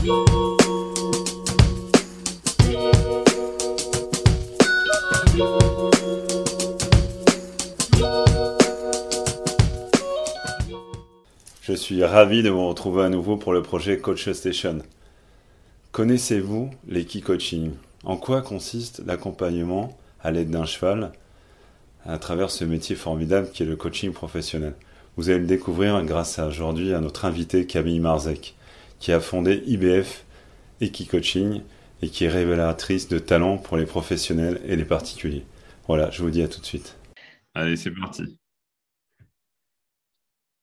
Je 0.00 0.12
suis 11.74 12.04
ravi 12.04 12.44
de 12.44 12.50
vous 12.50 12.68
retrouver 12.68 13.02
à 13.02 13.08
nouveau 13.08 13.36
pour 13.36 13.52
le 13.52 13.62
projet 13.62 13.98
Coach 13.98 14.30
Station. 14.30 14.78
Connaissez-vous 15.90 16.70
l'équipe 16.86 17.24
coaching? 17.24 17.72
En 18.04 18.16
quoi 18.16 18.40
consiste 18.40 19.02
l'accompagnement 19.04 19.98
à 20.22 20.30
l'aide 20.30 20.50
d'un 20.50 20.64
cheval 20.64 21.10
à 22.06 22.18
travers 22.18 22.50
ce 22.50 22.64
métier 22.64 22.94
formidable 22.94 23.50
qui 23.50 23.64
est 23.64 23.66
le 23.66 23.74
coaching 23.74 24.12
professionnel? 24.12 24.74
Vous 25.16 25.28
allez 25.28 25.40
le 25.40 25.46
découvrir 25.46 26.00
grâce 26.04 26.38
à 26.38 26.46
aujourd'hui 26.46 26.94
à 26.94 27.00
notre 27.00 27.24
invité 27.24 27.66
Camille 27.66 27.98
Marzek, 27.98 28.54
qui 28.98 29.12
a 29.12 29.20
fondé 29.20 29.62
IBF 29.66 30.24
Equicoaching 30.80 31.62
et 32.02 32.08
qui 32.08 32.24
est 32.24 32.28
révélatrice 32.28 33.08
de 33.08 33.18
talents 33.18 33.58
pour 33.58 33.76
les 33.76 33.86
professionnels 33.86 34.60
et 34.64 34.76
les 34.76 34.84
particuliers. 34.84 35.44
Voilà, 35.86 36.10
je 36.10 36.22
vous 36.22 36.30
dis 36.30 36.42
à 36.42 36.48
tout 36.48 36.60
de 36.60 36.66
suite. 36.66 36.96
Allez, 37.54 37.76
c'est 37.76 37.90
parti. 37.90 38.38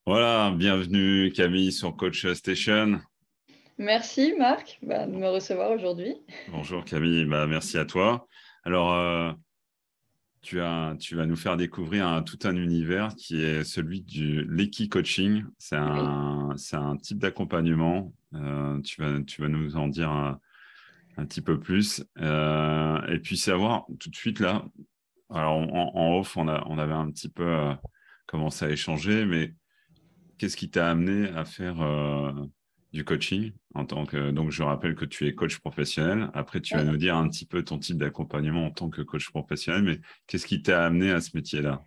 Voilà, 0.06 0.54
bienvenue 0.56 1.32
Camille 1.32 1.72
sur 1.72 1.96
Coach 1.96 2.32
Station. 2.34 3.02
Merci 3.78 4.34
Marc 4.38 4.80
bah, 4.82 5.08
de 5.08 5.12
me 5.12 5.28
recevoir 5.28 5.72
aujourd'hui. 5.72 6.16
Bonjour 6.50 6.86
Camille, 6.86 7.26
bah, 7.26 7.48
merci 7.48 7.78
à 7.78 7.86
toi. 7.86 8.28
Alors, 8.64 8.94
euh, 8.94 9.32
tu, 10.42 10.62
as, 10.62 10.96
tu, 11.00 11.16
vas 11.16 11.26
nous 11.26 11.36
faire 11.36 11.58
découvrir 11.58 12.24
tout 12.26 12.40
un 12.44 12.56
univers 12.56 13.16
qui 13.16 13.44
est 13.44 13.64
celui 13.64 14.02
du 14.02 14.46
l'Eki 14.46 14.90
Coaching. 14.90 15.44
C'est 15.58 15.76
un, 15.76 16.56
un, 16.74 16.98
type 16.98 17.18
d'accompagnement. 17.18 18.14
Euh, 18.36 18.82
tu, 18.82 19.02
vas, 19.02 19.22
tu 19.22 19.42
vas 19.42 19.48
nous 19.48 19.76
en 19.76 19.88
dire 19.88 20.10
un, 20.10 20.40
petit 21.26 21.42
peu 21.42 21.60
plus. 21.60 22.04
Euh, 22.20 23.02
et 23.08 23.20
puis 23.20 23.38
savoir 23.38 23.86
tout 24.00 24.10
de 24.10 24.16
suite 24.16 24.40
là, 24.40 24.66
alors 25.30 25.56
en, 25.56 26.20
off, 26.20 26.38
on, 26.38 26.48
a, 26.48 26.64
on, 26.68 26.78
avait 26.78 26.94
un 26.94 27.10
petit 27.10 27.30
peu 27.30 27.74
commencé 28.28 28.66
à 28.66 28.70
échanger, 28.70 29.26
mais 29.26 29.54
qu'est-ce 30.38 30.58
qui 30.58 30.70
t'a 30.70 30.90
amené 30.90 31.30
à 31.30 31.46
faire 31.46 31.82
euh, 31.82 32.32
du 32.94 33.04
coaching 33.04 33.52
en 33.74 33.86
tant 33.86 34.06
que 34.06 34.32
donc 34.32 34.52
je 34.52 34.64
rappelle 34.64 34.96
que 34.96 35.06
tu 35.06 35.28
es 35.28 35.34
coach 35.34 35.60
professionnel. 35.60 36.30
Après, 36.34 36.62
tu 36.62 36.76
vas 36.76 36.84
nous 36.84 36.98
dire 36.98 37.16
un 37.16 37.28
petit 37.28 37.46
peu 37.46 37.64
ton 37.64 37.80
type 37.80 37.98
d'accompagnement 37.98 38.68
en 38.68 38.72
tant 38.72 38.90
que 38.90 39.02
coach 39.02 39.30
professionnel, 39.30 39.84
mais 39.84 40.00
qu'est-ce 40.28 40.46
qui 40.46 40.62
t'a 40.62 40.86
amené 40.86 41.12
à 41.12 41.22
ce 41.22 41.32
métier-là? 41.36 41.84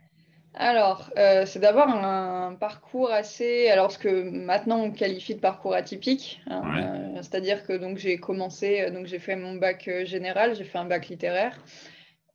Alors, 0.58 1.10
euh, 1.16 1.46
c'est 1.46 1.60
d'avoir 1.60 1.88
un, 1.88 2.54
parcours 2.54 3.10
assez, 3.10 3.68
alors 3.68 3.92
ce 3.92 3.98
que 3.98 4.22
maintenant 4.22 4.80
on 4.80 4.90
qualifie 4.90 5.34
de 5.34 5.40
parcours 5.40 5.74
atypique, 5.74 6.40
hein, 6.48 6.62
euh, 6.76 7.16
c'est-à-dire 7.16 7.64
que 7.64 7.72
donc 7.72 7.98
j'ai 7.98 8.18
commencé, 8.18 8.90
donc 8.90 9.06
j'ai 9.06 9.18
fait 9.18 9.36
mon 9.36 9.54
bac 9.54 9.88
général, 10.04 10.54
j'ai 10.56 10.64
fait 10.64 10.78
un 10.78 10.84
bac 10.84 11.08
littéraire, 11.08 11.58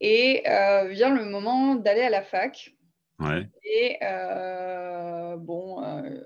et 0.01 0.43
vient 0.89 1.13
le 1.13 1.25
moment 1.25 1.75
d'aller 1.75 2.01
à 2.01 2.09
la 2.09 2.21
fac. 2.21 2.73
Et 3.63 3.97
euh, 4.01 5.37
bon, 5.37 5.83
euh, 5.83 6.21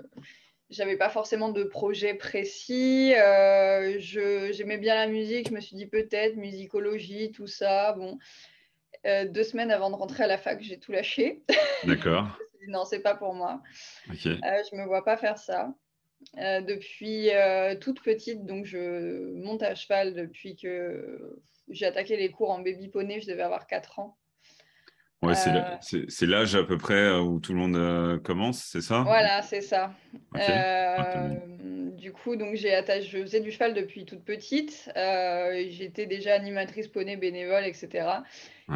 j'avais 0.69 0.97
pas 0.97 1.09
forcément 1.09 1.49
de 1.49 1.63
projet 1.63 2.13
précis. 2.13 3.13
Euh, 3.15 3.97
j'aimais 3.99 4.77
bien 4.77 4.95
la 4.95 5.07
musique. 5.07 5.49
Je 5.49 5.53
me 5.53 5.59
suis 5.59 5.75
dit 5.75 5.85
peut-être 5.85 6.35
musicologie, 6.35 7.31
tout 7.31 7.47
ça. 7.47 7.93
Bon, 7.93 8.17
deux 9.29 9.43
semaines 9.43 9.71
avant 9.71 9.89
de 9.89 9.95
rentrer 9.95 10.23
à 10.23 10.27
la 10.27 10.37
fac, 10.37 10.61
j'ai 10.61 10.79
tout 10.79 10.91
lâché. 10.91 11.41
D'accord. 11.85 12.27
non, 12.67 12.85
c'est 12.85 12.99
pas 12.99 13.15
pour 13.15 13.33
moi. 13.33 13.61
je 14.09 14.75
me 14.75 14.85
vois 14.85 15.03
pas 15.03 15.17
faire 15.17 15.37
ça. 15.37 15.73
depuis 16.35 17.29
toute 17.81 18.01
petite, 18.01 18.45
donc 18.45 18.65
je 18.65 19.33
monte 19.33 19.63
à 19.63 19.75
cheval 19.75 20.13
depuis 20.13 20.55
que 20.55 21.37
j'ai 21.69 21.85
attaqué 21.85 22.17
les 22.17 22.31
cours 22.31 22.51
en 22.51 22.59
baby 22.59 22.87
poney, 22.87 23.19
je 23.21 23.27
devais 23.27 23.43
avoir 23.43 23.67
4 23.67 23.99
ans. 23.99 24.17
Ouais, 25.23 25.33
euh, 25.47 25.61
c'est 25.81 26.27
l'âge 26.27 26.55
à 26.55 26.63
peu 26.63 26.77
près 26.77 26.93
euh, 26.93 27.19
où 27.19 27.39
tout 27.39 27.51
le 27.51 27.59
monde 27.59 27.75
euh, 27.75 28.19
commence, 28.19 28.63
c'est 28.63 28.81
ça? 28.81 29.01
Voilà, 29.01 29.41
c'est 29.41 29.61
ça. 29.61 29.91
Ah, 30.35 31.29
du 31.97 32.11
coup, 32.11 32.35
donc 32.35 32.55
j'ai 32.55 32.75
attaché, 32.75 33.07
je 33.07 33.21
faisais 33.23 33.39
du 33.39 33.51
cheval 33.51 33.73
depuis 33.73 34.05
toute 34.05 34.23
petite. 34.23 34.91
J'étais 35.69 36.05
déjà 36.05 36.35
animatrice 36.35 36.87
poney 36.87 37.17
bénévole, 37.17 37.65
etc. 37.65 38.07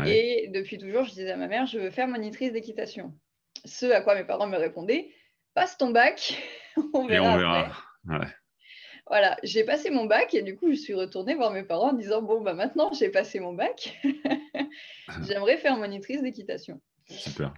Et 0.06 0.50
depuis 0.54 0.78
toujours, 0.78 1.04
je 1.04 1.12
disais 1.12 1.32
à 1.32 1.38
ma 1.38 1.48
mère, 1.48 1.66
je 1.66 1.78
veux 1.78 1.90
faire 1.90 2.08
monitrice 2.08 2.54
d'équitation. 2.54 3.14
Ce 3.66 3.86
à 3.86 4.02
quoi 4.02 4.16
mes 4.16 4.24
parents 4.24 4.48
me 4.48 4.58
répondaient, 4.58 5.10
passe 5.54 5.78
ton 5.78 5.90
bac, 5.90 6.42
on 6.94 7.06
verra. 7.06 7.26
Et 7.26 7.30
on 7.30 7.38
verra. 7.38 7.72
Ouais. 8.08 8.28
Voilà, 9.08 9.38
j'ai 9.44 9.66
passé 9.66 9.90
mon 9.90 10.06
bac 10.06 10.34
et 10.34 10.42
du 10.42 10.56
coup, 10.56 10.70
je 10.70 10.78
suis 10.78 10.94
retournée 10.94 11.36
voir 11.36 11.52
mes 11.52 11.64
parents 11.64 11.90
en 11.90 11.94
disant 11.94 12.22
Bon, 12.22 12.42
bah 12.42 12.54
maintenant, 12.54 12.94
j'ai 12.94 13.10
passé 13.10 13.40
mon 13.40 13.54
bac. 13.54 14.00
J'aimerais 15.28 15.58
faire 15.58 15.76
monitrice 15.76 16.22
d'équitation. 16.22 16.80
Super. 17.10 17.54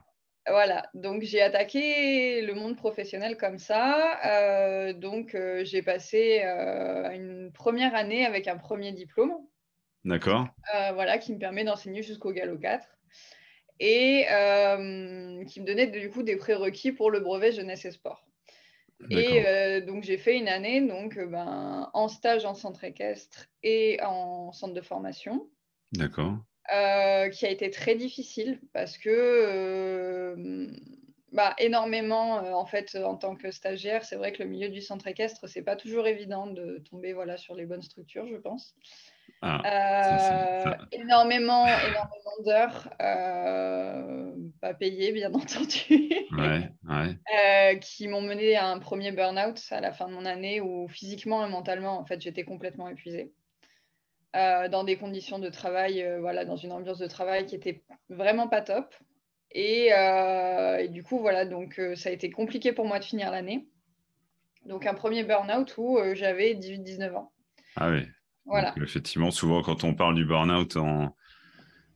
Voilà, 0.47 0.89
donc 0.93 1.21
j'ai 1.21 1.41
attaqué 1.41 2.41
le 2.41 2.53
monde 2.53 2.75
professionnel 2.75 3.37
comme 3.37 3.57
ça. 3.57 4.19
Euh, 4.25 4.93
donc 4.93 5.35
euh, 5.35 5.63
j'ai 5.63 5.81
passé 5.81 6.41
euh, 6.43 7.09
une 7.11 7.51
première 7.53 7.95
année 7.95 8.25
avec 8.25 8.47
un 8.47 8.57
premier 8.57 8.91
diplôme. 8.91 9.33
D'accord. 10.05 10.47
voilà, 10.93 11.17
qui 11.17 11.33
me 11.33 11.39
permet 11.39 11.63
d'enseigner 11.63 12.03
jusqu'au 12.03 12.31
galop 12.31 12.57
4 12.57 12.85
et 13.79 14.25
qui 15.47 15.61
me 15.61 15.65
donnait 15.65 15.87
du 15.87 16.09
coup 16.09 16.23
des 16.23 16.35
prérequis 16.35 16.91
pour 16.91 17.09
le 17.09 17.19
brevet 17.19 17.51
jeunesse 17.51 17.85
et 17.85 17.91
sport. 17.91 18.23
Et 19.09 19.45
euh, 19.45 19.81
donc, 19.81 20.03
j'ai 20.03 20.17
fait 20.17 20.37
une 20.37 20.47
année 20.47 20.81
donc, 20.81 21.17
euh, 21.17 21.25
ben, 21.25 21.89
en 21.93 22.07
stage 22.07 22.45
en 22.45 22.53
centre 22.53 22.83
équestre 22.83 23.47
et 23.63 23.99
en 24.03 24.51
centre 24.51 24.73
de 24.73 24.81
formation. 24.81 25.49
D'accord. 25.91 26.37
Euh, 26.73 27.29
qui 27.29 27.45
a 27.45 27.49
été 27.49 27.69
très 27.69 27.95
difficile 27.95 28.61
parce 28.71 28.97
que 28.97 30.69
bah, 31.33 31.55
énormément 31.57 32.35
en 32.57 32.65
fait 32.65 32.95
en 32.95 33.17
tant 33.17 33.35
que 33.35 33.51
stagiaire 33.51 34.05
c'est 34.05 34.15
vrai 34.15 34.31
que 34.31 34.41
le 34.41 34.47
milieu 34.47 34.69
du 34.69 34.79
centre 34.79 35.05
équestre 35.07 35.49
c'est 35.49 35.61
pas 35.61 35.75
toujours 35.75 36.07
évident 36.07 36.47
de 36.47 36.81
tomber 36.89 37.11
voilà 37.11 37.35
sur 37.35 37.53
les 37.53 37.65
bonnes 37.65 37.81
structures 37.81 38.27
je 38.27 38.37
pense 38.37 38.75
ah, 39.45 39.61
euh, 40.65 40.73
énormément, 40.93 41.67
énormément 41.67 42.43
d'heures, 42.45 42.89
euh, 43.01 44.31
pas 44.61 44.73
payées 44.73 45.11
bien 45.11 45.33
entendu, 45.33 46.09
euh, 46.39 47.75
qui 47.75 48.07
m'ont 48.07 48.21
mené 48.21 48.55
à 48.55 48.67
un 48.67 48.79
premier 48.79 49.11
burn-out 49.11 49.61
à 49.71 49.81
la 49.81 49.91
fin 49.91 50.07
de 50.07 50.13
mon 50.13 50.25
année 50.25 50.61
où 50.61 50.87
physiquement 50.87 51.45
et 51.45 51.49
mentalement, 51.49 51.99
en 51.99 52.05
fait, 52.05 52.21
j'étais 52.21 52.45
complètement 52.45 52.87
épuisée. 52.87 53.33
dans 54.33 54.85
des 54.85 54.95
conditions 54.95 55.39
de 55.39 55.49
travail, 55.49 56.07
voilà, 56.21 56.45
dans 56.45 56.55
une 56.55 56.71
ambiance 56.71 56.99
de 56.99 57.07
travail 57.07 57.45
qui 57.45 57.55
était 57.55 57.83
vraiment 58.07 58.47
pas 58.47 58.61
top. 58.61 58.95
Et, 59.51 59.89
et 59.89 60.87
du 60.87 61.03
coup, 61.03 61.19
voilà, 61.19 61.45
donc 61.45 61.81
ça 61.95 62.07
a 62.07 62.13
été 62.13 62.29
compliqué 62.29 62.71
pour 62.71 62.85
moi 62.85 62.99
de 62.99 63.03
finir 63.03 63.29
l'année. 63.29 63.67
Donc 64.65 64.85
un 64.85 64.93
premier 64.93 65.25
burn-out 65.25 65.77
où 65.77 65.99
j'avais 66.13 66.53
18-19 66.53 67.13
ans. 67.13 67.33
Ah 67.75 67.89
oui 67.89 68.07
effectivement, 68.81 69.31
souvent, 69.31 69.61
quand 69.61 69.83
on 69.83 69.93
parle 69.93 70.15
du 70.15 70.25
burn-out, 70.25 70.75
on, 70.77 71.13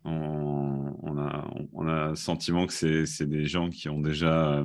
a, 0.05 1.47
on 1.73 1.87
a 1.87 2.15
sentiment 2.15 2.65
que 2.65 2.73
c'est 2.73 3.25
des 3.25 3.45
gens 3.45 3.69
qui 3.69 3.89
ont 3.89 3.99
déjà 3.99 4.59
euh, 4.59 4.63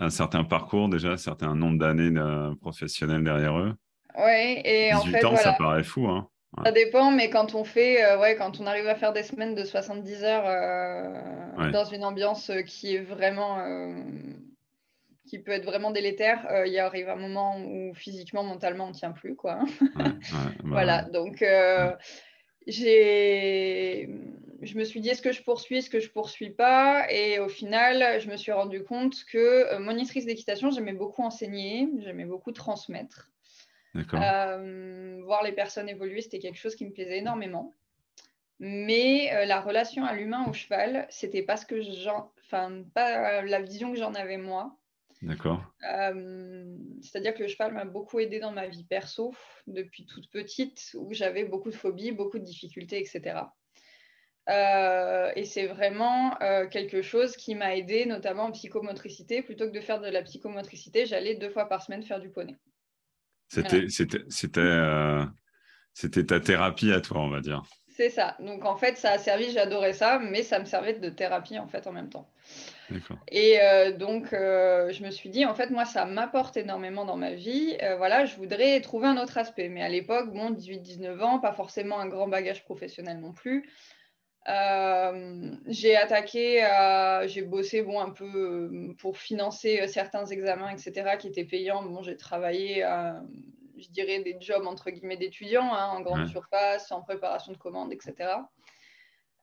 un 0.00 0.10
certain 0.10 0.44
parcours, 0.44 0.88
déjà 0.88 1.12
un 1.12 1.16
certain 1.16 1.54
nombre 1.54 1.78
d'années 1.78 2.12
professionnelles 2.60 3.24
derrière 3.24 3.58
eux. 3.58 3.74
Oui, 4.18 4.60
et 4.64 4.92
en 4.92 5.00
fait, 5.00 5.24
ans, 5.24 5.36
ça 5.36 5.54
paraît 5.54 5.84
fou. 5.84 6.06
Hein. 6.06 6.28
Ça 6.64 6.70
dépend, 6.70 7.10
mais 7.10 7.30
quand 7.30 7.54
on 7.54 7.64
fait, 7.64 8.04
euh, 8.04 8.20
ouais, 8.20 8.36
quand 8.36 8.60
on 8.60 8.66
arrive 8.66 8.86
à 8.86 8.94
faire 8.94 9.14
des 9.14 9.22
semaines 9.22 9.54
de 9.54 9.64
70 9.64 10.24
heures 10.24 10.44
euh, 10.46 11.70
dans 11.70 11.86
une 11.86 12.04
ambiance 12.04 12.50
qui 12.66 12.94
est 12.94 13.00
vraiment 13.02 13.58
qui 15.32 15.38
peut 15.38 15.52
être 15.52 15.64
vraiment 15.64 15.90
délétère, 15.92 16.46
euh, 16.50 16.66
il 16.66 16.74
y 16.74 16.78
arrive 16.78 17.08
un 17.08 17.16
moment 17.16 17.58
où 17.58 17.94
physiquement, 17.94 18.42
mentalement, 18.44 18.84
on 18.84 18.88
ne 18.88 18.92
tient 18.92 19.12
plus. 19.12 19.34
Quoi. 19.34 19.60
Bah 19.94 20.52
voilà, 20.62 21.02
donc 21.04 21.40
euh, 21.40 21.90
j'ai... 22.66 24.10
je 24.60 24.76
me 24.76 24.84
suis 24.84 25.00
dit, 25.00 25.08
est-ce 25.08 25.22
que 25.22 25.32
je 25.32 25.42
poursuis, 25.42 25.78
est-ce 25.78 25.88
que 25.88 26.00
je 26.00 26.08
ne 26.08 26.12
poursuis 26.12 26.50
pas? 26.50 27.10
Et 27.10 27.38
au 27.38 27.48
final, 27.48 28.20
je 28.20 28.28
me 28.28 28.36
suis 28.36 28.52
rendu 28.52 28.84
compte 28.84 29.24
que 29.24 29.72
euh, 29.72 29.78
monitrice 29.78 30.26
d'équitation, 30.26 30.70
j'aimais 30.70 30.92
beaucoup 30.92 31.22
enseigner, 31.22 31.88
j'aimais 32.00 32.26
beaucoup 32.26 32.52
transmettre. 32.52 33.30
voir 35.24 35.42
les 35.44 35.52
personnes 35.52 35.88
évoluer, 35.88 36.20
c'était 36.20 36.40
quelque 36.40 36.58
chose 36.58 36.76
qui 36.76 36.84
me 36.84 36.92
plaisait 36.92 37.18
énormément. 37.18 37.72
Mais 38.60 39.46
la 39.46 39.62
relation 39.62 40.04
à 40.04 40.12
l'humain 40.14 40.44
au 40.46 40.52
cheval, 40.52 41.06
c'était 41.08 41.42
pas 41.42 41.56
ce 41.56 41.64
que 41.64 41.80
j'en, 41.80 42.30
enfin 42.44 42.82
pas 42.92 43.40
la 43.40 43.62
vision 43.62 43.92
que 43.92 43.98
j'en 43.98 44.12
avais 44.12 44.36
moi. 44.36 44.76
D'accord. 45.22 45.64
Euh, 45.88 46.76
c'est-à-dire 47.00 47.34
que 47.34 47.42
le 47.42 47.48
cheval 47.48 47.72
m'a 47.72 47.84
beaucoup 47.84 48.18
aidé 48.18 48.40
dans 48.40 48.50
ma 48.50 48.66
vie 48.66 48.84
perso 48.84 49.32
depuis 49.68 50.04
toute 50.04 50.28
petite, 50.30 50.96
où 50.98 51.14
j'avais 51.14 51.44
beaucoup 51.44 51.70
de 51.70 51.76
phobies, 51.76 52.10
beaucoup 52.10 52.38
de 52.38 52.44
difficultés, 52.44 52.98
etc. 52.98 53.44
Euh, 54.48 55.30
et 55.36 55.44
c'est 55.44 55.66
vraiment 55.66 56.36
euh, 56.42 56.66
quelque 56.66 57.02
chose 57.02 57.36
qui 57.36 57.54
m'a 57.54 57.76
aidé, 57.76 58.06
notamment 58.06 58.44
en 58.44 58.50
psychomotricité. 58.50 59.42
Plutôt 59.42 59.66
que 59.66 59.74
de 59.74 59.80
faire 59.80 60.00
de 60.00 60.08
la 60.08 60.22
psychomotricité, 60.22 61.06
j'allais 61.06 61.36
deux 61.36 61.50
fois 61.50 61.68
par 61.68 61.82
semaine 61.82 62.02
faire 62.02 62.20
du 62.20 62.30
poney. 62.30 62.56
C'était 63.48 63.86
euh, 64.58 65.24
c'était 65.92 66.24
ta 66.24 66.40
thérapie 66.40 66.90
à 66.90 67.00
toi, 67.00 67.20
on 67.20 67.28
va 67.28 67.40
dire. 67.40 67.62
C'est 67.88 68.10
ça. 68.10 68.36
Donc 68.40 68.64
en 68.64 68.76
fait, 68.76 68.96
ça 68.96 69.12
a 69.12 69.18
servi, 69.18 69.52
j'adorais 69.52 69.92
ça, 69.92 70.18
mais 70.18 70.42
ça 70.42 70.58
me 70.58 70.64
servait 70.64 70.94
de 70.94 71.10
thérapie 71.10 71.58
en 71.58 71.68
fait 71.68 71.86
en 71.86 71.92
même 71.92 72.08
temps. 72.08 72.28
Et 73.28 73.60
euh, 73.60 73.92
donc, 73.92 74.32
euh, 74.32 74.92
je 74.92 75.04
me 75.04 75.10
suis 75.10 75.30
dit, 75.30 75.46
en 75.46 75.54
fait, 75.54 75.70
moi, 75.70 75.84
ça 75.84 76.04
m'apporte 76.04 76.56
énormément 76.56 77.04
dans 77.04 77.16
ma 77.16 77.32
vie. 77.32 77.76
voilà, 77.96 78.24
je 78.24 78.36
voudrais 78.36 78.80
trouver 78.80 79.08
un 79.08 79.16
autre 79.16 79.38
aspect. 79.38 79.68
Mais 79.68 79.82
à 79.82 79.88
l'époque, 79.88 80.32
bon, 80.32 80.50
18-19 80.50 81.20
ans, 81.20 81.38
pas 81.38 81.52
forcément 81.52 81.98
un 81.98 82.08
grand 82.08 82.28
bagage 82.28 82.64
professionnel 82.64 83.20
non 83.20 83.32
plus. 83.32 83.68
Euh, 84.48 85.54
j'ai 85.66 85.96
attaqué, 85.96 86.66
j'ai 87.26 87.42
bossé 87.42 87.82
bon, 87.82 88.00
un 88.00 88.10
peu 88.10 88.24
euh, 88.24 88.94
pour 88.98 89.16
financer 89.16 89.80
euh, 89.80 89.86
certains 89.86 90.26
examens, 90.26 90.70
etc., 90.70 91.16
qui 91.18 91.28
étaient 91.28 91.44
payants. 91.44 91.82
Bon, 91.84 92.02
j'ai 92.02 92.16
travaillé, 92.16 92.84
je 93.78 93.88
dirais, 93.90 94.20
des 94.20 94.36
jobs 94.40 94.66
entre 94.66 94.90
guillemets 94.90 95.16
d'étudiants, 95.16 95.72
hein, 95.72 95.90
en 95.90 96.00
grande 96.00 96.28
surface, 96.28 96.90
en 96.90 97.02
préparation 97.02 97.52
de 97.52 97.58
commandes, 97.58 97.92
etc. 97.92 98.14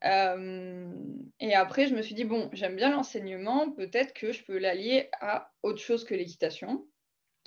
et 0.04 1.56
après, 1.56 1.88
je 1.88 1.96
me 1.96 2.02
suis 2.02 2.16
dit, 2.16 2.26
bon, 2.26 2.50
j'aime 2.54 2.76
bien 2.76 2.92
l'enseignement, 2.92 3.72
peut-être 3.72 4.14
que 4.14 4.32
je 4.32 4.44
peux 4.44 4.58
l'allier 4.58 5.10
à 5.20 5.52
autre 5.64 5.80
chose 5.80 6.06
que 6.06 6.16
l'équitation. 6.16 6.86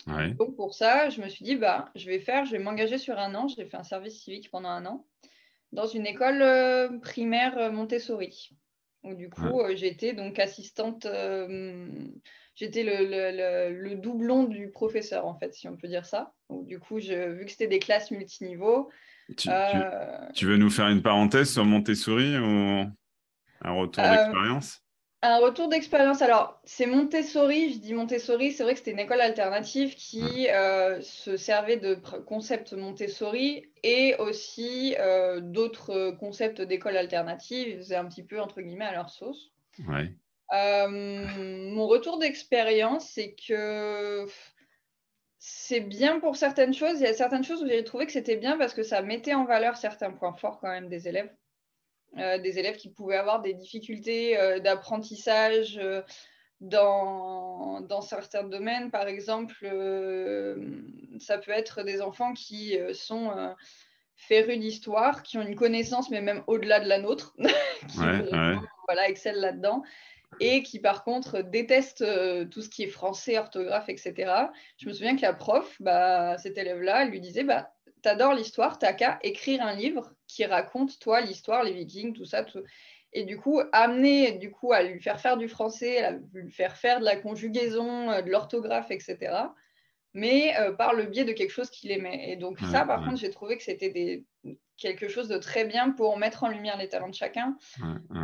Donc 0.06 0.56
pour 0.56 0.74
ça, 0.74 1.10
je 1.10 1.20
me 1.20 1.28
suis 1.28 1.44
dit, 1.44 1.56
bah, 1.56 1.90
je 1.94 2.06
vais 2.06 2.18
faire, 2.18 2.44
je 2.44 2.52
vais 2.52 2.58
m'engager 2.58 2.98
sur 2.98 3.18
un 3.18 3.34
an. 3.34 3.48
J'ai 3.48 3.64
fait 3.66 3.76
un 3.76 3.84
service 3.84 4.22
civique 4.22 4.50
pendant 4.50 4.68
un 4.68 4.84
an 4.86 5.06
dans 5.72 5.86
une 5.86 6.06
école 6.06 6.42
euh, 6.42 6.98
primaire 6.98 7.58
euh, 7.58 7.70
Montessori. 7.70 8.50
Où 9.02 9.14
du 9.14 9.28
coup, 9.30 9.60
euh, 9.60 9.74
j'étais 9.74 10.12
donc 10.12 10.38
assistante, 10.38 11.08
j'étais 12.54 12.84
le, 12.84 13.94
doublon 13.94 14.44
du 14.44 14.70
professeur, 14.70 15.26
en 15.26 15.34
fait, 15.34 15.54
si 15.54 15.66
on 15.66 15.76
peut 15.76 15.88
dire 15.88 16.06
ça. 16.06 16.34
du 16.50 16.78
coup, 16.78 17.00
je, 17.00 17.32
vu 17.32 17.44
que 17.44 17.50
c'était 17.50 17.66
des 17.66 17.80
classes 17.80 18.12
multiniveaux. 18.12 18.90
Tu, 19.36 19.48
tu, 20.34 20.46
veux 20.46 20.56
nous 20.56 20.70
faire 20.70 20.88
une 20.88 21.02
parenthèse 21.02 21.52
sur 21.52 21.64
Montessori 21.64 22.38
ou 22.38 22.86
un 23.62 23.72
retour 23.72 24.04
d'expérience? 24.04 24.82
un 25.22 25.38
retour 25.38 25.68
d'expérience. 25.68 26.20
Alors, 26.20 26.60
c'est 26.64 26.86
Montessori. 26.86 27.72
Je 27.72 27.78
dis 27.78 27.94
Montessori, 27.94 28.50
c'est 28.50 28.64
vrai 28.64 28.72
que 28.72 28.80
c'était 28.80 28.90
une 28.90 28.98
école 28.98 29.20
alternative 29.20 29.94
qui 29.94 30.48
euh, 30.48 31.00
se 31.00 31.36
servait 31.36 31.76
de 31.76 31.94
concepts 32.26 32.72
Montessori 32.72 33.70
et 33.84 34.16
aussi 34.18 34.96
euh, 34.98 35.40
d'autres 35.40 36.10
concepts 36.18 36.60
d'école 36.60 36.96
alternative. 36.96 37.68
Ils 37.68 37.76
faisaient 37.78 37.96
un 37.96 38.06
petit 38.06 38.24
peu, 38.24 38.40
entre 38.40 38.60
guillemets, 38.60 38.84
à 38.84 38.92
leur 38.92 39.10
sauce. 39.10 39.52
Euh, 40.52 40.88
mon 40.88 41.86
retour 41.86 42.18
d'expérience, 42.18 43.08
c'est 43.08 43.34
que 43.34 44.26
c'est 45.44 45.80
bien 45.80 46.20
pour 46.20 46.36
certaines 46.36 46.72
choses. 46.72 47.00
Il 47.00 47.02
y 47.02 47.08
a 47.08 47.14
certaines 47.14 47.42
choses 47.42 47.64
où 47.64 47.66
j'ai 47.66 47.82
trouvé 47.82 48.06
que 48.06 48.12
c'était 48.12 48.36
bien 48.36 48.56
parce 48.56 48.74
que 48.74 48.84
ça 48.84 49.02
mettait 49.02 49.34
en 49.34 49.44
valeur 49.44 49.76
certains 49.76 50.12
points 50.12 50.34
forts 50.34 50.60
quand 50.60 50.70
même 50.70 50.88
des 50.88 51.08
élèves. 51.08 51.34
Euh, 52.16 52.38
des 52.38 52.60
élèves 52.60 52.76
qui 52.76 52.90
pouvaient 52.90 53.16
avoir 53.16 53.42
des 53.42 53.52
difficultés 53.52 54.38
euh, 54.38 54.60
d'apprentissage 54.60 55.78
euh, 55.78 56.02
dans, 56.60 57.80
dans, 57.80 58.02
certains 58.02 58.44
domaines. 58.44 58.92
Par 58.92 59.08
exemple, 59.08 59.66
ça 61.18 61.38
peut 61.38 61.50
être 61.50 61.82
des 61.82 62.02
enfants 62.02 62.34
qui 62.34 62.78
sont 62.92 63.32
férus 64.14 64.60
d'histoire, 64.60 65.24
qui 65.24 65.38
ont 65.38 65.42
une 65.42 65.56
connaissance, 65.56 66.08
mais 66.08 66.20
même 66.20 66.44
au-delà 66.46 66.78
de 66.78 66.88
la 66.88 66.98
nôtre, 66.98 67.34
qui 67.88 67.98
Voilà, 67.98 69.08
excellent 69.08 69.40
là-dedans, 69.40 69.82
et 70.40 70.62
qui 70.62 70.78
par 70.78 71.04
contre 71.04 71.40
détestent 71.42 72.04
tout 72.50 72.62
ce 72.62 72.68
qui 72.68 72.82
est 72.84 72.88
français, 72.88 73.38
orthographe, 73.38 73.88
etc. 73.88 74.32
Je 74.78 74.88
me 74.88 74.92
souviens 74.92 75.16
que 75.16 75.22
la 75.22 75.34
prof, 75.34 75.76
bah, 75.80 76.38
cet 76.38 76.58
élève-là, 76.58 77.02
elle 77.02 77.10
lui 77.10 77.20
disait 77.20 77.44
bah, 77.44 77.72
T'adores 78.02 78.34
l'histoire, 78.34 78.78
t'as 78.80 78.92
qu'à 78.92 79.20
écrire 79.22 79.62
un 79.62 79.74
livre 79.74 80.12
qui 80.26 80.44
raconte, 80.44 80.98
toi, 80.98 81.20
l'histoire, 81.20 81.62
les 81.62 81.72
vikings, 81.72 82.12
tout 82.12 82.24
ça. 82.24 82.42
Tout... 82.42 82.62
Et 83.12 83.24
du 83.24 83.36
coup, 83.36 83.60
amener 83.72 84.32
du 84.32 84.50
coup, 84.50 84.72
à 84.72 84.82
lui 84.82 85.00
faire 85.00 85.20
faire 85.20 85.36
du 85.36 85.48
français, 85.48 86.02
à 86.02 86.12
lui 86.32 86.50
faire 86.50 86.76
faire 86.76 86.98
de 86.98 87.04
la 87.04 87.16
conjugaison, 87.16 88.10
euh, 88.10 88.22
de 88.22 88.30
l'orthographe, 88.30 88.90
etc. 88.90 89.32
Mais 90.14 90.54
euh, 90.58 90.72
par 90.72 90.92
le 90.92 91.04
biais 91.04 91.24
de 91.24 91.32
quelque 91.32 91.50
chose 91.50 91.70
qu'il 91.70 91.90
aimait. 91.90 92.30
Et 92.30 92.36
donc, 92.36 92.58
ça, 92.60 92.84
par 92.84 93.04
contre, 93.04 93.16
j'ai 93.16 93.30
trouvé 93.30 93.56
que 93.56 93.62
c'était 93.62 93.90
des... 93.90 94.24
quelque 94.76 95.08
chose 95.08 95.28
de 95.28 95.38
très 95.38 95.64
bien 95.64 95.90
pour 95.90 96.18
mettre 96.18 96.44
en 96.44 96.48
lumière 96.48 96.76
les 96.76 96.88
talents 96.88 97.08
de 97.08 97.14
chacun, 97.14 97.56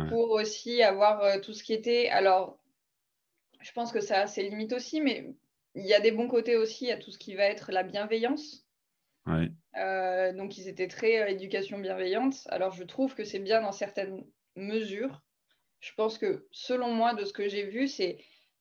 pour 0.09 0.31
aussi 0.31 0.83
avoir 0.83 1.21
euh, 1.21 1.39
tout 1.39 1.53
ce 1.53 1.63
qui 1.63 1.73
était. 1.73 2.09
Alors, 2.09 2.59
je 3.61 3.71
pense 3.71 3.91
que 3.91 4.01
ça 4.01 4.21
a 4.21 4.27
ses 4.27 4.43
limites 4.43 4.73
aussi, 4.73 5.01
mais 5.01 5.33
il 5.75 5.85
y 5.85 5.93
a 5.93 5.99
des 5.99 6.11
bons 6.11 6.27
côtés 6.27 6.55
aussi 6.55 6.91
à 6.91 6.97
tout 6.97 7.11
ce 7.11 7.17
qui 7.17 7.35
va 7.35 7.45
être 7.45 7.71
la 7.71 7.83
bienveillance. 7.83 8.65
Euh, 9.77 10.33
donc, 10.33 10.57
ils 10.57 10.67
étaient 10.67 10.87
très 10.87 11.31
éducation 11.31 11.79
bienveillante. 11.79 12.35
Alors, 12.49 12.73
je 12.73 12.83
trouve 12.83 13.15
que 13.15 13.23
c'est 13.23 13.39
bien 13.39 13.61
dans 13.61 13.71
certaines 13.71 14.25
mesures. 14.55 15.21
Je 15.79 15.93
pense 15.95 16.17
que, 16.17 16.47
selon 16.51 16.91
moi, 16.91 17.13
de 17.13 17.25
ce 17.25 17.33
que 17.33 17.47
j'ai 17.47 17.63
vu, 17.63 17.87
c'est 17.87 18.17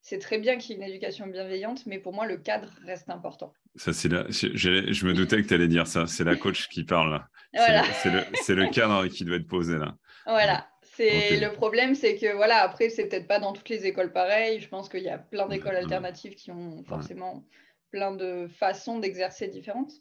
c'est 0.09 0.19
très 0.19 0.39
bien 0.39 0.57
qu'il 0.57 0.71
y 0.71 0.73
ait 0.73 0.83
une 0.83 0.89
éducation 0.89 1.27
bienveillante, 1.27 1.85
mais 1.85 1.99
pour 1.99 2.15
moi, 2.15 2.25
le 2.25 2.39
cadre 2.39 2.71
reste 2.87 3.11
important. 3.11 3.53
Ça, 3.77 3.93
c'est 3.93 4.09
je, 4.09 5.07
me 5.07 5.13
doutais 5.13 5.43
que 5.43 5.47
tu 5.47 5.53
allais 5.53 5.69
dire 5.69 5.87
ça. 5.87 6.07
C'est 6.07 6.25
la 6.25 6.35
coach 6.35 6.69
qui 6.69 6.85
parle. 6.85 7.23
C'est 7.55 8.11
le, 8.55 8.63
le, 8.63 8.71
cadre 8.71 9.07
qui 9.09 9.25
doit 9.25 9.37
être 9.37 9.47
posé 9.47 9.77
là. 9.79 9.97
Voilà. 10.27 10.67
C'est 10.83 11.39
le 11.39 11.53
problème, 11.53 11.95
c'est 11.95 12.17
que 12.17 12.35
voilà. 12.35 12.63
Après, 12.63 12.91
c'est 12.91 13.07
peut-être 13.07 13.27
pas 13.27 13.39
dans 13.39 13.53
toutes 13.53 13.69
les 13.69 13.87
écoles 13.87 14.13
pareilles. 14.13 14.61
Je 14.61 14.69
pense 14.69 14.89
qu'il 14.89 15.03
y 15.03 15.09
a 15.09 15.17
plein 15.17 15.47
d'écoles 15.47 15.77
alternatives 15.77 16.35
qui 16.35 16.51
ont 16.51 16.83
forcément 16.85 17.45
plein 17.91 18.13
de 18.13 18.49
façons 18.49 18.99
d'exercer 18.99 19.49
différentes. 19.49 19.93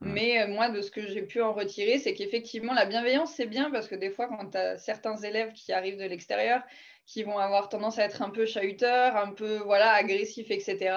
Mais 0.00 0.42
euh, 0.42 0.48
moi, 0.48 0.70
de 0.70 0.80
ce 0.80 0.90
que 0.90 1.06
j'ai 1.06 1.22
pu 1.22 1.42
en 1.42 1.52
retirer, 1.52 1.98
c'est 1.98 2.14
qu'effectivement, 2.14 2.72
la 2.72 2.86
bienveillance, 2.86 3.34
c'est 3.34 3.46
bien 3.46 3.70
parce 3.70 3.86
que 3.86 3.94
des 3.94 4.10
fois, 4.10 4.28
quand 4.28 4.50
tu 4.50 4.56
as 4.56 4.78
certains 4.78 5.16
élèves 5.16 5.52
qui 5.52 5.72
arrivent 5.72 5.98
de 5.98 6.04
l'extérieur, 6.04 6.62
qui 7.06 7.22
vont 7.22 7.38
avoir 7.38 7.68
tendance 7.68 7.98
à 7.98 8.04
être 8.04 8.22
un 8.22 8.30
peu 8.30 8.46
chahuteurs, 8.46 9.16
un 9.16 9.32
peu 9.32 9.58
voilà, 9.58 9.92
agressifs, 9.92 10.50
etc., 10.50 10.94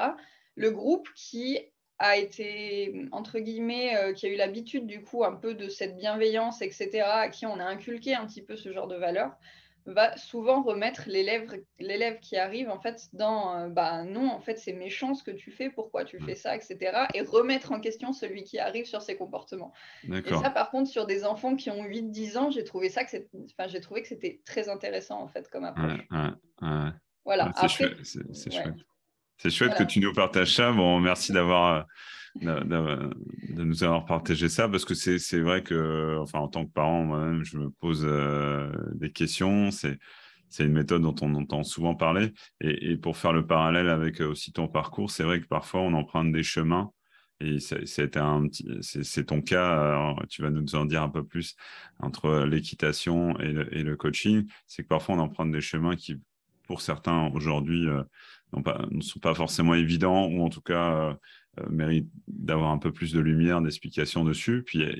le 0.56 0.72
groupe 0.72 1.10
qui 1.16 1.60
a 2.00 2.18
été, 2.18 3.08
entre 3.12 3.40
guillemets, 3.40 3.98
euh, 3.98 4.14
qui 4.14 4.26
a 4.26 4.30
eu 4.30 4.36
l'habitude 4.36 4.88
du 4.88 5.04
coup 5.04 5.24
un 5.24 5.36
peu 5.36 5.54
de 5.54 5.70
cette 5.70 5.98
bienveillance, 5.98 6.62
etc., 6.62 7.02
à 7.02 7.30
qui 7.30 7.46
on 7.46 7.60
a 7.60 7.66
inculqué 7.66 8.16
un 8.16 8.26
petit 8.26 8.42
peu 8.42 8.56
ce 8.56 8.72
genre 8.72 8.88
de 8.88 8.96
valeurs, 8.96 9.36
va 9.86 10.16
souvent 10.18 10.62
remettre 10.62 11.04
l'élève 11.08 12.20
qui 12.20 12.38
arrive 12.38 12.70
en 12.70 12.80
fait 12.80 13.10
dans 13.14 13.56
euh, 13.56 13.70
bah 13.70 14.04
non 14.04 14.30
en 14.30 14.40
fait 14.40 14.58
c'est 14.58 14.74
méchant 14.74 15.14
ce 15.14 15.24
que 15.24 15.32
tu 15.32 15.52
fais 15.52 15.70
pourquoi 15.70 16.06
tu 16.06 16.20
fais 16.20 16.36
ça 16.36 16.56
etc 16.56 17.08
et 17.14 17.22
remettre 17.22 17.72
en 17.72 17.80
question 17.80 18.14
celui 18.14 18.44
qui 18.44 18.60
arrive 18.60 18.86
sur 18.86 19.02
ses 19.02 19.16
comportements. 19.16 19.74
Et 20.10 20.30
ça 20.30 20.50
par 20.50 20.72
contre 20.72 20.90
sur 20.90 21.06
des 21.06 21.26
enfants 21.26 21.56
qui 21.56 21.70
ont 21.70 21.84
8-10 21.84 22.38
ans 22.38 22.50
j'ai 22.50 22.64
trouvé 22.64 22.90
ça 22.90 23.04
que 23.04 23.10
c'est 23.10 23.30
enfin 23.58 23.68
j'ai 23.68 23.82
trouvé 23.82 24.02
que 24.02 24.08
c'était 24.08 24.42
très 24.46 24.70
intéressant 24.70 25.22
en 25.22 25.28
fait 25.28 25.50
comme 25.50 25.66
approche. 25.66 26.00
voilà 27.26 27.52
c'est 27.60 27.68
chouette 27.68 27.98
c'est 29.38 29.50
chouette, 29.50 29.76
que 29.76 29.84
tu 29.84 30.00
nous 30.00 30.14
partages 30.14 30.56
ça. 30.56 30.72
Bon 30.72 31.00
merci 31.00 31.34
d'avoir 31.34 31.74
euh, 31.74 31.82
de, 32.36 33.64
nous 33.64 33.84
avoir 33.84 34.06
partagé 34.06 34.50
ça 34.50 34.68
parce 34.68 34.86
que 34.86 34.94
c'est 34.94 35.40
vrai 35.40 35.64
que, 35.64 36.18
enfin, 36.20 36.40
en 36.40 36.48
tant 36.48 36.66
que 36.66 36.72
parent, 36.72 37.04
moi-même, 37.04 37.44
je 37.44 37.58
me 37.58 37.70
pose 37.70 38.04
euh, 38.06 38.72
des 38.94 39.12
questions. 39.12 39.70
C'est 39.72 40.00
une 40.60 40.74
méthode 40.74 41.02
dont 41.02 41.16
on 41.22 41.34
entend 41.36 41.64
souvent 41.64 41.96
parler. 41.96 42.34
Et, 42.62 42.98
pour 42.98 43.18
faire 43.18 43.34
le 43.34 43.46
parallèle 43.46 43.90
avec 43.90 44.22
euh, 44.22 44.30
aussi 44.30 44.52
ton 44.52 44.68
parcours, 44.68 45.12
c'est 45.12 45.24
vrai 45.24 45.42
que 45.42 45.48
parfois 45.48 45.82
on 45.82 45.94
emprunte 45.94 46.32
des 46.32 46.44
chemins. 46.44 46.92
Et 47.40 47.60
c'est 47.60 48.10
ton 49.26 49.42
cas, 49.42 50.16
tu 50.30 50.42
vas 50.42 50.50
nous 50.50 50.76
en 50.76 50.86
dire 50.86 51.04
un 51.04 51.10
peu 51.10 51.26
plus 51.26 51.56
entre 52.00 52.46
l'équitation 52.46 53.38
et, 53.42 53.50
et, 53.72 53.84
le 53.84 53.98
coaching. 53.98 54.48
C'est 54.66 54.84
que 54.84 54.88
parfois 54.88 55.16
on 55.16 55.20
emprunte 55.20 55.52
des 55.52 55.60
chemins 55.60 55.98
qui, 55.98 56.22
pour 56.68 56.82
certains 56.82 57.30
aujourd'hui, 57.34 57.88
euh, 57.88 58.04
ne 58.92 59.02
sont 59.02 59.20
pas 59.20 59.34
forcément 59.34 59.74
évidents 59.74 60.28
ou 60.28 60.44
en 60.44 60.50
tout 60.50 60.62
cas 60.62 61.18
mérite 61.70 62.10
d'avoir 62.28 62.72
un 62.72 62.78
peu 62.78 62.92
plus 62.92 63.14
de 63.14 63.20
lumière, 63.20 63.62
d'explication 63.62 64.24
dessus. 64.24 64.64
Puis, 64.64 64.84
euh, 64.84 64.96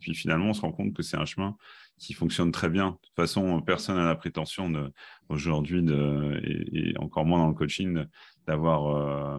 puis 0.00 0.14
finalement, 0.14 0.50
on 0.50 0.54
se 0.54 0.62
rend 0.62 0.72
compte 0.72 0.94
que 0.94 1.02
c'est 1.02 1.16
un 1.16 1.24
chemin 1.24 1.56
qui 1.98 2.14
fonctionne 2.14 2.50
très 2.50 2.68
bien. 2.68 2.90
De 2.90 2.96
toute 3.06 3.14
façon, 3.14 3.60
personne 3.62 3.96
n'a 3.96 4.04
la 4.04 4.14
prétention 4.14 4.90
aujourd'hui, 5.28 5.84
et, 5.88 6.90
et, 6.90 6.98
encore 6.98 7.24
moins 7.24 7.38
dans 7.38 7.48
le 7.48 7.54
coaching, 7.54 8.04
d'avoir, 8.46 9.38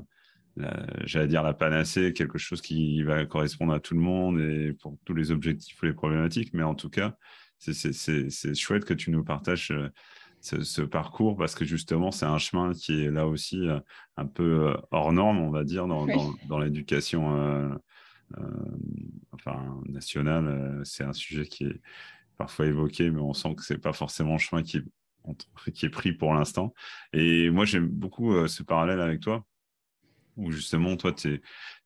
euh, 0.58 0.70
j'allais 1.06 1.28
dire, 1.28 1.44
la 1.44 1.54
panacée, 1.54 2.14
quelque 2.14 2.38
chose 2.38 2.62
qui 2.62 3.04
va 3.04 3.26
correspondre 3.26 3.74
à 3.74 3.80
tout 3.80 3.96
le 3.96 4.02
monde 4.02 4.40
et 4.40 4.74
pour 4.74 4.98
tous 5.04 5.14
les 5.14 5.32
objectifs 5.32 5.82
ou 5.82 5.86
les 5.86 5.94
problématiques. 5.94 6.54
Mais 6.54 6.64
en 6.64 6.76
tout 6.76 6.90
cas, 6.90 7.18
c'est 7.58 8.56
chouette 8.56 8.86
que 8.86 8.94
tu 8.94 9.12
nous 9.12 9.24
partages 9.24 9.74
ce, 10.44 10.82
parcours 10.82 11.38
parce 11.38 11.56
que 11.56 11.66
justement, 11.66 12.12
c'est 12.12 12.26
un 12.26 12.38
chemin 12.38 12.74
qui 12.74 13.04
est 13.04 13.12
là 13.12 13.28
aussi 13.28 13.68
euh, 13.68 13.80
un 14.18 14.26
peu 14.26 14.70
euh, 14.70 14.78
hors 14.92 15.14
norme, 15.14 15.40
on 15.40 15.50
va 15.50 15.64
dire, 15.64 15.88
dans, 15.88 16.06
dans, 16.48 16.60
l'éducation 16.60 17.38
euh, 17.38 17.70
enfin, 19.32 19.82
nationale. 19.88 20.82
c'est 20.84 21.04
un 21.04 21.14
sujet 21.14 21.46
qui 21.46 21.66
est 21.66 21.82
parfois 22.38 22.66
évoqué, 22.66 23.10
mais 23.10 23.22
on 23.22 23.34
sent 23.34 23.56
que 23.56 23.64
c'est 23.64 23.78
pas 23.78 23.94
forcément 23.94 24.34
le 24.34 24.40
chemin 24.40 24.64
qui 24.64 24.78
est, 24.78 25.72
qui 25.72 25.86
est 25.86 25.90
pris 25.90 26.12
pour 26.12 26.34
l'instant. 26.34 26.74
Et 27.14 27.50
moi, 27.50 27.66
j'aime 27.66 27.88
beaucoup 27.88 28.48
ce 28.48 28.64
parallèle 28.64 29.00
avec 29.00 29.22
toi, 29.22 29.46
où 30.36 30.52
justement, 30.52 30.98
toi, 30.98 31.14
tu 31.14 31.42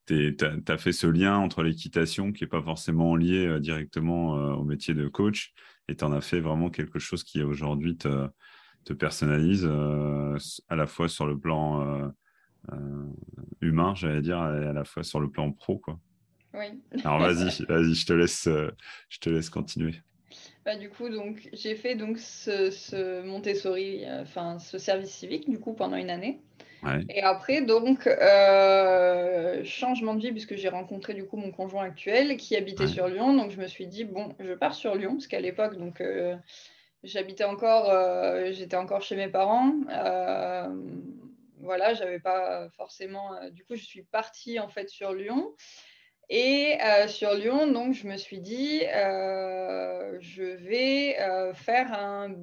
tu 0.06 0.36
as 0.68 0.78
fait 0.78 0.92
ce 0.92 1.06
lien 1.06 1.36
entre 1.36 1.62
l'équitation 1.62 2.32
qui 2.32 2.42
n'est 2.42 2.48
pas 2.48 2.62
forcément 2.62 3.14
lié 3.14 3.60
directement 3.60 4.30
au 4.54 4.64
métier 4.64 4.94
de 4.94 5.06
coach 5.06 5.52
et 5.88 5.96
tu 5.96 6.04
en 6.04 6.12
as 6.12 6.20
fait 6.20 6.40
vraiment 6.40 6.70
quelque 6.70 6.98
chose 6.98 7.24
qui 7.24 7.42
aujourd'hui 7.42 7.96
te, 7.96 8.28
te, 8.84 8.92
personnalise 8.92 9.66
à 10.68 10.76
la 10.76 10.86
fois 10.86 11.08
sur 11.08 11.26
le 11.26 11.38
plan 11.38 12.12
humain, 13.60 13.94
j'allais 13.94 14.22
dire, 14.22 14.38
et 14.38 14.66
à 14.66 14.72
la 14.72 14.84
fois 14.84 15.02
sur 15.02 15.20
le 15.20 15.30
plan 15.30 15.50
pro. 15.52 15.78
Quoi. 15.78 15.98
Oui. 16.54 16.66
Alors 17.04 17.20
vas-y, 17.20 17.64
vas-y, 17.68 17.94
je 17.94 18.06
te 18.06 18.12
laisse, 18.12 18.48
je 19.08 19.18
te 19.18 19.30
laisse 19.30 19.50
continuer. 19.50 19.94
Bah, 20.64 20.76
du 20.76 20.90
coup, 20.90 21.08
donc 21.08 21.48
j'ai 21.52 21.76
fait 21.76 21.94
donc 21.94 22.18
ce, 22.18 23.22
Montessori, 23.24 24.04
enfin 24.20 24.58
ce 24.58 24.78
service 24.78 25.10
civique 25.10 25.48
du 25.48 25.58
coup 25.58 25.72
pendant 25.72 25.96
une 25.96 26.10
année. 26.10 26.40
Et 27.08 27.22
après, 27.22 27.62
donc, 27.62 28.06
euh, 28.06 29.62
changement 29.64 30.14
de 30.14 30.20
vie, 30.20 30.32
puisque 30.32 30.56
j'ai 30.56 30.68
rencontré 30.68 31.14
du 31.14 31.26
coup 31.26 31.36
mon 31.36 31.50
conjoint 31.50 31.84
actuel 31.84 32.36
qui 32.36 32.56
habitait 32.56 32.86
sur 32.86 33.08
Lyon. 33.08 33.34
Donc, 33.34 33.50
je 33.50 33.60
me 33.60 33.66
suis 33.66 33.86
dit, 33.86 34.04
bon, 34.04 34.34
je 34.38 34.52
pars 34.52 34.74
sur 34.74 34.94
Lyon, 34.94 35.12
parce 35.14 35.26
qu'à 35.26 35.40
l'époque, 35.40 35.76
donc, 35.76 36.00
euh, 36.00 36.36
j'habitais 37.02 37.44
encore, 37.44 37.90
euh, 37.90 38.52
j'étais 38.52 38.76
encore 38.76 39.02
chez 39.02 39.16
mes 39.16 39.28
parents. 39.28 39.72
voilà, 41.60 41.94
j'avais 41.94 42.20
pas 42.20 42.68
forcément. 42.76 43.30
du 43.50 43.64
coup, 43.64 43.74
je 43.74 43.84
suis 43.84 44.02
partie 44.02 44.58
en 44.60 44.68
fait 44.68 44.88
sur 44.88 45.12
Lyon. 45.12 45.54
Et 46.30 46.76
euh, 46.84 47.08
sur 47.08 47.32
Lyon, 47.34 47.68
donc, 47.68 47.94
je 47.94 48.06
me 48.06 48.18
suis 48.18 48.40
dit, 48.40 48.82
euh, 48.84 50.18
je, 50.20 50.42
vais, 50.42 51.18
euh, 51.20 51.54
faire 51.54 51.92
un, 51.92 52.34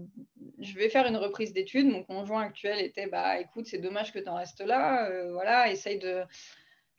je 0.65 0.77
vais 0.77 0.89
faire 0.89 1.05
une 1.07 1.17
reprise 1.17 1.53
d'études. 1.53 1.88
Mon 1.88 2.03
conjoint 2.03 2.41
actuel 2.41 2.79
était, 2.81 3.07
bah, 3.07 3.39
écoute, 3.39 3.67
c'est 3.67 3.77
dommage 3.77 4.12
que 4.12 4.19
tu 4.19 4.27
en 4.29 4.36
restes 4.36 4.62
là. 4.62 5.10
voilà, 5.31 5.72
essaye 5.72 6.00
de. 6.00 6.24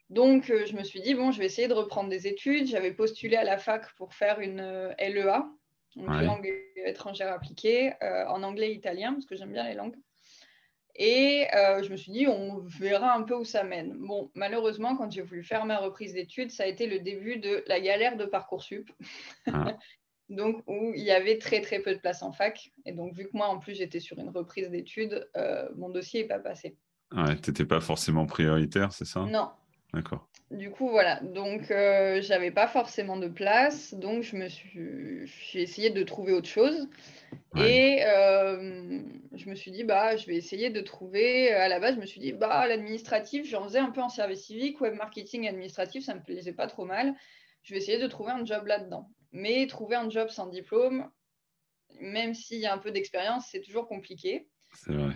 Donc, 0.09 0.45
je 0.45 0.75
me 0.75 0.83
suis 0.83 1.01
dit, 1.01 1.13
bon, 1.15 1.31
je 1.31 1.39
vais 1.39 1.45
essayer 1.45 1.67
de 1.67 1.73
reprendre 1.73 2.09
des 2.09 2.27
études. 2.27 2.67
J'avais 2.67 2.93
postulé 2.93 3.35
à 3.35 3.43
la 3.43 3.57
fac 3.57 3.93
pour 3.95 4.13
faire 4.13 4.39
une 4.39 4.61
LEA, 4.99 5.45
une 5.95 6.21
langue 6.21 6.49
étrangère 6.77 7.31
appliquée, 7.31 7.93
en 8.01 8.41
anglais 8.43 8.71
et 8.71 8.73
italien, 8.73 9.13
parce 9.13 9.25
que 9.25 9.35
j'aime 9.35 9.51
bien 9.51 9.67
les 9.67 9.75
langues. 9.75 9.97
Et 10.97 11.47
euh, 11.53 11.83
je 11.83 11.91
me 11.91 11.95
suis 11.95 12.11
dit, 12.11 12.27
on 12.27 12.57
verra 12.57 13.13
un 13.13 13.21
peu 13.21 13.35
où 13.35 13.45
ça 13.45 13.63
mène. 13.63 13.93
Bon, 13.93 14.31
malheureusement, 14.33 14.97
quand 14.97 15.11
j'ai 15.11 15.21
voulu 15.21 15.43
faire 15.43 15.65
ma 15.65 15.77
reprise 15.77 16.13
d'études, 16.13 16.51
ça 16.51 16.63
a 16.63 16.65
été 16.65 16.87
le 16.87 16.99
début 16.99 17.37
de 17.37 17.63
la 17.67 17.79
galère 17.79 18.17
de 18.17 18.25
Parcoursup. 18.25 18.91
Ah. 19.45 19.77
donc, 20.29 20.61
où 20.67 20.93
il 20.95 21.03
y 21.03 21.11
avait 21.11 21.37
très, 21.37 21.61
très 21.61 21.79
peu 21.79 21.93
de 21.93 21.99
place 21.99 22.21
en 22.21 22.31
fac. 22.31 22.71
Et 22.85 22.91
donc, 22.91 23.13
vu 23.13 23.25
que 23.25 23.31
moi, 23.33 23.47
en 23.47 23.59
plus, 23.59 23.75
j'étais 23.75 23.99
sur 23.99 24.19
une 24.19 24.29
reprise 24.29 24.69
d'études, 24.69 25.29
euh, 25.37 25.69
mon 25.75 25.89
dossier 25.89 26.21
n'est 26.21 26.27
pas 26.27 26.39
passé. 26.39 26.75
Ouais, 27.15 27.35
tu 27.37 27.49
n'étais 27.49 27.65
pas 27.65 27.79
forcément 27.79 28.25
prioritaire, 28.25 28.91
c'est 28.91 29.05
ça? 29.05 29.21
Non. 29.21 29.49
D'accord. 29.93 30.27
Du 30.51 30.69
coup, 30.69 30.89
voilà. 30.89 31.21
Donc, 31.21 31.71
euh, 31.71 32.21
j'avais 32.21 32.51
pas 32.51 32.67
forcément 32.67 33.15
de 33.17 33.27
place. 33.27 33.93
Donc, 33.93 34.21
je 34.23 34.35
me 34.35 34.49
suis... 34.49 35.25
j'ai 35.25 35.61
essayé 35.61 35.89
de 35.89 36.03
trouver 36.03 36.33
autre 36.33 36.49
chose. 36.49 36.89
Et 37.55 38.03
euh, 38.05 39.01
je 39.33 39.49
me 39.49 39.55
suis 39.55 39.71
dit, 39.71 39.85
bah, 39.85 40.17
je 40.17 40.27
vais 40.27 40.35
essayer 40.35 40.69
de 40.69 40.81
trouver. 40.81 41.53
À 41.53 41.69
la 41.69 41.79
base, 41.79 41.95
je 41.95 42.01
me 42.01 42.05
suis 42.05 42.19
dit, 42.19 42.33
bah, 42.33 42.67
l'administratif, 42.67 43.45
j'en 43.47 43.63
faisais 43.63 43.79
un 43.79 43.91
peu 43.91 44.01
en 44.01 44.09
service 44.09 44.45
civique, 44.45 44.81
web 44.81 44.93
marketing 44.95 45.47
administratif, 45.47 46.03
ça 46.03 46.15
me 46.15 46.21
plaisait 46.21 46.53
pas 46.53 46.67
trop 46.67 46.85
mal. 46.85 47.13
Je 47.63 47.73
vais 47.73 47.79
essayer 47.79 47.97
de 47.97 48.07
trouver 48.07 48.31
un 48.31 48.45
job 48.45 48.65
là-dedans. 48.67 49.09
Mais 49.31 49.67
trouver 49.67 49.95
un 49.95 50.09
job 50.09 50.29
sans 50.29 50.47
diplôme, 50.47 51.09
même 51.99 52.33
s'il 52.33 52.59
y 52.59 52.65
a 52.65 52.73
un 52.73 52.77
peu 52.77 52.91
d'expérience, 52.91 53.47
c'est 53.51 53.61
toujours 53.61 53.87
compliqué. 53.87 54.47
C'est 54.73 54.93
vrai. 54.93 55.13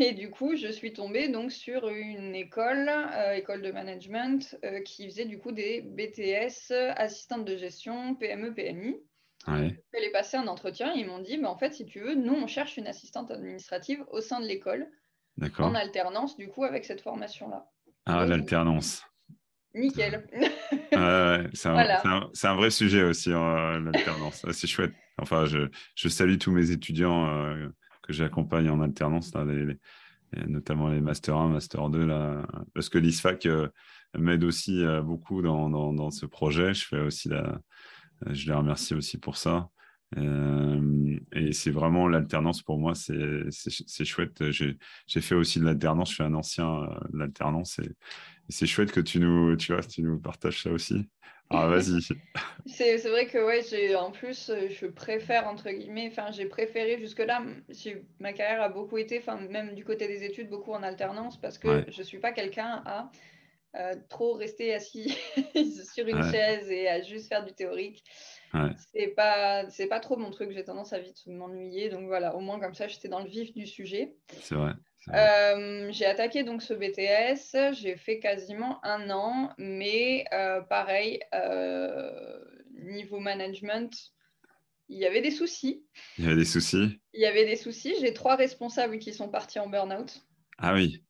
Et 0.00 0.12
du 0.12 0.30
coup, 0.30 0.54
je 0.54 0.68
suis 0.68 0.92
tombée 0.92 1.28
donc 1.28 1.50
sur 1.50 1.88
une 1.88 2.34
école, 2.34 2.88
euh, 2.88 3.32
école 3.32 3.62
de 3.62 3.72
management, 3.72 4.56
euh, 4.64 4.80
qui 4.80 5.06
faisait 5.06 5.24
du 5.24 5.38
coup 5.38 5.50
des 5.50 5.80
BTS, 5.80 6.72
assistante 6.96 7.44
de 7.44 7.56
gestion, 7.56 8.14
PME, 8.14 8.54
PMI. 8.54 8.96
Ouais. 9.48 9.76
Elle 9.92 10.04
est 10.04 10.12
passée 10.12 10.36
un 10.36 10.46
entretien 10.46 10.94
et 10.94 11.00
ils 11.00 11.06
m'ont 11.06 11.18
dit, 11.18 11.36
bah, 11.36 11.50
en 11.50 11.58
fait, 11.58 11.74
si 11.74 11.84
tu 11.84 12.00
veux, 12.00 12.14
nous, 12.14 12.34
on 12.34 12.46
cherche 12.46 12.76
une 12.76 12.86
assistante 12.86 13.32
administrative 13.32 14.04
au 14.12 14.20
sein 14.20 14.40
de 14.40 14.46
l'école, 14.46 14.88
en 15.58 15.74
alternance, 15.74 16.36
du 16.36 16.48
coup, 16.48 16.62
avec 16.62 16.84
cette 16.84 17.00
formation-là. 17.00 17.68
Ah, 18.06 18.24
l'alternance. 18.24 19.02
Nickel. 19.74 20.26
c'est 21.52 21.68
un, 21.68 22.54
vrai 22.54 22.70
sujet 22.70 23.02
aussi, 23.02 23.32
hein, 23.32 23.80
l'alternance. 23.80 24.44
c'est 24.52 24.66
chouette. 24.66 24.92
Enfin, 25.18 25.44
je, 25.46 25.68
je, 25.94 26.08
salue 26.08 26.38
tous 26.38 26.50
mes 26.50 26.70
étudiants 26.70 27.28
euh, 27.28 27.68
que 28.02 28.12
j'accompagne 28.12 28.68
en 28.70 28.80
alternance, 28.80 29.32
notamment 30.46 30.88
les 30.88 31.00
Master 31.00 31.36
1, 31.36 31.48
Master 31.48 31.90
2, 31.90 32.06
là, 32.06 32.46
parce 32.74 32.88
que 32.88 32.98
l'ISFAC 32.98 33.46
euh, 33.46 33.68
m'aide 34.16 34.44
aussi 34.44 34.82
euh, 34.84 35.02
beaucoup 35.02 35.42
dans, 35.42 35.68
dans, 35.68 36.10
ce 36.10 36.26
projet. 36.26 36.74
Je 36.74 36.86
fais 36.86 37.00
aussi 37.00 37.28
la, 37.28 37.58
je 38.30 38.46
les 38.46 38.54
remercie 38.54 38.94
aussi 38.94 39.18
pour 39.18 39.36
ça. 39.36 39.68
Euh, 40.16 41.18
et 41.32 41.52
c'est 41.52 41.70
vraiment 41.70 42.08
l'alternance 42.08 42.62
pour 42.62 42.78
moi, 42.78 42.94
c'est 42.94 44.04
chouette. 44.04 44.50
J'ai 44.50 45.20
fait 45.20 45.34
aussi 45.34 45.60
de 45.60 45.64
l'alternance, 45.64 46.10
je 46.10 46.14
suis 46.14 46.24
un 46.24 46.34
ancien 46.34 46.82
de 47.12 47.18
l'alternance 47.18 47.78
et, 47.78 47.90
c'est 48.48 48.66
chouette 48.66 48.92
que 48.92 49.00
tu 49.00 49.18
nous, 49.18 49.56
tu 49.56 49.72
vois, 49.72 49.82
tu 49.82 50.02
nous 50.02 50.18
partages 50.18 50.62
ça 50.62 50.70
aussi. 50.70 51.08
Ah, 51.48 51.66
vas-y. 51.68 52.00
c'est 52.66 53.08
vrai 53.08 53.26
que 53.26 53.38
ouais, 53.38 53.94
en 53.94 54.10
plus, 54.10 54.50
euh, 54.50 54.68
je 54.68 54.86
préfère, 54.86 55.46
entre 55.46 55.70
guillemets, 55.70 56.08
enfin, 56.10 56.30
j'ai 56.32 56.46
préféré 56.46 56.98
jusque-là, 56.98 57.42
ma 58.20 58.32
carrière 58.32 58.62
a 58.62 58.68
beaucoup 58.68 58.98
été, 58.98 59.18
enfin, 59.18 59.38
même 59.48 59.74
du 59.74 59.84
côté 59.84 60.08
des 60.08 60.24
études, 60.24 60.48
beaucoup 60.48 60.72
en 60.72 60.82
alternance, 60.82 61.40
parce 61.40 61.58
que 61.58 61.84
je 61.88 61.98
ne 61.98 62.04
suis 62.04 62.18
pas 62.18 62.32
quelqu'un 62.32 62.82
à 62.86 63.10
euh, 63.74 63.94
trop 64.08 64.34
rester 64.34 64.74
assis 64.74 65.16
sur 65.94 66.06
une 66.06 66.22
chaise 66.30 66.70
et 66.70 66.88
à 66.88 67.02
juste 67.02 67.28
faire 67.28 67.44
du 67.44 67.52
théorique. 67.52 68.04
C'est 68.92 69.08
pas, 69.08 69.68
c'est 69.70 69.86
pas 69.86 69.98
trop 69.98 70.16
mon 70.16 70.30
truc, 70.30 70.50
j'ai 70.50 70.62
tendance 70.62 70.92
à 70.92 70.98
vite 70.98 71.22
m'ennuyer, 71.26 71.88
donc 71.88 72.06
voilà, 72.06 72.36
au 72.36 72.40
moins 72.40 72.60
comme 72.60 72.74
ça, 72.74 72.86
j'étais 72.86 73.08
dans 73.08 73.20
le 73.20 73.28
vif 73.28 73.54
du 73.54 73.66
sujet. 73.66 74.14
C'est 74.42 74.54
vrai. 74.54 74.72
Euh, 75.14 75.88
j'ai 75.90 76.04
attaqué 76.04 76.44
donc 76.44 76.62
ce 76.62 76.74
BTS, 76.74 77.74
j'ai 77.74 77.96
fait 77.96 78.18
quasiment 78.18 78.78
un 78.84 79.08
an, 79.08 79.54
mais 79.56 80.26
euh, 80.34 80.60
pareil, 80.60 81.20
niveau 82.74 83.20
management, 83.20 84.12
il 84.92 84.98
y 84.98 85.06
avait 85.06 85.22
des 85.22 85.30
soucis. 85.30 85.86
Il 86.18 86.24
y 86.24 86.28
avait 86.28 86.36
des 86.36 86.44
soucis 86.44 87.00
Il 87.14 87.20
y 87.20 87.26
avait 87.26 87.46
des 87.46 87.56
soucis. 87.56 87.94
J'ai 88.00 88.12
trois 88.12 88.36
responsables 88.36 88.98
qui 88.98 89.14
sont 89.14 89.30
partis 89.30 89.58
en 89.58 89.68
burn-out. 89.68 90.20
Ah 90.58 90.74
oui. 90.74 91.02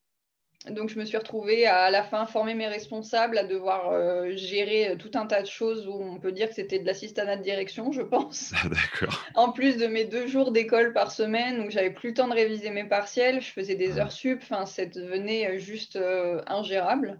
Donc, 0.70 0.90
je 0.90 0.98
me 0.98 1.04
suis 1.04 1.16
retrouvée 1.16 1.66
à, 1.66 1.90
la 1.90 2.04
fin 2.04 2.24
former 2.26 2.54
mes 2.54 2.68
responsables, 2.68 3.36
à 3.36 3.44
devoir 3.44 3.90
euh, 3.90 4.30
gérer 4.36 4.96
tout 4.98 5.10
un 5.14 5.26
tas 5.26 5.42
de 5.42 5.48
choses 5.48 5.88
où 5.88 5.92
on 5.92 6.18
peut 6.18 6.30
dire 6.30 6.48
que 6.48 6.54
c'était 6.54 6.78
de 6.78 6.86
l'assistanat 6.86 7.36
de 7.36 7.42
direction, 7.42 7.90
je 7.90 8.02
pense. 8.02 8.52
Ah, 8.56 8.68
d'accord. 8.68 9.24
En 9.34 9.50
plus 9.50 9.76
de 9.76 9.86
mes 9.86 10.04
deux 10.04 10.26
jours 10.28 10.52
d'école 10.52 10.92
par 10.92 11.10
semaine 11.10 11.62
où 11.62 11.70
j'avais 11.70 11.90
plus 11.90 12.10
le 12.10 12.14
temps 12.14 12.28
de 12.28 12.34
réviser 12.34 12.70
mes 12.70 12.84
partiels, 12.84 13.40
je 13.40 13.50
faisais 13.50 13.74
des 13.74 13.98
heures 13.98 14.12
sup, 14.12 14.42
ça 14.66 14.86
devenait 14.86 15.58
juste 15.58 15.96
euh, 15.96 16.40
ingérable. 16.46 17.18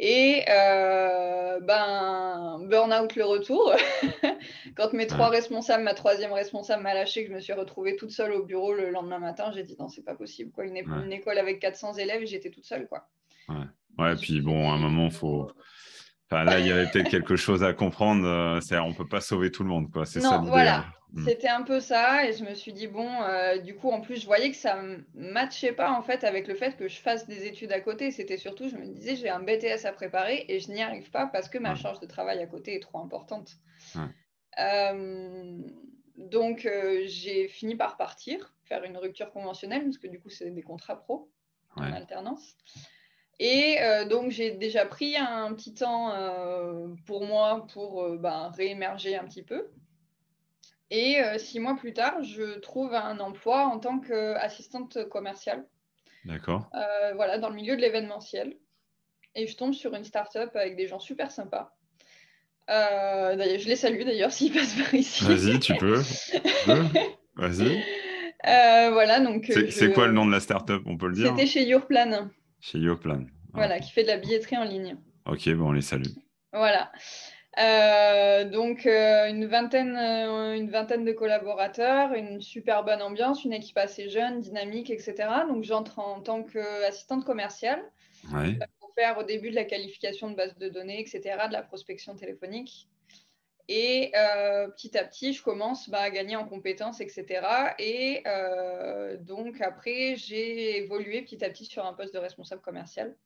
Et 0.00 0.42
euh, 0.48 1.60
ben, 1.60 2.58
burn-out 2.68 3.14
le 3.14 3.24
retour. 3.24 3.72
Quand 4.76 4.92
mes 4.92 5.06
trois 5.06 5.28
responsables, 5.28 5.84
ma 5.84 5.94
troisième 5.94 6.32
responsable 6.32 6.82
m'a 6.82 6.94
lâché, 6.94 7.24
que 7.24 7.30
je 7.30 7.34
me 7.34 7.40
suis 7.40 7.52
retrouvée 7.52 7.96
toute 7.96 8.10
seule 8.10 8.32
au 8.32 8.44
bureau 8.44 8.72
le 8.72 8.90
lendemain 8.90 9.20
matin, 9.20 9.52
j'ai 9.54 9.62
dit 9.62 9.76
non, 9.78 9.88
c'est 9.88 10.02
pas 10.02 10.14
possible. 10.14 10.50
Quoi. 10.50 10.64
Une, 10.66 10.76
une 10.76 11.12
école 11.12 11.38
avec 11.38 11.60
400 11.60 11.94
élèves, 11.94 12.26
j'étais 12.26 12.50
toute 12.50 12.64
seule. 12.64 12.88
Quoi. 12.88 13.08
Ouais, 13.48 13.66
ouais 13.98 14.16
puis 14.16 14.40
bon, 14.40 14.70
à 14.70 14.74
un 14.74 14.78
moment, 14.78 15.06
il 15.06 15.12
faut. 15.12 15.50
Enfin, 16.34 16.44
là, 16.44 16.58
il 16.58 16.66
y 16.66 16.72
avait 16.72 16.90
peut-être 16.90 17.10
quelque 17.10 17.36
chose 17.36 17.62
à 17.62 17.72
comprendre. 17.72 18.26
Euh, 18.26 18.60
c'est 18.60 18.76
on 18.78 18.92
peut 18.92 19.06
pas 19.06 19.20
sauver 19.20 19.52
tout 19.52 19.62
le 19.62 19.68
monde, 19.68 19.90
quoi. 19.92 20.04
C'est 20.04 20.20
ça 20.20 20.38
voilà. 20.38 20.86
Mm. 21.12 21.28
C'était 21.28 21.48
un 21.48 21.62
peu 21.62 21.78
ça, 21.78 22.26
et 22.26 22.32
je 22.32 22.42
me 22.42 22.54
suis 22.54 22.72
dit 22.72 22.88
bon, 22.88 23.08
euh, 23.22 23.58
du 23.58 23.76
coup, 23.76 23.90
en 23.90 24.00
plus, 24.00 24.20
je 24.20 24.26
voyais 24.26 24.50
que 24.50 24.56
ça 24.56 24.82
ne 24.82 24.96
matchait 25.14 25.72
pas 25.72 25.92
en 25.92 26.02
fait 26.02 26.24
avec 26.24 26.48
le 26.48 26.56
fait 26.56 26.76
que 26.76 26.88
je 26.88 26.96
fasse 26.96 27.28
des 27.28 27.46
études 27.46 27.70
à 27.70 27.80
côté. 27.80 28.10
C'était 28.10 28.36
surtout, 28.36 28.68
je 28.68 28.74
me 28.74 28.84
disais, 28.86 29.14
j'ai 29.14 29.28
un 29.28 29.38
BTS 29.38 29.84
à 29.84 29.92
préparer 29.92 30.44
et 30.48 30.58
je 30.58 30.72
n'y 30.72 30.82
arrive 30.82 31.08
pas 31.12 31.26
parce 31.28 31.48
que 31.48 31.58
ma 31.58 31.76
charge 31.76 32.00
de 32.00 32.06
travail 32.06 32.40
à 32.40 32.46
côté 32.46 32.74
est 32.74 32.80
trop 32.80 32.98
importante. 32.98 33.52
Euh, 34.58 35.58
donc, 36.16 36.68
j'ai 37.06 37.46
fini 37.46 37.76
par 37.76 37.96
partir, 37.96 38.54
faire 38.64 38.82
une 38.82 38.96
rupture 38.96 39.30
conventionnelle, 39.30 39.84
parce 39.84 39.98
que 39.98 40.08
du 40.08 40.18
coup, 40.18 40.30
c'est 40.30 40.50
des 40.50 40.62
contrats 40.62 40.96
pro 40.96 41.30
en 41.76 41.92
alternance. 41.92 42.56
Et 43.40 43.78
euh, 43.80 44.04
donc, 44.04 44.30
j'ai 44.30 44.52
déjà 44.52 44.86
pris 44.86 45.16
un 45.16 45.52
petit 45.54 45.74
temps 45.74 46.12
euh, 46.14 46.88
pour 47.06 47.24
moi 47.24 47.66
pour 47.72 48.02
euh, 48.02 48.16
ben, 48.16 48.50
réémerger 48.56 49.16
un 49.16 49.24
petit 49.24 49.42
peu. 49.42 49.66
Et 50.90 51.16
six 51.38 51.58
mois 51.58 51.74
plus 51.74 51.92
tard, 51.92 52.22
je 52.22 52.58
trouve 52.60 52.94
un 52.94 53.18
emploi 53.18 53.66
en 53.66 53.80
tant 53.80 53.98
qu'assistante 53.98 55.08
commerciale. 55.08 55.66
D'accord. 56.24 56.70
voilà, 57.16 57.38
dans 57.38 57.48
le 57.48 57.56
milieu 57.56 57.74
de 57.74 57.80
l'événementiel. 57.80 58.56
Et 59.34 59.48
je 59.48 59.56
tombe 59.56 59.72
sur 59.72 59.94
une 59.94 60.04
start-up 60.04 60.54
avec 60.54 60.76
des 60.76 60.86
gens 60.86 61.00
super 61.00 61.32
sympas. 61.32 61.74
d'ailleurs, 62.68 63.58
je 63.58 63.66
les 63.66 63.74
salue 63.74 64.04
d'ailleurs 64.04 64.30
s'ils 64.30 64.52
passent 64.52 64.76
par 64.76 64.94
ici. 64.94 65.24
Vas-y, 65.24 65.58
tu 65.58 65.74
peux. 65.74 66.00
Vas-y. 67.34 67.82
voilà, 68.44 69.18
donc. 69.18 69.50
C'est 69.70 69.92
quoi 69.92 70.06
le 70.06 70.12
nom 70.12 70.26
de 70.26 70.32
la 70.32 70.38
start-up? 70.38 70.82
On 70.86 70.96
peut 70.96 71.08
le 71.08 71.14
dire 71.14 71.30
C'était 71.30 71.46
chez 71.46 71.64
Yourplan. 71.64 72.28
Chez 72.64 72.78
Yourplan. 72.78 73.26
Voilà, 73.52 73.78
qui 73.78 73.92
fait 73.92 74.04
de 74.04 74.08
la 74.08 74.16
billetterie 74.16 74.56
en 74.56 74.64
ligne. 74.64 74.96
Ok, 75.26 75.50
bon, 75.50 75.68
on 75.68 75.72
les 75.72 75.82
salue. 75.82 76.08
Voilà. 76.50 76.90
Euh, 77.58 78.48
donc 78.48 78.86
euh, 78.86 79.28
une, 79.28 79.44
vingtaine, 79.44 79.94
euh, 79.94 80.56
une 80.56 80.70
vingtaine 80.70 81.04
de 81.04 81.12
collaborateurs, 81.12 82.14
une 82.14 82.40
super 82.40 82.82
bonne 82.82 83.02
ambiance, 83.02 83.44
une 83.44 83.52
équipe 83.52 83.76
assez 83.76 84.08
jeune, 84.08 84.40
dynamique, 84.40 84.88
etc. 84.88 85.14
Donc 85.46 85.62
j'entre 85.62 85.98
en 85.98 86.22
tant 86.22 86.42
qu'assistante 86.42 87.26
commerciale 87.26 87.82
pour 88.80 88.94
faire 88.96 89.18
au 89.18 89.24
début 89.24 89.50
de 89.50 89.56
la 89.56 89.64
qualification 89.64 90.30
de 90.30 90.34
base 90.34 90.56
de 90.56 90.70
données, 90.70 91.00
etc., 91.00 91.20
de 91.48 91.52
la 91.52 91.62
prospection 91.62 92.16
téléphonique. 92.16 92.88
Et 93.68 94.12
petit 94.76 94.96
à 94.98 95.04
petit, 95.04 95.32
je 95.32 95.42
commence 95.42 95.88
bah, 95.88 96.00
à 96.00 96.10
gagner 96.10 96.36
en 96.36 96.44
compétences, 96.44 97.00
etc. 97.00 97.74
Et 97.78 98.22
donc 99.20 99.60
après, 99.60 100.16
j'ai 100.16 100.78
évolué 100.78 101.22
petit 101.22 101.44
à 101.44 101.50
petit 101.50 101.64
sur 101.64 101.86
un 101.86 101.94
poste 101.94 102.14
de 102.14 102.18
responsable 102.18 102.60
commercial. 102.60 103.16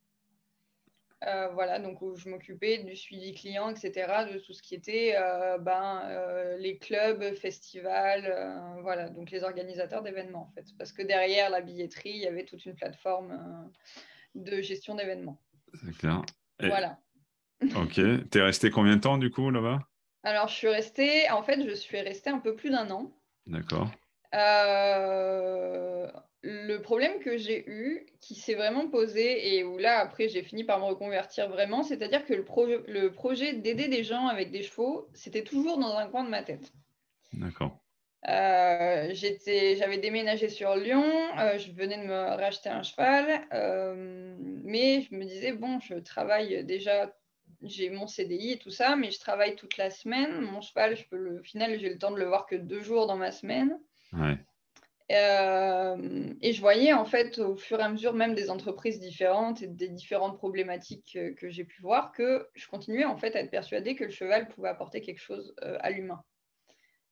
Euh, 1.26 1.48
voilà, 1.48 1.80
donc 1.80 2.00
où 2.00 2.14
je 2.14 2.28
m'occupais 2.28 2.78
du 2.78 2.94
suivi 2.94 3.34
client, 3.34 3.70
etc., 3.70 3.92
de 4.32 4.38
tout 4.38 4.52
ce 4.52 4.62
qui 4.62 4.76
était 4.76 5.16
euh, 5.16 5.58
ben, 5.58 6.02
euh, 6.04 6.56
les 6.58 6.78
clubs, 6.78 7.34
festivals, 7.34 8.78
voilà, 8.82 9.08
donc 9.08 9.30
les 9.32 9.42
organisateurs 9.42 10.02
d'événements 10.02 10.42
en 10.42 10.52
fait. 10.54 10.66
Parce 10.78 10.92
que 10.92 11.02
derrière 11.02 11.50
la 11.50 11.60
billetterie, 11.60 12.10
il 12.10 12.20
y 12.20 12.26
avait 12.26 12.44
toute 12.44 12.64
une 12.66 12.74
plateforme 12.74 13.36
de 14.36 14.60
gestion 14.60 14.94
d'événements. 14.94 15.40
C'est 15.74 15.96
clair. 15.98 16.22
Voilà. 16.60 16.98
ok. 17.62 17.94
Tu 17.94 18.38
es 18.38 18.42
resté 18.42 18.70
combien 18.70 18.94
de 18.94 19.00
temps 19.00 19.18
du 19.18 19.30
coup 19.32 19.50
là-bas? 19.50 19.80
Alors, 20.28 20.48
je 20.48 20.54
suis 20.54 20.68
restée, 20.68 21.30
en 21.30 21.42
fait, 21.42 21.66
je 21.66 21.74
suis 21.74 21.98
restée 21.98 22.28
un 22.28 22.38
peu 22.38 22.54
plus 22.54 22.68
d'un 22.68 22.90
an. 22.90 23.10
D'accord. 23.46 23.88
Euh, 24.34 26.06
le 26.42 26.76
problème 26.82 27.18
que 27.20 27.38
j'ai 27.38 27.64
eu, 27.66 28.04
qui 28.20 28.34
s'est 28.34 28.54
vraiment 28.54 28.88
posé, 28.90 29.54
et 29.54 29.64
où 29.64 29.78
là, 29.78 30.00
après, 30.00 30.28
j'ai 30.28 30.42
fini 30.42 30.64
par 30.64 30.80
me 30.80 30.84
reconvertir 30.84 31.48
vraiment, 31.48 31.82
c'est-à-dire 31.82 32.26
que 32.26 32.34
le, 32.34 32.44
le 32.88 33.10
projet 33.10 33.54
d'aider 33.54 33.88
des 33.88 34.04
gens 34.04 34.26
avec 34.26 34.50
des 34.50 34.62
chevaux, 34.62 35.08
c'était 35.14 35.44
toujours 35.44 35.78
dans 35.78 35.96
un 35.96 36.08
coin 36.08 36.24
de 36.24 36.28
ma 36.28 36.42
tête. 36.42 36.72
D'accord. 37.32 37.78
Euh, 38.28 39.14
j'avais 39.14 39.96
déménagé 39.96 40.50
sur 40.50 40.76
Lyon, 40.76 41.10
euh, 41.38 41.56
je 41.56 41.72
venais 41.72 41.96
de 41.96 42.02
me 42.02 42.36
racheter 42.36 42.68
un 42.68 42.82
cheval, 42.82 43.46
euh, 43.54 44.36
mais 44.64 45.00
je 45.00 45.14
me 45.14 45.24
disais, 45.24 45.52
bon, 45.52 45.80
je 45.80 45.94
travaille 45.94 46.64
déjà, 46.64 47.16
j'ai 47.62 47.90
mon 47.90 48.06
CDI 48.06 48.52
et 48.52 48.58
tout 48.58 48.70
ça, 48.70 48.96
mais 48.96 49.10
je 49.10 49.18
travaille 49.18 49.56
toute 49.56 49.76
la 49.76 49.90
semaine. 49.90 50.40
Mon 50.40 50.60
cheval, 50.60 50.96
je 50.96 51.04
peux 51.08 51.16
le, 51.16 51.40
au 51.40 51.42
final, 51.42 51.78
j'ai 51.78 51.88
le 51.88 51.98
temps 51.98 52.10
de 52.10 52.18
le 52.18 52.26
voir 52.26 52.46
que 52.46 52.56
deux 52.56 52.80
jours 52.80 53.06
dans 53.06 53.16
ma 53.16 53.32
semaine. 53.32 53.78
Ouais. 54.12 54.38
Euh, 55.10 56.34
et 56.42 56.52
je 56.52 56.60
voyais 56.60 56.92
en 56.92 57.06
fait 57.06 57.38
au 57.38 57.56
fur 57.56 57.80
et 57.80 57.82
à 57.82 57.88
mesure 57.88 58.12
même 58.12 58.34
des 58.34 58.50
entreprises 58.50 59.00
différentes 59.00 59.62
et 59.62 59.66
des 59.66 59.88
différentes 59.88 60.36
problématiques 60.36 61.18
que, 61.36 61.48
j'ai 61.48 61.64
pu 61.64 61.80
voir 61.80 62.12
que 62.12 62.46
je 62.54 62.68
continuais 62.68 63.06
en 63.06 63.16
fait 63.16 63.34
à 63.34 63.40
être 63.40 63.50
persuadée 63.50 63.94
que 63.94 64.04
le 64.04 64.10
cheval 64.10 64.48
pouvait 64.48 64.68
apporter 64.68 65.00
quelque 65.00 65.20
chose 65.20 65.54
euh, 65.62 65.78
à 65.80 65.88
l'humain 65.88 66.22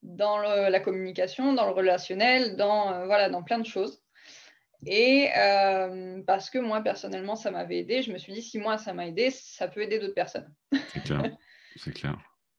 dans 0.03 0.38
la 0.38 0.81
communication, 0.81 1.53
dans 1.53 1.67
le 1.67 1.73
relationnel, 1.73 2.57
dans 2.57 2.93
euh, 2.93 3.07
voilà 3.07 3.29
dans 3.29 3.43
plein 3.43 3.59
de 3.59 3.67
choses. 3.67 4.03
Et 4.85 5.30
parce 6.26 6.50
que 6.50 6.59
moi 6.59 6.80
personnellement 6.83 7.37
ça 7.37 7.50
m'avait 7.50 7.78
aidé, 7.78 8.02
je 8.02 8.12
me 8.12 8.18
suis 8.18 8.33
dit 8.33 8.42
si 8.42 8.59
moi 8.59 8.78
ça 8.78 8.92
m'a 8.92 9.06
aidé, 9.06 9.30
ça 9.30 9.68
peut 9.68 9.83
aider 9.83 9.99
d'autres 9.99 10.14
personnes. 10.14 10.52
C'est 10.92 11.02
clair, 11.02 11.37
c'est 11.76 11.92
clair. 11.92 12.18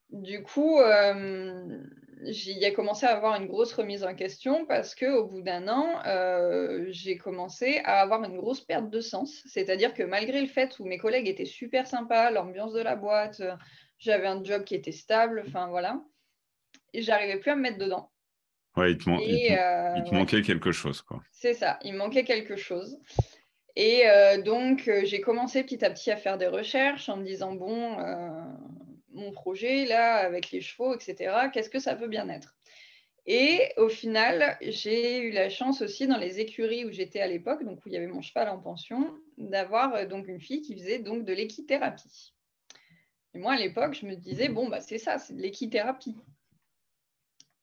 Du 0.09 0.41
coup, 0.41 0.79
euh, 0.79 1.83
il 2.21 2.65
a 2.65 2.71
commencé 2.71 3.05
à 3.05 3.15
avoir 3.15 3.39
une 3.39 3.47
grosse 3.47 3.73
remise 3.73 4.05
en 4.05 4.15
question 4.15 4.65
parce 4.65 4.95
qu'au 4.95 5.25
bout 5.25 5.41
d'un 5.41 5.67
an, 5.67 6.01
euh, 6.05 6.85
j'ai 6.89 7.17
commencé 7.17 7.81
à 7.83 7.99
avoir 7.99 8.23
une 8.23 8.37
grosse 8.37 8.61
perte 8.61 8.89
de 8.89 9.01
sens. 9.01 9.43
C'est-à-dire 9.47 9.93
que 9.93 10.03
malgré 10.03 10.39
le 10.39 10.47
fait 10.47 10.79
où 10.79 10.85
mes 10.85 10.97
collègues 10.97 11.27
étaient 11.27 11.45
super 11.45 11.87
sympas, 11.87 12.31
l'ambiance 12.31 12.71
de 12.71 12.81
la 12.81 12.95
boîte, 12.95 13.41
j'avais 13.99 14.27
un 14.27 14.41
job 14.43 14.63
qui 14.63 14.75
était 14.75 14.93
stable, 14.93 15.43
enfin 15.45 15.67
voilà, 15.67 16.01
j'arrivais 16.93 17.39
plus 17.39 17.51
à 17.51 17.55
me 17.55 17.61
mettre 17.61 17.77
dedans. 17.77 18.09
Ouais, 18.77 18.91
il 18.91 18.97
te, 18.97 19.09
euh, 19.09 20.11
manquait 20.11 20.41
quelque 20.41 20.71
chose, 20.71 21.01
quoi. 21.01 21.21
C'est 21.31 21.53
ça, 21.53 21.79
il 21.83 21.93
manquait 21.93 22.23
quelque 22.23 22.55
chose. 22.55 22.99
Et 23.75 24.05
donc, 24.43 24.89
j'ai 25.03 25.21
commencé 25.21 25.63
petit 25.63 25.85
à 25.85 25.91
petit 25.91 26.09
à 26.09 26.17
faire 26.17 26.39
des 26.39 26.47
recherches 26.47 27.09
en 27.09 27.17
me 27.17 27.23
disant, 27.23 27.53
bon, 27.53 27.95
mon 29.11 29.31
projet 29.31 29.85
là 29.85 30.15
avec 30.15 30.51
les 30.51 30.61
chevaux, 30.61 30.95
etc. 30.95 31.49
Qu'est-ce 31.53 31.69
que 31.69 31.79
ça 31.79 31.95
peut 31.95 32.07
bien 32.07 32.27
être? 32.29 32.57
Et 33.29 33.73
au 33.75 33.89
final, 33.89 34.57
j'ai 34.61 35.19
eu 35.19 35.31
la 35.31 35.49
chance 35.49 35.81
aussi 35.81 36.07
dans 36.07 36.17
les 36.17 36.39
écuries 36.39 36.85
où 36.85 36.91
j'étais 36.91 37.19
à 37.19 37.27
l'époque, 37.27 37.63
donc 37.65 37.85
où 37.85 37.89
il 37.89 37.93
y 37.93 37.97
avait 37.97 38.07
mon 38.07 38.21
cheval 38.21 38.47
en 38.47 38.57
pension, 38.57 39.13
d'avoir 39.37 39.93
euh, 39.95 40.05
donc 40.05 40.29
une 40.29 40.39
fille 40.39 40.61
qui 40.61 40.77
faisait 40.77 40.99
donc 40.99 41.25
de 41.25 41.33
l'équithérapie. 41.33 42.33
Et 43.33 43.39
moi 43.39 43.53
à 43.53 43.57
l'époque, 43.57 43.97
je 43.99 44.05
me 44.05 44.15
disais 44.15 44.47
bon 44.47 44.69
bah 44.69 44.79
c'est 44.79 44.97
ça, 44.97 45.17
c'est 45.17 45.35
de 45.35 45.41
l'équithérapie. 45.41 46.15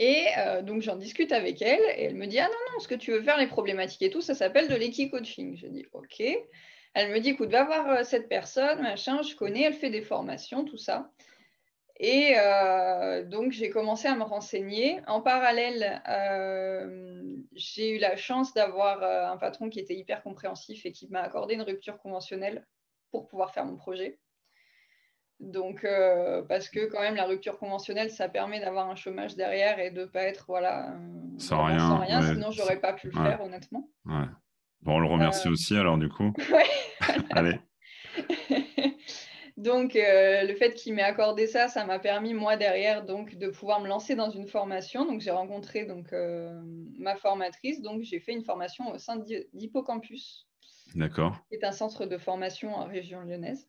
Et 0.00 0.26
euh, 0.38 0.62
donc 0.62 0.82
j'en 0.82 0.96
discute 0.96 1.32
avec 1.32 1.62
elle 1.62 1.80
et 1.96 2.04
elle 2.04 2.16
me 2.16 2.26
dit 2.26 2.40
ah 2.40 2.48
non 2.48 2.72
non, 2.72 2.80
ce 2.80 2.88
que 2.88 2.94
tu 2.94 3.12
veux 3.12 3.22
faire 3.22 3.38
les 3.38 3.46
problématiques 3.46 4.02
et 4.02 4.10
tout, 4.10 4.20
ça 4.20 4.34
s'appelle 4.34 4.68
de 4.68 4.74
l'équi-coaching. 4.74 5.56
Je 5.56 5.66
dis 5.66 5.86
ok. 5.92 6.22
Elle 6.94 7.10
me 7.10 7.20
dit 7.20 7.30
écoute 7.30 7.50
va 7.50 7.64
voir 7.64 7.88
euh, 7.90 8.04
cette 8.04 8.28
personne 8.28 8.82
machin, 8.82 9.22
je 9.22 9.34
connais, 9.36 9.62
elle 9.62 9.74
fait 9.74 9.90
des 9.90 10.02
formations 10.02 10.64
tout 10.64 10.78
ça. 10.78 11.10
Et 12.00 12.34
euh, 12.36 13.22
donc, 13.22 13.52
j'ai 13.52 13.70
commencé 13.70 14.08
à 14.08 14.16
me 14.16 14.24
renseigner. 14.24 15.00
En 15.06 15.20
parallèle, 15.20 16.02
j'ai 17.52 17.90
eu 17.90 17.98
la 17.98 18.16
chance 18.16 18.52
d'avoir 18.52 19.00
un 19.30 19.36
patron 19.36 19.70
qui 19.70 19.78
était 19.78 19.94
hyper 19.94 20.24
compréhensif 20.24 20.84
et 20.86 20.90
qui 20.92 21.06
m'a 21.06 21.20
accordé 21.20 21.54
une 21.54 21.62
rupture 21.62 21.98
conventionnelle 21.98 22.66
pour 23.12 23.28
pouvoir 23.28 23.54
faire 23.54 23.64
mon 23.64 23.76
projet. 23.76 24.18
Donc, 25.40 25.86
parce 26.48 26.68
que 26.68 26.86
quand 26.86 27.00
même, 27.00 27.16
la 27.16 27.26
rupture 27.26 27.58
conventionnelle, 27.58 28.10
ça 28.10 28.28
permet 28.28 28.60
d'avoir 28.60 28.88
un 28.88 28.94
chômage 28.94 29.34
derrière 29.36 29.78
et 29.78 29.90
de 29.90 30.02
ne 30.02 30.06
pas 30.06 30.22
être 30.22 30.44
voilà, 30.48 30.94
sans, 31.38 31.64
rien, 31.64 31.78
sans 31.78 31.98
rien 31.98 32.22
sinon 32.22 32.50
je 32.50 32.60
n'aurais 32.60 32.80
pas 32.80 32.92
pu 32.92 33.08
le 33.08 33.12
faire, 33.12 33.42
honnêtement. 33.42 33.88
Ouais. 34.06 34.26
Bon, 34.82 34.96
on 34.96 35.00
le 35.00 35.08
remercie 35.08 35.48
aussi 35.48 35.76
alors, 35.76 35.98
du 35.98 36.08
coup. 36.08 36.32
Allez. 37.30 37.58
Donc, 39.56 39.94
euh, 39.94 40.42
le 40.42 40.54
fait 40.56 40.74
qu'il 40.74 40.94
m'ait 40.94 41.02
accordé 41.02 41.46
ça, 41.46 41.68
ça 41.68 41.86
m'a 41.86 41.98
permis, 41.98 42.34
moi, 42.34 42.56
derrière, 42.56 43.06
donc, 43.06 43.36
de 43.36 43.48
pouvoir 43.48 43.80
me 43.80 43.86
lancer 43.86 44.16
dans 44.16 44.28
une 44.28 44.48
formation. 44.48 45.06
Donc, 45.06 45.20
j'ai 45.20 45.30
rencontré 45.30 45.84
donc, 45.84 46.12
euh, 46.12 46.60
ma 46.98 47.14
formatrice. 47.14 47.80
Donc, 47.80 48.02
j'ai 48.02 48.18
fait 48.18 48.32
une 48.32 48.42
formation 48.42 48.90
au 48.90 48.98
sein 48.98 49.16
d'Hippocampus. 49.52 50.48
D'accord. 50.96 51.38
Qui 51.48 51.54
est 51.54 51.64
un 51.64 51.72
centre 51.72 52.04
de 52.04 52.18
formation 52.18 52.74
en 52.74 52.84
région 52.86 53.20
lyonnaise. 53.20 53.68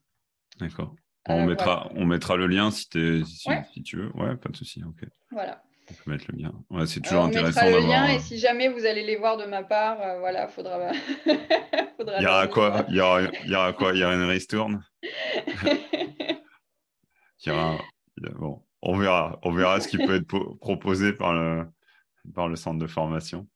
D'accord. 0.59 0.95
On, 1.27 1.41
euh, 1.41 1.45
mettra, 1.45 1.89
on 1.95 2.05
mettra 2.05 2.35
le 2.35 2.47
lien 2.47 2.71
si, 2.71 2.87
si, 3.25 3.83
tu 3.83 3.97
veux. 3.97 4.11
Ouais, 4.15 4.35
pas 4.35 4.49
de 4.49 4.55
souci. 4.55 4.83
Ok. 4.83 5.07
Voilà. 5.31 5.63
On 5.89 5.93
peut 5.93 6.11
mettre 6.11 6.25
le 6.29 6.37
lien. 6.41 6.51
Ouais, 6.69 6.85
c'est 6.85 6.99
toujours 6.99 7.25
intéressant 7.25 7.61
d'avoir. 7.61 7.81
le 7.81 7.87
lien 7.87 8.07
et 8.07 8.19
si 8.19 8.37
jamais 8.39 8.69
vous 8.69 8.85
allez 8.85 9.03
les 9.03 9.17
voir 9.17 9.37
de 9.37 9.45
ma 9.45 9.63
part, 9.63 9.97
voilà, 10.19 10.47
faudra. 10.47 10.91
faudra 11.97 12.19
il 12.19 12.23
y 12.23 12.27
aura 12.27 12.47
quoi 12.47 12.85
Il 12.89 12.95
y 12.95 12.99
aura, 12.99 13.21
il 13.21 13.51
y 13.51 13.55
aura 13.55 13.73
quoi 13.73 13.93
Il 13.93 13.99
y 13.99 14.03
aura 14.03 14.15
une 14.15 14.23
ristourne? 14.23 14.83
Bon, 18.39 18.63
on 18.81 18.97
verra, 18.97 19.39
on 19.43 19.51
verra 19.51 19.79
ce 19.79 19.87
qui 19.87 19.97
peut 19.97 20.15
être 20.15 20.57
proposé 20.59 21.13
par 21.13 21.33
le, 21.33 21.67
par 22.33 22.47
le 22.47 22.55
centre 22.55 22.79
de 22.79 22.87
formation. 22.87 23.47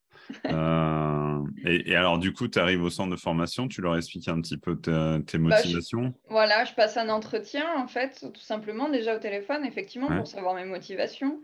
Euh, 0.46 1.44
et, 1.66 1.96
alors, 1.96 2.20
du 2.20 2.34
coup, 2.34 2.48
tu 2.48 2.60
arrives 2.60 2.84
au 2.84 2.90
centre 2.90 3.12
de 3.12 3.20
formation, 3.20 3.68
tu 3.68 3.82
leur 3.82 3.98
expliques 3.98 4.28
un 4.28 4.42
petit 4.42 4.58
peu 4.58 4.80
tes 4.80 4.92
bah, 4.92 5.40
motivations? 5.40 6.14
Voilà, 6.30 6.66
je 6.66 6.74
passe 6.74 6.98
un 6.98 7.10
entretien, 7.10 7.66
en 7.78 7.88
fait, 7.88 8.26
tout 8.34 8.42
simplement, 8.42 8.90
déjà 8.90 9.16
au 9.16 9.20
téléphone, 9.20 9.66
effectivement, 9.66 10.08
pour 10.16 10.28
savoir 10.28 10.56
mes 10.56 10.66
motivations. 10.66 11.40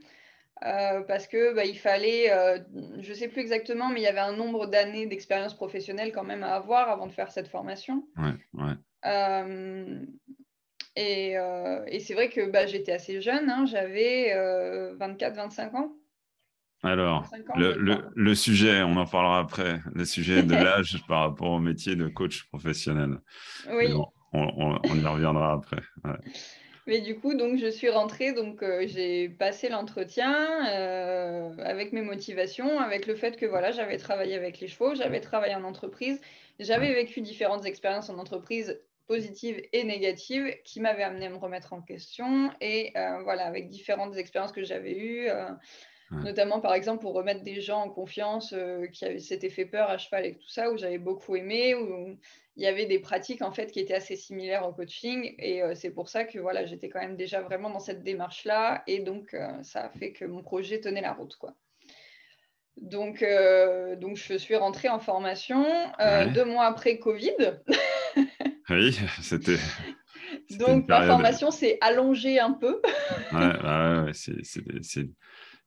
Euh, 0.66 1.02
parce 1.02 1.28
que 1.28 1.54
bah, 1.54 1.66
il 1.66 1.78
fallait, 1.78 2.32
euh, 2.32 2.60
je 3.00 3.10
ne 3.10 3.16
sais 3.16 3.28
plus 3.28 3.42
exactement, 3.42 3.90
mais 3.90 4.00
il 4.00 4.04
y 4.04 4.08
avait 4.08 4.20
un 4.20 4.36
nombre 4.36 4.68
d'années 4.68 5.06
d'expérience 5.06 5.54
professionnelle 5.54 6.14
quand 6.14 6.24
même 6.24 6.44
à 6.44 6.56
avoir 6.56 6.90
avant 6.90 7.08
de 7.08 7.12
faire 7.12 7.30
cette 7.30 7.50
formation. 7.50 8.08
Ouais, 8.18 8.34
ouais. 8.54 8.74
Et, 10.96 11.36
et 11.88 12.00
c'est 12.00 12.14
vrai 12.14 12.30
que 12.30 12.50
bah, 12.50 12.68
j'étais 12.68 12.94
assez 12.94 13.20
jeune, 13.20 13.50
hein, 13.50 13.66
j'avais 13.66 14.34
24-25 14.98 15.76
ans. 15.76 15.92
Alors, 16.86 17.30
le, 17.56 17.76
le, 17.78 18.06
le, 18.16 18.36
sujet, 18.36 18.84
on 18.84 18.96
en 18.98 19.06
parlera 19.06 19.40
après, 19.40 19.80
le 19.94 20.06
sujet 20.06 20.44
de 20.44 20.54
l'âge 20.54 21.04
par 21.08 21.22
rapport 21.22 21.52
au 21.52 21.60
métier 21.60 21.96
de 21.96 22.08
coach 22.08 22.46
professionnel. 22.46 23.18
Oui. 23.72 23.94
on, 23.94 24.06
on, 24.34 24.80
on, 24.84 24.96
y 24.96 25.06
reviendra 25.06 25.54
après. 25.54 25.82
Ouais. 26.04 26.18
Mais 26.88 27.02
du 27.02 27.20
coup, 27.20 27.34
donc, 27.34 27.58
je 27.58 27.68
suis 27.68 27.90
rentrée, 27.90 28.34
donc 28.34 28.62
euh, 28.62 28.86
j'ai 28.88 29.28
passé 29.28 29.70
l'entretien 29.70 30.68
euh, 30.70 31.56
avec 31.64 31.94
mes 31.94 32.04
motivations, 32.04 32.80
avec 32.80 33.08
le 33.08 33.16
fait 33.16 33.38
que 33.38 33.46
voilà, 33.48 33.72
j'avais 33.72 33.98
travaillé 33.98 34.36
avec 34.36 34.60
les 34.60 34.68
chevaux, 34.68 34.94
j'avais 34.94 35.20
travaillé 35.20 35.56
en 35.56 35.64
entreprise, 35.64 36.22
j'avais 36.60 36.94
vécu 36.94 37.22
différentes 37.22 37.66
expériences 37.66 38.10
en 38.12 38.20
entreprise 38.20 38.80
positives 39.08 39.62
et 39.74 39.84
négatives 39.84 40.56
qui 40.64 40.80
m'avaient 40.80 41.04
amené 41.04 41.26
à 41.26 41.30
me 41.30 41.38
remettre 41.38 41.74
en 41.74 41.82
question 41.82 42.52
et 42.62 42.92
euh, 42.96 43.22
voilà, 43.24 43.46
avec 43.46 43.70
différentes 43.70 44.16
expériences 44.18 44.52
que 44.52 44.64
j'avais 44.64 44.98
eues. 44.98 45.30
Notamment, 46.12 46.62
par 46.62 46.74
exemple, 46.74 47.02
pour 47.02 47.14
remettre 47.14 47.44
des 47.44 47.62
gens 47.62 47.82
en 47.82 47.90
confiance 47.90 48.54
qui 48.94 49.20
s'étaient 49.20 49.50
fait 49.50 49.66
peur 49.66 49.90
à 49.90 49.98
cheval 49.98 50.26
et 50.26 50.36
tout 50.36 50.48
ça, 50.48 50.72
où 50.72 50.78
j'avais 50.78 51.00
beaucoup 51.00 51.36
aimé, 51.36 51.74
où 51.74 52.18
il 52.58 52.64
y 52.64 52.68
avait 52.68 52.86
des 52.86 53.00
pratiques 53.00 53.42
en 53.42 53.52
fait 53.52 53.72
qui 53.72 53.80
étaient 53.80 53.96
assez 53.96 54.16
similaires 54.16 54.68
au 54.68 54.72
coaching 54.72 55.36
et 55.40 55.62
c'est 55.74 55.90
pour 55.90 56.08
ça 56.08 56.24
que 56.24 56.40
voilà, 56.40 56.66
j'étais 56.66 56.90
quand 56.90 57.02
même 57.02 57.18
déjà 57.18 57.42
vraiment 57.42 57.70
dans 57.70 57.80
cette 57.80 58.04
démarche-là 58.04 58.84
et 58.88 59.00
donc 59.00 59.36
ça 59.64 59.86
a 59.86 59.90
fait 59.90 60.14
que 60.14 60.26
mon 60.26 60.42
projet 60.42 60.80
tenait 60.80 61.02
la 61.02 61.12
route. 61.14 61.36
Quoi. 61.38 61.54
Donc, 62.78 63.26
donc 63.98 64.16
je 64.16 64.38
suis 64.38 64.56
rentrée 64.56 64.90
en 64.90 65.00
formation 65.00 65.66
deux 66.34 66.46
mois 66.46 66.66
après 66.66 67.00
Covid. 67.00 67.60
oui, 68.70 68.98
c'était. 69.22 69.58
Donc 70.52 70.88
ma 70.88 71.06
formation 71.06 71.52
s'est 71.52 71.78
allongée 71.82 72.40
un 72.40 72.54
peu. 72.54 72.82
ouais, 73.34 73.40
ouais, 73.40 74.12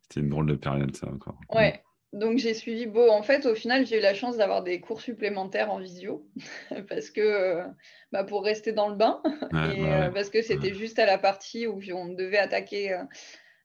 c'était 0.09 0.21
une 0.21 0.31
drôle 0.31 0.47
de 0.47 0.55
période 0.55 0.95
ça 0.97 1.09
encore. 1.09 1.39
Ouais, 1.51 1.83
donc 2.13 2.39
j'ai 2.39 2.55
suivi 2.55 2.87
beau. 2.87 3.11
En 3.11 3.23
fait, 3.23 3.45
au 3.45 3.55
final, 3.55 3.87
j'ai 3.87 3.99
eu 3.99 4.03
la 4.03 4.15
chance 4.15 4.39
d'avoir 4.39 4.63
des 4.63 4.81
cours 4.81 5.01
supplémentaires 5.01 5.71
en 5.71 5.79
visio 5.79 6.27
parce 6.89 7.11
que 7.11 7.21
euh, 7.21 7.65
bah, 8.13 8.25
pour 8.25 8.45
rester 8.45 8.73
dans 8.73 8.89
le 8.89 8.97
bain 8.97 9.21
et 9.25 9.83
bah 9.83 10.07
euh, 10.07 10.11
parce 10.11 10.31
que 10.31 10.41
c'était 10.41 10.73
juste 10.73 10.99
à 10.99 11.07
la 11.07 11.19
partie 11.19 11.67
où 11.67 11.81
on 11.95 12.09
devait 12.15 12.39
attaquer 12.39 12.93
euh, 12.93 13.05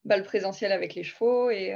bah, 0.03 0.17
le 0.17 0.23
présentiel 0.23 0.73
avec 0.73 0.95
les 0.95 1.03
chevaux 1.03 1.49
et, 1.49 1.73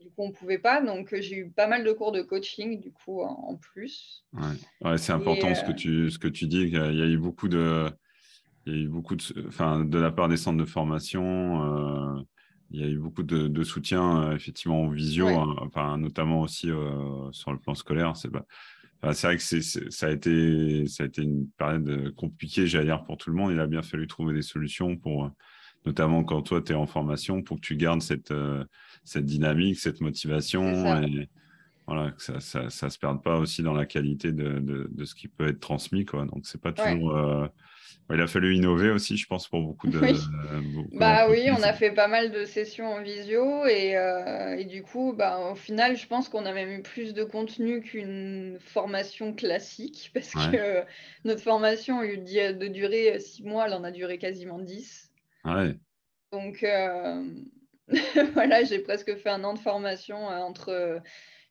du 0.00 0.10
coup 0.10 0.22
on 0.22 0.32
pouvait 0.32 0.58
pas. 0.58 0.80
Donc 0.80 1.14
j'ai 1.14 1.36
eu 1.36 1.50
pas 1.50 1.68
mal 1.68 1.84
de 1.84 1.92
cours 1.92 2.10
de 2.10 2.22
coaching 2.22 2.80
du 2.80 2.92
coup 2.92 3.22
en, 3.22 3.56
plus. 3.56 4.24
Ouais, 4.82 4.98
c'est 4.98 5.12
important 5.12 5.54
ce 5.54 5.62
que 5.62 5.72
tu 5.72 6.10
ce 6.10 6.18
que 6.18 6.28
tu 6.28 6.48
dis. 6.48 6.62
Il 6.62 6.72
y 6.72 7.02
a 7.02 7.06
eu 7.06 7.18
beaucoup 7.18 7.48
de 7.48 7.88
il 8.66 8.72
y 8.72 8.76
a 8.76 8.80
eu 8.80 8.88
beaucoup 8.88 9.14
de, 9.14 9.22
enfin, 9.46 9.84
de 9.84 9.98
la 10.00 10.10
part 10.10 10.28
des 10.28 10.36
centres 10.36 10.58
de 10.58 10.64
formation 10.64 12.26
il 12.70 12.80
y 12.80 12.84
a 12.84 12.88
eu 12.88 12.98
beaucoup 12.98 13.22
de, 13.22 13.62
soutien 13.62 14.22
euh, 14.22 14.34
effectivement 14.34 14.82
en 14.82 14.88
visio, 14.88 15.28
hein, 15.28 15.56
enfin, 15.60 15.98
notamment 15.98 16.40
aussi 16.40 16.70
euh, 16.70 17.30
sur 17.32 17.52
le 17.52 17.58
plan 17.58 17.74
scolaire. 17.74 18.16
C'est 18.16 18.28
vrai 18.28 19.36
que 19.36 19.42
ça, 19.42 20.06
a 20.06 20.10
été, 20.10 20.86
ça 20.88 21.04
a 21.04 21.06
été 21.06 21.22
une 21.22 21.48
période 21.56 22.12
compliquée, 22.16 22.66
j'allais 22.66 22.86
dire, 22.86 23.04
pour 23.04 23.16
tout 23.18 23.30
le 23.30 23.36
monde. 23.36 23.52
Il 23.52 23.60
a 23.60 23.66
bien 23.66 23.82
fallu 23.82 24.06
trouver 24.08 24.34
des 24.34 24.42
solutions 24.42 24.96
pour, 24.96 25.30
notamment 25.84 26.24
quand 26.24 26.42
toi, 26.42 26.60
tu 26.60 26.72
es 26.72 26.74
en 26.74 26.86
formation, 26.86 27.42
pour 27.42 27.56
que 27.56 27.66
tu 27.66 27.76
gardes 27.76 28.02
cette, 28.02 28.32
euh, 28.32 28.64
cette 29.04 29.24
dynamique, 29.24 29.78
cette 29.78 30.00
motivation. 30.00 31.02
Et 31.02 31.28
voilà, 31.86 32.10
que 32.10 32.40
ça 32.40 32.64
ne 32.64 32.68
se 32.68 32.98
perde 32.98 33.22
pas 33.22 33.38
aussi 33.38 33.62
dans 33.62 33.74
la 33.74 33.86
qualité 33.86 34.32
de, 34.32 34.88
de, 34.90 35.04
ce 35.04 35.14
qui 35.14 35.28
peut 35.28 35.46
être 35.46 35.60
transmis. 35.60 36.04
Quoi. 36.04 36.24
Donc, 36.24 36.46
c'est 36.46 36.60
pas 36.60 36.72
toujours 36.72 37.16
il 38.14 38.20
a 38.20 38.26
fallu 38.26 38.54
innover 38.54 38.90
aussi, 38.90 39.16
je 39.16 39.26
pense, 39.26 39.48
pour 39.48 39.60
beaucoup 39.60 39.88
de. 39.88 39.98
bah 40.92 41.28
oui, 41.28 41.48
on 41.50 41.62
a 41.62 41.72
fait 41.72 41.90
pas 41.90 42.06
mal 42.06 42.30
de 42.30 42.44
sessions 42.44 42.86
en 42.86 43.02
visio 43.02 43.66
et, 43.66 43.96
euh, 43.96 44.56
et 44.56 44.64
du 44.64 44.82
coup, 44.82 45.12
bah, 45.12 45.50
au 45.50 45.54
final, 45.56 45.96
je 45.96 46.06
pense 46.06 46.28
qu'on 46.28 46.46
a 46.46 46.52
même 46.52 46.70
eu 46.70 46.82
plus 46.82 47.14
de 47.14 47.24
contenu 47.24 47.80
qu'une 47.80 48.58
formation 48.60 49.34
classique 49.34 50.10
parce 50.14 50.32
que 50.32 50.84
notre 51.24 51.42
formation 51.42 52.00
a 52.00 52.06
eu 52.06 52.18
de 52.18 52.66
durer 52.68 53.18
six 53.18 53.42
mois, 53.42 53.66
elle 53.66 53.74
en 53.74 53.84
a 53.84 53.90
duré 53.90 54.18
quasiment 54.18 54.60
dix. 54.60 55.10
Ouais. 55.44 55.74
Donc 56.32 56.62
euh, 56.62 57.24
voilà, 58.34 58.62
j'ai 58.64 58.80
presque 58.80 59.16
fait 59.16 59.30
un 59.30 59.42
an 59.44 59.54
de 59.54 59.58
formation 59.58 60.30
euh, 60.30 60.38
entre 60.38 61.00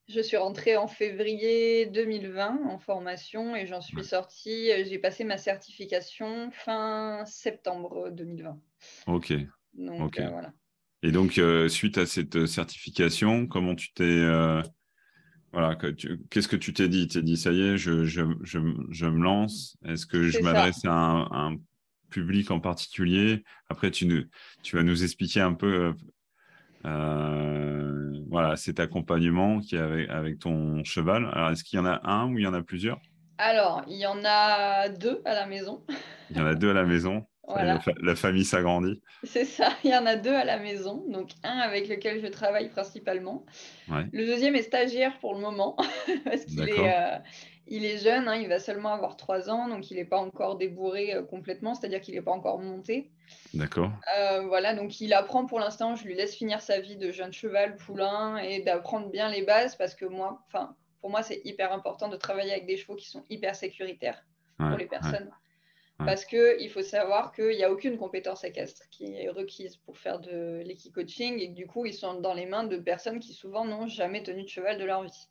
je 0.07 0.21
suis 0.21 0.37
rentrée 0.37 0.77
en 0.77 0.87
février 0.87 1.87
2020 1.87 2.59
en 2.69 2.77
formation 2.77 3.55
et 3.55 3.65
j'en 3.65 3.81
suis 3.81 4.03
sortie. 4.03 4.71
Euh, 4.71 4.83
j'ai 4.87 4.99
passé 4.99 5.23
ma 5.23 5.37
certification 5.37 6.51
fin 6.51 7.23
septembre 7.25 8.09
2020. 8.11 8.59
Ok. 9.07 9.33
Donc, 9.73 10.19
euh, 10.19 10.29
voilà. 10.29 10.53
Et 11.01 11.11
donc, 11.11 11.37
euh, 11.37 11.67
suite 11.67 11.97
à 11.97 12.05
cette 12.05 12.45
certification, 12.45 13.47
comment 13.47 13.75
tu 13.75 13.93
t'es. 13.93 14.23
voilà, 15.51 15.75
qu'est-ce 16.29 16.47
que 16.47 16.55
tu 16.55 16.73
t'es 16.73 16.87
dit? 16.87 17.07
Tu 17.07 17.19
t'es 17.19 17.23
dit, 17.23 17.37
ça 17.37 17.51
y 17.51 17.61
est, 17.61 17.77
je, 17.77 18.05
je, 18.05 18.23
je, 18.43 18.59
je 18.89 19.05
me 19.05 19.23
lance 19.23 19.77
Est-ce 19.85 20.05
que 20.05 20.23
je 20.23 20.39
m'adresse 20.39 20.85
à 20.85 20.91
un, 20.91 21.27
un, 21.31 21.57
public 22.09 22.51
en 22.51 22.59
particulier? 22.59 23.43
Après, 23.69 23.91
tu, 23.91 24.29
tu 24.63 24.75
vas 24.75 24.83
nous 24.83 25.03
expliquer 25.03 25.41
un 25.41 25.53
peu 25.53 25.93
euh, 26.85 28.19
voilà, 28.29 28.55
cet 28.55 28.79
accompagnement 28.79 29.59
qui 29.59 29.75
est 29.75 30.09
avec, 30.09 30.39
ton 30.39 30.83
cheval. 30.83 31.29
Alors, 31.33 31.51
est-ce 31.51 31.63
qu'il 31.63 31.77
y 31.77 31.81
en 31.81 31.85
a 31.85 32.01
un 32.03 32.31
ou 32.31 32.37
il 32.37 32.43
y 32.43 32.47
en 32.47 32.53
a 32.53 32.61
plusieurs? 32.61 32.99
Alors, 33.37 33.83
il 33.87 33.97
y 33.97 34.05
en 34.05 34.23
a 34.23 34.89
deux 34.89 35.21
à 35.25 35.33
la 35.33 35.45
maison. 35.45 35.83
Il 36.29 36.37
y 36.37 36.41
en 36.41 36.45
a 36.45 36.55
deux 36.55 36.69
à 36.69 36.73
la 36.73 36.85
maison. 36.85 37.25
La, 38.01 38.15
famille 38.15 38.43
s'agrandit. 38.43 39.01
C'est 39.23 39.45
ça, 39.45 39.69
il 39.83 39.91
y 39.91 39.95
en 39.95 40.07
a 40.07 40.15
deux 40.15 40.33
à 40.33 40.43
la 40.43 40.57
maison. 40.57 41.05
Donc, 41.09 41.29
un 41.43 41.59
avec 41.59 41.87
lequel 41.87 42.19
je 42.19 42.27
travaille 42.27 42.69
principalement. 42.69 43.45
Le 43.87 44.25
deuxième 44.25 44.55
est 44.55 44.63
stagiaire 44.63 45.19
pour 45.19 45.35
le 45.35 45.41
moment, 45.41 45.75
parce 46.25 46.45
qu'il 46.45 46.67
est, 46.67 46.79
euh, 46.79 47.17
il 47.67 47.85
est 47.85 47.97
jeune, 47.97 48.27
hein, 48.27 48.35
il 48.35 48.47
va 48.47 48.59
seulement 48.59 48.93
avoir 48.93 49.17
trois 49.17 49.49
ans, 49.49 49.67
donc 49.67 49.89
il 49.91 49.97
n'est 49.97 50.05
pas 50.05 50.19
encore 50.19 50.57
débourré 50.57 51.13
euh, 51.13 51.23
complètement, 51.23 51.75
c'est-à-dire 51.75 52.01
qu'il 52.01 52.15
n'est 52.15 52.21
pas 52.21 52.31
encore 52.31 52.59
monté. 52.59 53.11
D'accord. 53.53 53.91
Euh, 54.17 54.41
voilà, 54.41 54.73
donc 54.73 54.99
il 55.01 55.13
apprend 55.13 55.45
pour 55.45 55.59
l'instant, 55.59 55.95
je 55.95 56.05
lui 56.05 56.15
laisse 56.15 56.35
finir 56.35 56.61
sa 56.61 56.79
vie 56.79 56.97
de 56.97 57.11
jeune 57.11 57.33
cheval, 57.33 57.75
poulain, 57.77 58.37
et 58.37 58.61
d'apprendre 58.61 59.09
bien 59.09 59.29
les 59.29 59.43
bases, 59.43 59.75
parce 59.75 59.95
que 59.95 60.05
moi, 60.05 60.43
enfin, 60.47 60.75
pour 61.01 61.09
moi, 61.09 61.23
c'est 61.23 61.41
hyper 61.45 61.71
important 61.71 62.09
de 62.09 62.17
travailler 62.17 62.51
avec 62.51 62.65
des 62.65 62.77
chevaux 62.77 62.95
qui 62.95 63.07
sont 63.07 63.23
hyper 63.29 63.55
sécuritaires 63.55 64.23
pour 64.57 64.77
les 64.77 64.85
personnes. 64.87 65.29
Parce 65.97 66.25
qu'il 66.25 66.69
faut 66.69 66.81
savoir 66.81 67.31
qu'il 67.31 67.55
n'y 67.55 67.63
a 67.63 67.71
aucune 67.71 67.97
compétence 67.97 68.43
équestre 68.43 68.81
qui 68.91 69.13
est 69.13 69.29
requise 69.29 69.77
pour 69.77 69.97
faire 69.97 70.19
de 70.19 70.61
l'équi-coaching 70.65 71.39
et 71.39 71.49
que 71.49 71.55
du 71.55 71.67
coup, 71.67 71.85
ils 71.85 71.93
sont 71.93 72.19
dans 72.19 72.33
les 72.33 72.45
mains 72.45 72.65
de 72.65 72.77
personnes 72.77 73.19
qui 73.19 73.33
souvent 73.33 73.65
n'ont 73.65 73.87
jamais 73.87 74.21
tenu 74.21 74.43
de 74.43 74.49
cheval 74.49 74.77
de 74.77 74.83
leur 74.83 75.03
vie. 75.03 75.27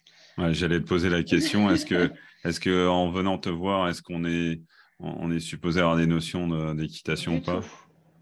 J'allais 0.53 0.81
te 0.81 0.87
poser 0.87 1.11
la 1.11 1.23
question, 1.23 1.71
est-ce 1.71 1.85
que, 1.85 2.11
est 2.45 2.59
que 2.59 2.89
en 2.89 3.11
venant 3.11 3.37
te 3.37 3.51
voir, 3.51 3.89
est-ce 3.89 4.01
qu'on 4.01 4.25
est, 4.25 4.63
on 5.01 5.31
est 5.31 5.41
supposé 5.41 5.81
avoir 5.81 5.97
des 5.97 6.07
notions 6.07 6.75
d'équitation 6.75 7.37
ou 7.37 7.41
pas? 7.41 7.61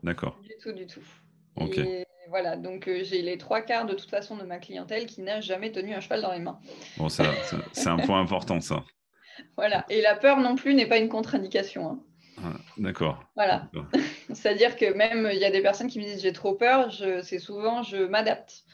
D'accord. 0.03 0.39
Du 0.43 0.57
tout, 0.61 0.73
du 0.73 0.87
tout. 0.87 1.03
Ok. 1.57 1.79
voilà, 2.29 2.57
donc 2.57 2.89
euh, 2.89 3.03
j'ai 3.03 3.23
les 3.23 3.37
trois 3.37 3.61
quarts 3.61 3.87
de 3.87 3.95
toute 3.95 4.09
façon 4.09 4.37
de 4.37 4.45
ma 4.45 4.59
clientèle 4.59 5.07
qui 5.07 5.21
n'a 5.23 5.41
jamais 5.41 5.71
tenu 5.71 5.93
un 5.93 6.01
cheval 6.01 6.23
dans 6.23 6.33
les 6.33 6.39
mains. 6.39 6.59
Bon, 6.97 7.09
ça, 7.09 7.25
c'est 7.73 7.89
un 7.89 7.99
point 7.99 8.21
important, 8.21 8.61
ça. 8.61 8.85
Voilà, 9.57 9.85
et 9.89 10.01
la 10.01 10.15
peur 10.15 10.41
non 10.41 10.55
plus 10.55 10.75
n'est 10.75 10.87
pas 10.87 10.99
une 10.99 11.09
contre-indication. 11.09 11.91
Hein. 11.91 12.01
Ah, 12.43 12.55
d'accord. 12.79 13.23
Voilà. 13.37 13.71
C'est-à-dire 14.33 14.77
que 14.77 14.93
même 14.95 15.29
il 15.33 15.39
y 15.39 15.45
a 15.45 15.51
des 15.51 15.63
personnes 15.63 15.89
qui 15.89 15.99
me 15.99 16.05
disent 16.05 16.23
j'ai 16.23 16.33
trop 16.33 16.55
peur, 16.55 16.93
c'est 17.23 17.39
souvent 17.39 17.83
je 17.83 17.99
m'adapte. 17.99 18.65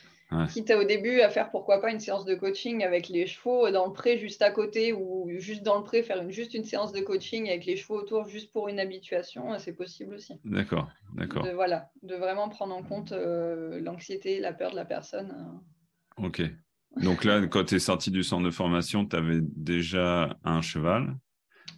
Quitte 0.52 0.70
à, 0.70 0.78
au 0.78 0.84
début 0.84 1.20
à 1.20 1.30
faire 1.30 1.50
pourquoi 1.50 1.80
pas 1.80 1.90
une 1.90 2.00
séance 2.00 2.26
de 2.26 2.34
coaching 2.34 2.84
avec 2.84 3.08
les 3.08 3.26
chevaux 3.26 3.70
dans 3.70 3.86
le 3.86 3.94
pré 3.94 4.18
juste 4.18 4.42
à 4.42 4.50
côté 4.50 4.92
ou 4.92 5.26
juste 5.38 5.62
dans 5.62 5.78
le 5.78 5.84
pré 5.84 6.02
faire 6.02 6.20
une, 6.20 6.30
juste 6.30 6.52
une 6.52 6.64
séance 6.64 6.92
de 6.92 7.00
coaching 7.00 7.48
avec 7.48 7.64
les 7.64 7.76
chevaux 7.76 7.96
autour 7.96 8.28
juste 8.28 8.52
pour 8.52 8.68
une 8.68 8.78
habituation, 8.78 9.58
c'est 9.58 9.72
possible 9.72 10.14
aussi. 10.14 10.34
D'accord, 10.44 10.90
d'accord. 11.14 11.46
Voilà, 11.54 11.90
de 12.02 12.14
vraiment 12.14 12.50
prendre 12.50 12.74
en 12.74 12.82
compte 12.82 13.12
euh, 13.12 13.80
l'anxiété, 13.80 14.38
la 14.38 14.52
peur 14.52 14.72
de 14.72 14.76
la 14.76 14.84
personne. 14.84 15.34
Euh. 16.18 16.26
Ok. 16.26 16.42
Donc 17.02 17.24
là, 17.24 17.46
quand 17.46 17.64
tu 17.64 17.76
es 17.76 17.78
sorti 17.78 18.10
du 18.10 18.22
centre 18.22 18.44
de 18.44 18.50
formation, 18.50 19.06
tu 19.06 19.16
avais 19.16 19.40
déjà 19.40 20.36
un 20.44 20.60
cheval. 20.60 21.16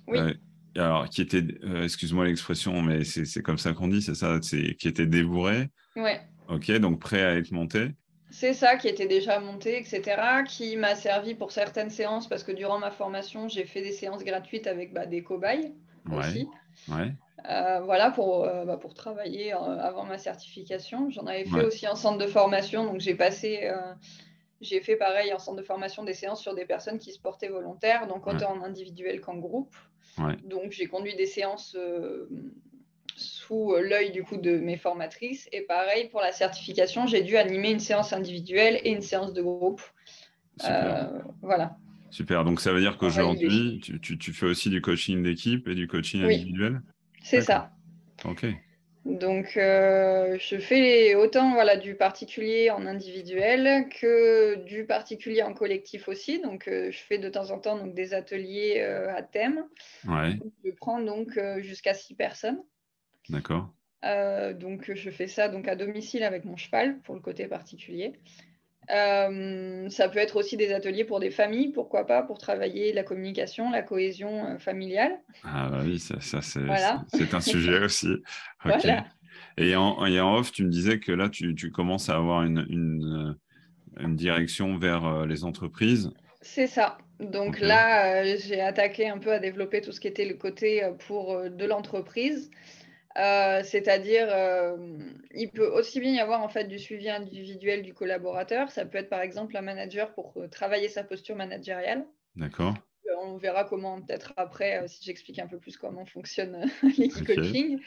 Oui. 0.08 0.18
Euh, 0.18 0.34
alors, 0.76 1.08
qui 1.08 1.20
était, 1.20 1.44
euh, 1.64 1.84
excuse-moi 1.84 2.24
l'expression, 2.24 2.80
mais 2.82 3.04
c'est 3.04 3.42
comme 3.42 3.58
ça 3.58 3.72
qu'on 3.72 3.88
dit, 3.88 4.02
c'est 4.02 4.14
ça, 4.14 4.38
qui 4.40 4.88
était 4.88 5.06
débourré. 5.06 5.68
Ouais. 5.96 6.20
Ok, 6.48 6.70
donc 6.78 7.00
prêt 7.00 7.22
à 7.22 7.36
être 7.36 7.50
monté. 7.52 7.90
C'est 8.30 8.52
ça, 8.52 8.76
qui 8.76 8.88
était 8.88 9.06
déjà 9.06 9.40
monté, 9.40 9.78
etc., 9.78 10.02
qui 10.46 10.76
m'a 10.76 10.94
servi 10.94 11.34
pour 11.34 11.52
certaines 11.52 11.90
séances, 11.90 12.28
parce 12.28 12.44
que 12.44 12.52
durant 12.52 12.78
ma 12.78 12.90
formation, 12.90 13.48
j'ai 13.48 13.64
fait 13.64 13.82
des 13.82 13.92
séances 13.92 14.24
gratuites 14.24 14.66
avec 14.66 14.92
bah, 14.92 15.06
des 15.06 15.22
cobayes 15.22 15.74
aussi. 16.12 16.48
Ouais. 16.88 17.12
Euh, 17.48 17.80
voilà, 17.80 18.10
pour, 18.10 18.44
euh, 18.44 18.64
bah, 18.64 18.76
pour 18.76 18.94
travailler 18.94 19.52
avant 19.52 20.04
ma 20.04 20.18
certification. 20.18 21.10
J'en 21.10 21.26
avais 21.26 21.44
fait 21.44 21.64
aussi 21.64 21.88
en 21.88 21.96
centre 21.96 22.18
de 22.18 22.26
formation, 22.26 22.84
donc 22.84 23.00
j'ai 23.00 23.14
passé 23.14 23.70
j'ai 24.60 24.80
fait 24.80 24.96
pareil 24.96 25.32
en 25.32 25.38
centre 25.38 25.56
de 25.56 25.62
formation 25.62 26.04
des 26.04 26.14
séances 26.14 26.40
sur 26.40 26.54
des 26.54 26.66
personnes 26.66 26.98
qui 26.98 27.12
se 27.12 27.18
portaient 27.18 27.48
volontaires, 27.48 28.06
donc 28.06 28.26
autant 28.26 28.52
en 28.52 28.62
individuel 28.62 29.20
qu'en 29.20 29.36
groupe. 29.36 29.74
Donc 30.44 30.72
j'ai 30.72 30.86
conduit 30.86 31.16
des 31.16 31.26
séances 31.26 31.74
euh, 31.78 32.28
sous 33.50 33.74
l'œil 33.76 34.12
du 34.12 34.22
coup 34.22 34.36
de 34.36 34.58
mes 34.58 34.76
formatrices. 34.76 35.48
Et 35.52 35.62
pareil 35.62 36.08
pour 36.08 36.20
la 36.20 36.32
certification, 36.32 37.06
j'ai 37.06 37.22
dû 37.22 37.36
animer 37.36 37.72
une 37.72 37.80
séance 37.80 38.12
individuelle 38.12 38.80
et 38.84 38.90
une 38.90 39.02
séance 39.02 39.32
de 39.32 39.42
groupe. 39.42 39.82
Euh, 40.64 41.04
voilà. 41.42 41.76
Super. 42.10 42.44
Donc 42.44 42.60
ça 42.60 42.72
veut 42.72 42.80
dire 42.80 42.96
qu'aujourd'hui, 42.96 43.80
tu, 43.82 44.18
tu, 44.18 44.32
fais 44.32 44.46
aussi 44.46 44.70
du 44.70 44.80
coaching 44.80 45.22
d'équipe 45.22 45.66
et 45.68 45.74
du 45.74 45.88
coaching 45.88 46.22
individuel? 46.22 46.80
C'est 47.22 47.40
ça. 47.40 47.72
Ok. 48.24 48.46
Donc, 49.06 49.56
euh, 49.56 50.36
je 50.38 50.58
fais 50.58 51.14
autant 51.14 51.54
voilà, 51.54 51.76
du 51.76 51.94
particulier 51.94 52.70
en 52.70 52.86
individuel 52.86 53.88
que 53.88 54.56
du 54.66 54.84
particulier 54.84 55.42
en 55.42 55.54
collectif 55.54 56.06
aussi. 56.06 56.40
Donc, 56.42 56.68
euh, 56.68 56.90
je 56.90 56.98
fais 56.98 57.16
de 57.16 57.30
temps 57.30 57.50
en 57.50 57.58
temps 57.58 57.78
donc, 57.78 57.94
des 57.94 58.12
ateliers 58.12 58.76
euh, 58.80 59.14
à 59.14 59.22
thème. 59.22 59.64
Je 60.04 60.70
prends 60.76 61.00
donc 61.00 61.38
jusqu'à 61.60 61.94
six 61.94 62.14
personnes. 62.14 62.60
D'accord. 63.30 63.72
donc, 64.60 64.92
je 64.94 65.10
fais 65.10 65.26
ça 65.26 65.48
donc, 65.48 65.68
à 65.68 65.76
domicile 65.76 66.22
avec 66.22 66.44
mon 66.44 66.56
cheval 66.56 66.98
pour 67.00 67.14
le 67.14 67.20
côté 67.20 67.46
particulier. 67.46 68.12
ça 68.88 70.08
peut 70.08 70.18
être 70.18 70.36
aussi 70.36 70.56
des 70.56 70.72
ateliers 70.72 71.04
pour 71.04 71.20
des 71.20 71.30
familles, 71.30 71.72
pourquoi 71.72 72.06
pas, 72.06 72.22
pour 72.22 72.38
travailler 72.38 72.92
la 72.92 73.02
communication, 73.02 73.70
la 73.70 73.82
cohésion 73.82 74.58
familiale. 74.58 75.20
Ah 75.44 75.68
bah 75.70 75.82
oui, 75.84 75.98
ça, 75.98 76.16
c'est 76.20 77.34
un 77.34 77.40
sujet 77.40 77.78
aussi. 77.84 78.08
Et, 79.56 79.76
en, 79.76 80.34
off, 80.36 80.52
tu 80.52 80.64
me 80.64 80.70
disais 80.70 80.98
que 80.98 81.12
là, 81.12 81.28
tu, 81.28 81.70
commences 81.70 82.08
à 82.08 82.16
avoir 82.16 82.42
une, 82.42 83.36
une 83.98 84.16
direction 84.16 84.76
vers 84.76 85.26
les 85.26 85.44
entreprises. 85.44 86.10
C'est 86.42 86.66
ça. 86.66 86.98
Donc 87.20 87.60
là, 87.60 88.22
euh, 88.22 88.36
j'ai 88.42 88.60
attaqué 88.60 89.08
un 89.08 89.18
peu 89.18 89.32
à 89.32 89.38
développer 89.38 89.82
tout 89.82 89.92
ce 89.92 90.00
qui 90.00 90.08
était 90.08 90.24
le 90.24 90.34
côté 90.34 90.82
euh, 90.82 90.92
pour 90.92 91.32
euh, 91.32 91.48
de 91.50 91.66
l'entreprise. 91.66 92.50
C'est-à-dire, 93.16 94.28
il 95.34 95.50
peut 95.50 95.66
aussi 95.66 96.00
bien 96.00 96.12
y 96.12 96.20
avoir 96.20 96.42
en 96.42 96.48
fait 96.48 96.64
du 96.64 96.78
suivi 96.78 97.10
individuel 97.10 97.82
du 97.82 97.94
collaborateur. 97.94 98.70
Ça 98.70 98.84
peut 98.84 98.98
être 98.98 99.10
par 99.10 99.20
exemple 99.20 99.56
un 99.56 99.62
manager 99.62 100.12
pour 100.14 100.34
travailler 100.50 100.88
sa 100.88 101.04
posture 101.04 101.36
managériale. 101.36 102.06
D'accord 102.36 102.74
on 103.22 103.36
verra 103.36 103.64
comment, 103.64 104.00
peut-être 104.00 104.32
après, 104.36 104.82
euh, 104.82 104.86
si 104.86 105.04
j'explique 105.04 105.38
un 105.38 105.46
peu 105.46 105.58
plus 105.58 105.76
comment 105.76 106.04
fonctionne 106.04 106.54
euh, 106.54 106.88
l'équipe 106.98 107.26
coaching. 107.26 107.80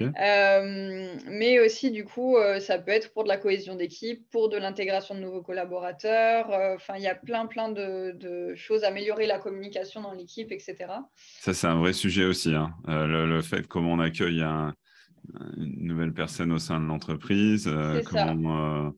Euh, 0.00 1.14
mais 1.26 1.60
aussi, 1.60 1.90
du 1.90 2.04
coup, 2.04 2.36
ça 2.60 2.78
peut 2.78 2.90
être 2.90 3.12
pour 3.12 3.24
de 3.24 3.28
la 3.28 3.36
cohésion 3.36 3.74
d'équipe, 3.74 4.28
pour 4.30 4.48
de 4.48 4.56
l'intégration 4.56 5.14
de 5.14 5.20
nouveaux 5.20 5.42
collaborateurs. 5.42 6.50
Enfin, 6.74 6.94
il 6.96 7.02
y 7.02 7.08
a 7.08 7.14
plein, 7.14 7.46
plein 7.46 7.70
de, 7.70 8.54
choses, 8.54 8.84
améliorer 8.84 9.26
la 9.26 9.38
communication 9.38 10.00
dans 10.00 10.12
l'équipe, 10.12 10.52
etc. 10.52 10.76
Ça, 11.40 11.54
c'est 11.54 11.66
un 11.66 11.78
vrai 11.78 11.92
sujet 11.92 12.24
aussi. 12.24 12.54
Hein. 12.54 12.74
Le, 12.86 13.40
fait 13.42 13.66
comment 13.66 13.92
on 13.92 14.00
accueille 14.00 14.42
une 15.56 15.86
nouvelle 15.86 16.12
personne 16.12 16.52
au 16.52 16.58
sein 16.58 16.80
de 16.80 16.86
l'entreprise, 16.86 17.70
comment 18.06 18.92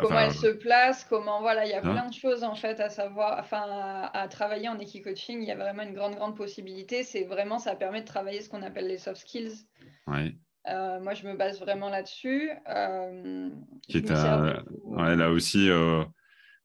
comment 0.00 0.20
elle 0.20 0.32
se 0.32 0.46
place, 0.46 1.04
comment 1.04 1.40
voilà, 1.40 1.64
il 1.64 1.70
y 1.70 1.74
a 1.74 1.78
hein 1.78 1.92
plein 1.92 2.08
de 2.08 2.14
choses 2.14 2.44
en 2.44 2.54
fait 2.54 2.80
à 2.80 2.88
savoir, 2.88 3.38
enfin 3.38 3.62
à, 4.12 4.28
travailler 4.28 4.68
en 4.68 4.78
équipe-coaching, 4.78 5.40
il 5.40 5.48
y 5.48 5.50
a 5.50 5.56
vraiment 5.56 5.82
une 5.82 5.94
grande 5.94 6.14
grande 6.14 6.36
possibilité. 6.36 7.02
C'est 7.02 7.24
vraiment 7.24 7.58
ça 7.58 7.74
permet 7.74 8.00
de 8.00 8.06
travailler 8.06 8.40
ce 8.40 8.48
qu'on 8.48 8.62
appelle 8.62 8.88
les 8.88 8.98
soft 8.98 9.20
skills. 9.20 9.66
Euh, 10.68 11.00
moi, 11.00 11.14
je 11.14 11.26
me 11.26 11.36
base 11.36 11.58
vraiment 11.60 11.88
là-dessus. 11.88 12.50
Euh, 12.68 13.50
là 14.96 15.30
aussi, 15.30 15.68
euh, 15.68 16.04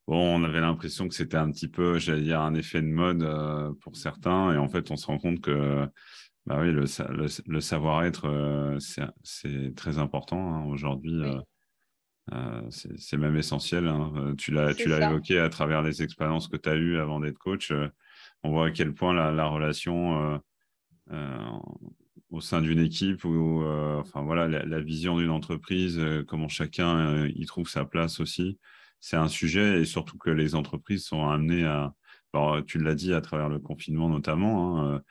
bon, 0.08 0.40
on 0.40 0.44
avait 0.44 0.60
l'impression 0.60 1.08
que 1.08 1.16
c'était 1.16 1.38
un 1.38 1.52
petit 1.52 1.68
peu, 1.68 1.98
j'allais 1.98 2.22
dire, 2.22 2.42
un 2.42 2.54
effet 2.54 2.82
de 2.82 2.88
mode 2.88 3.26
pour 3.82 3.96
certains, 3.96 4.54
et 4.54 4.58
en 4.58 4.70
fait, 4.70 4.92
on 4.92 4.98
se 4.98 5.08
rend 5.08 5.18
compte 5.18 5.42
que 5.42 5.88
bah 6.46 6.60
oui, 6.62 6.72
le, 6.72 6.86
le, 7.48 7.60
savoir-être, 7.60 8.78
c'est 9.24 9.76
très 9.76 9.98
important 9.98 10.54
hein, 10.54 10.66
aujourd'hui. 10.66 11.24
Euh, 12.34 12.62
c'est 12.70 13.18
même 13.18 13.38
essentiel. 13.38 13.88
Hein. 13.88 14.12
Euh, 14.18 14.36
tu 14.36 14.52
l'as 14.52 14.72
évoqué 14.72 15.40
à 15.40 15.50
travers 15.50 15.82
les 15.82 16.04
expériences 16.04 16.48
que 16.48 16.58
tu 16.58 16.70
as 16.70 16.76
eues 16.76 16.98
avant 16.98 17.20
d'être 17.20 17.38
coach. 17.38 17.72
Euh, 17.72 17.88
on 18.44 18.52
voit 18.52 18.68
à 18.68 18.72
quel 18.72 18.94
point 18.94 19.14
la, 19.14 19.46
relation 19.46 20.42
au 22.30 22.42
sein 22.42 22.62
d'une 22.62 22.80
équipe 22.80 23.24
ou 23.26 23.64
enfin 23.66 24.22
voilà 24.22 24.48
la, 24.48 24.80
vision 24.80 25.18
d'une 25.18 25.32
entreprise, 25.32 26.00
comment 26.28 26.48
chacun 26.48 27.26
y 27.28 27.46
trouve 27.46 27.68
sa 27.68 27.84
place 27.84 28.20
aussi, 28.20 28.60
c'est 29.00 29.18
un 29.18 29.28
sujet 29.28 29.82
et 29.82 29.86
surtout 29.86 30.18
que 30.18 30.30
les 30.30 30.54
entreprises 30.54 31.06
sont 31.06 31.28
amenées 31.28 31.66
à. 31.66 31.94
tu 32.68 32.78
l'as 32.78 32.96
dit 32.96 33.14
à 33.14 33.22
travers 33.22 33.50
le 33.50 33.60
confinement 33.60 34.08
notamment. 34.08 34.82
Hein, 34.82 35.02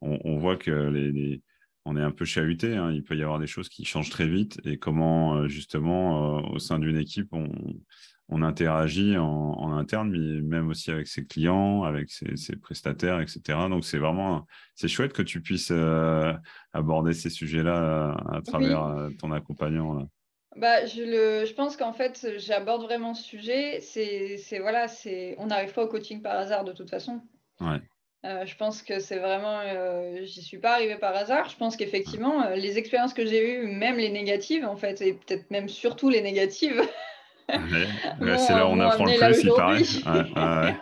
on, 0.00 0.36
voit 0.38 0.56
que 0.56 0.70
les 0.70 1.42
on 1.84 1.96
est 1.96 2.02
un 2.02 2.10
peu 2.10 2.24
chahuté. 2.24 2.76
Hein. 2.76 2.90
Il 2.92 3.02
peut 3.02 3.16
y 3.16 3.22
avoir 3.22 3.38
des 3.38 3.46
choses 3.46 3.68
qui 3.68 3.84
changent 3.84 4.10
très 4.10 4.26
vite 4.26 4.60
et 4.64 4.78
comment 4.78 5.34
euh, 5.34 5.48
justement 5.48 6.38
euh, 6.38 6.54
au 6.54 6.58
sein 6.58 6.78
d'une 6.78 6.96
équipe 6.96 7.32
on, 7.32 8.42
interagit 8.42 9.16
en, 9.16 9.72
interne, 9.76 10.10
mais 10.10 10.40
même 10.40 10.68
aussi 10.68 10.90
avec 10.90 11.06
ses 11.06 11.24
clients, 11.24 11.84
avec 11.84 12.10
ses, 12.10 12.56
prestataires, 12.56 13.20
etc. 13.20 13.40
Donc 13.70 13.84
c'est 13.84 13.98
vraiment 13.98 14.46
c'est 14.74 14.88
chouette 14.88 15.12
que 15.12 15.22
tu 15.22 15.40
puisses 15.40 15.70
euh, 15.70 16.32
aborder 16.72 17.12
ces 17.12 17.30
sujets-là 17.30 18.16
à 18.32 18.42
travers 18.42 19.08
ton 19.20 19.30
accompagnant. 19.30 20.08
Bah, 20.56 20.84
je, 20.84 21.02
le, 21.02 21.46
je 21.46 21.54
pense 21.54 21.76
qu'en 21.76 21.92
fait, 21.92 22.26
j'aborde 22.38 22.82
vraiment 22.82 23.14
ce 23.14 23.22
sujet. 23.22 23.80
C'est 23.80 24.58
voilà, 24.58 24.88
c'est 24.88 25.36
on 25.38 25.46
n'arrive 25.46 25.72
pas 25.72 25.84
au 25.84 25.88
coaching 25.88 26.20
par 26.20 26.36
hasard 26.36 26.64
de 26.64 26.72
toute 26.72 26.90
façon. 26.90 27.22
Ouais. 27.60 27.80
Euh, 28.24 28.46
je 28.46 28.56
pense 28.56 28.82
que 28.82 29.00
c'est 29.00 29.18
vraiment, 29.18 29.60
euh, 29.60 30.20
j'y 30.22 30.42
suis 30.42 30.56
pas 30.56 30.72
arrivée 30.72 30.96
par 30.96 31.14
hasard. 31.14 31.50
Je 31.50 31.56
pense 31.56 31.76
qu'effectivement, 31.76 32.42
euh, 32.42 32.54
les 32.56 32.78
expériences 32.78 33.12
que 33.12 33.26
j'ai 33.26 33.54
eues, 33.54 33.66
même 33.66 33.98
les 33.98 34.08
négatives, 34.08 34.64
en 34.64 34.76
fait, 34.76 35.02
et 35.02 35.12
peut-être 35.12 35.50
même 35.50 35.68
surtout 35.68 36.08
les 36.08 36.22
négatives. 36.22 36.82
c'est 37.48 38.54
là 38.54 38.66
où 38.66 38.70
on 38.70 38.80
apprend 38.80 39.04
le 39.04 39.18
plus, 39.18 39.42
il 39.42 40.32
paraît. 40.32 40.76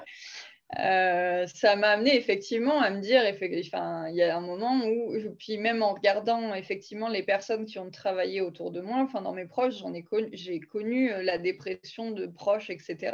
ça 1.48 1.74
m'a 1.74 1.88
amené 1.88 2.16
effectivement 2.16 2.80
à 2.80 2.90
me 2.90 3.00
dire, 3.00 3.22
enfin, 3.26 4.06
il 4.08 4.14
y 4.14 4.22
a 4.22 4.36
un 4.36 4.40
moment 4.40 4.80
où, 4.86 5.12
puis 5.36 5.58
même 5.58 5.82
en 5.82 5.94
regardant 5.94 6.54
effectivement 6.54 7.08
les 7.08 7.24
personnes 7.24 7.66
qui 7.66 7.80
ont 7.80 7.90
travaillé 7.90 8.40
autour 8.40 8.70
de 8.70 8.80
moi, 8.80 8.98
enfin 8.98 9.20
dans 9.20 9.32
mes 9.32 9.44
proches, 9.44 9.78
j'en 9.80 9.92
ai 9.92 10.02
connu, 10.02 10.28
j'ai 10.32 10.60
connu 10.60 11.10
la 11.24 11.36
dépression 11.38 12.12
de 12.12 12.26
proches, 12.26 12.70
etc. 12.70 13.10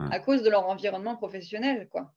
à 0.00 0.18
cause 0.18 0.42
de 0.42 0.50
leur 0.50 0.68
environnement 0.68 1.14
professionnel, 1.14 1.88
quoi. 1.90 2.10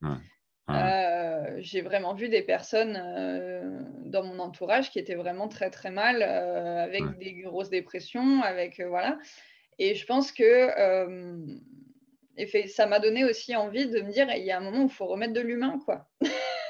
Euh, 0.69 1.55
j'ai 1.59 1.81
vraiment 1.81 2.13
vu 2.13 2.27
des 2.27 2.41
personnes 2.41 3.01
euh, 3.01 3.81
dans 4.05 4.23
mon 4.23 4.39
entourage 4.39 4.91
qui 4.91 4.99
étaient 4.99 5.15
vraiment 5.15 5.47
très 5.47 5.69
très 5.69 5.91
mal, 5.91 6.21
euh, 6.21 6.83
avec 6.83 7.17
des 7.17 7.33
grosses 7.35 7.69
dépressions, 7.69 8.41
avec 8.41 8.81
voilà. 8.81 9.17
Et 9.79 9.95
je 9.95 10.05
pense 10.05 10.31
que 10.31 10.69
ça 12.67 12.85
m'a 12.87 12.99
donné 12.99 13.23
aussi 13.23 13.55
envie 13.55 13.87
de 13.87 14.01
me 14.01 14.11
dire, 14.11 14.27
il 14.35 14.43
y 14.43 14.51
a 14.51 14.57
un 14.57 14.61
moment 14.61 14.83
où 14.83 14.87
il 14.87 14.93
faut 14.93 15.07
remettre 15.07 15.33
de 15.33 15.41
l'humain, 15.41 15.79
quoi. 15.85 16.07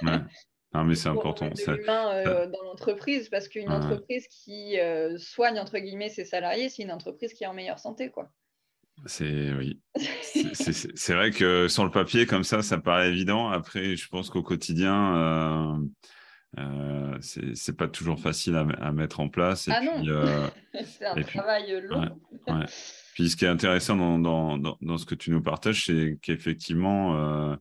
Non, 0.02 0.84
mais 0.84 0.96
c'est 0.96 1.10
important. 1.10 1.48
De 1.48 1.72
l'humain 1.72 2.48
dans 2.48 2.64
l'entreprise, 2.64 3.30
parce 3.30 3.48
qu'une 3.48 3.72
entreprise 3.72 4.28
qui 4.28 4.78
soigne 5.18 5.60
entre 5.60 5.80
guillemets 5.80 6.10
ses 6.10 6.26
salariés, 6.26 6.70
c'est 6.70 6.84
une 6.84 6.92
entreprise 6.92 7.34
qui 7.34 7.46
est 7.46 7.48
en 7.48 7.54
meilleure 7.54 7.80
santé, 7.80 8.12
quoi. 8.12 8.30
C'est 9.06 9.54
oui. 9.54 9.80
C'est 10.54 11.14
vrai 11.14 11.32
que 11.32 11.68
sur 11.68 11.86
le 11.86 11.92
papier, 11.92 12.26
comme 12.26 12.44
ça, 12.44 12.62
ça 12.62 12.78
paraît 12.78 13.10
évident. 13.10 13.50
Après, 13.50 13.96
je 13.96 14.08
pense 14.10 14.30
qu'au 14.30 14.44
quotidien, 14.44 15.16
euh, 15.16 15.78
euh, 16.60 17.18
c'est 17.22 17.76
pas 17.76 17.88
toujours 17.88 18.20
facile 18.20 18.56
à, 18.56 18.92
mettre 18.92 19.20
en 19.20 19.30
place. 19.30 19.68
Et 19.68 19.72
ah 19.72 19.80
puis, 19.82 20.10
euh, 20.10 20.48
c'est 20.86 21.06
un 21.06 21.22
travail 21.22 21.82
long. 21.82 22.10
Puis 23.14 23.30
ce 23.30 23.36
qui 23.36 23.46
est 23.46 23.50
intéressant 23.50 23.96
dans, 23.96 24.18
dans, 24.58 24.78
dans, 24.82 24.98
ce 24.98 25.06
que 25.06 25.16
tu 25.16 25.32
nous 25.32 25.42
partages, 25.42 25.86
c'est 25.86 26.18
qu'effectivement, 26.22 27.52
euh, 27.52 27.56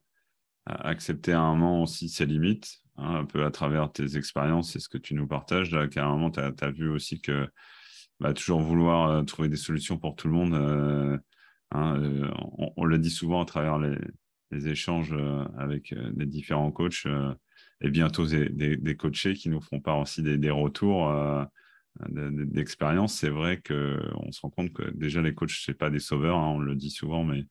accepter 0.67 1.33
à 1.33 1.41
un 1.41 1.55
moment 1.55 1.83
aussi 1.83 2.09
ses 2.09 2.27
limites, 2.27 2.79
hein, 2.97 3.17
un 3.17 3.25
peu 3.25 3.45
à 3.45 3.51
travers 3.51 3.91
tes 3.91 4.17
expériences 4.17 4.77
et 4.77 4.81
ce 4.81 4.89
que 4.89 4.99
tu 4.99 5.15
nous 5.15 5.27
partages, 5.27 5.77
qu'à 5.91 6.05
un 6.05 6.11
moment, 6.11 6.31
tu 6.31 6.41
as, 6.41 6.71
vu 6.71 6.89
aussi 6.89 7.21
que 7.21 7.49
bah, 8.21 8.33
toujours 8.33 8.61
vouloir 8.61 9.11
euh, 9.11 9.23
trouver 9.23 9.49
des 9.49 9.57
solutions 9.57 9.99
pour 9.99 10.17
tout 10.17 10.29
le 10.29 10.35
monde. 10.35 10.55
Euh, 10.55 11.19
hein, 11.73 12.01
euh, 12.01 12.31
on, 12.77 12.85
le 12.85 12.99
dit 12.99 13.11
souvent 13.11 13.43
à 13.43 13.45
travers 13.45 13.79
les, 13.79 13.99
échanges 14.69 15.15
avec 15.59 15.95
les 16.17 16.25
différents 16.25 16.71
coachs 16.71 17.07
et 17.83 17.91
bientôt 17.91 18.27
des, 18.27 18.49
des, 18.49 18.97
coachés 18.97 19.35
qui 19.35 19.51
nous 19.51 19.61
font 19.61 19.81
part 19.81 19.99
aussi 19.99 20.23
des, 20.23 20.51
retours 20.51 21.13
d'expérience. 22.09 23.15
C'est 23.15 23.29
vrai 23.29 23.61
qu'on 23.61 24.33
se 24.33 24.41
rend 24.41 24.51
compte 24.51 24.73
que 24.73 24.89
déjà 24.93 25.21
les 25.21 25.35
coachs, 25.35 25.61
c'est 25.63 25.75
pas 25.77 25.91
des 25.91 25.99
sauveurs, 25.99 26.39
hein, 26.39 26.53
on 26.55 26.59
le 26.61 26.75
dit 26.75 26.91
souvent, 26.91 27.25
mais 27.25 27.45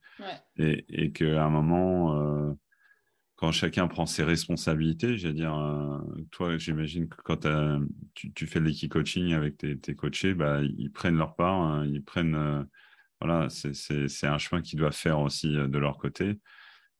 et, 0.56 0.84
et 0.88 1.12
qu'à 1.12 1.44
un 1.44 1.50
moment, 1.50 2.56
quand 3.36 3.52
chacun 3.52 3.86
prend 3.86 4.06
ses 4.06 4.24
responsabilités, 4.24 5.18
j'allais 5.18 5.34
dire, 5.34 5.54
euh, 5.54 5.98
toi, 6.30 6.56
j'imagine 6.56 7.06
que 7.06 7.20
quand 7.22 7.46
tu, 8.14 8.32
tu, 8.32 8.46
fais 8.46 8.60
l'équipe 8.60 8.90
coaching 8.90 9.34
avec 9.34 9.58
tes, 9.58 9.78
tes, 9.78 9.94
coachés, 9.94 10.32
bah, 10.32 10.60
ils 10.62 10.90
prennent 10.90 11.18
leur 11.18 11.36
part, 11.36 11.60
hein, 11.60 11.86
ils 11.86 12.02
prennent, 12.02 12.34
euh, 12.34 12.62
voilà, 13.20 13.48
c'est 13.50 14.26
un 14.26 14.38
chemin 14.38 14.62
qu'ils 14.62 14.78
doivent 14.78 14.96
faire 14.96 15.20
aussi 15.20 15.54
euh, 15.54 15.68
de 15.68 15.78
leur 15.78 15.98
côté. 15.98 16.38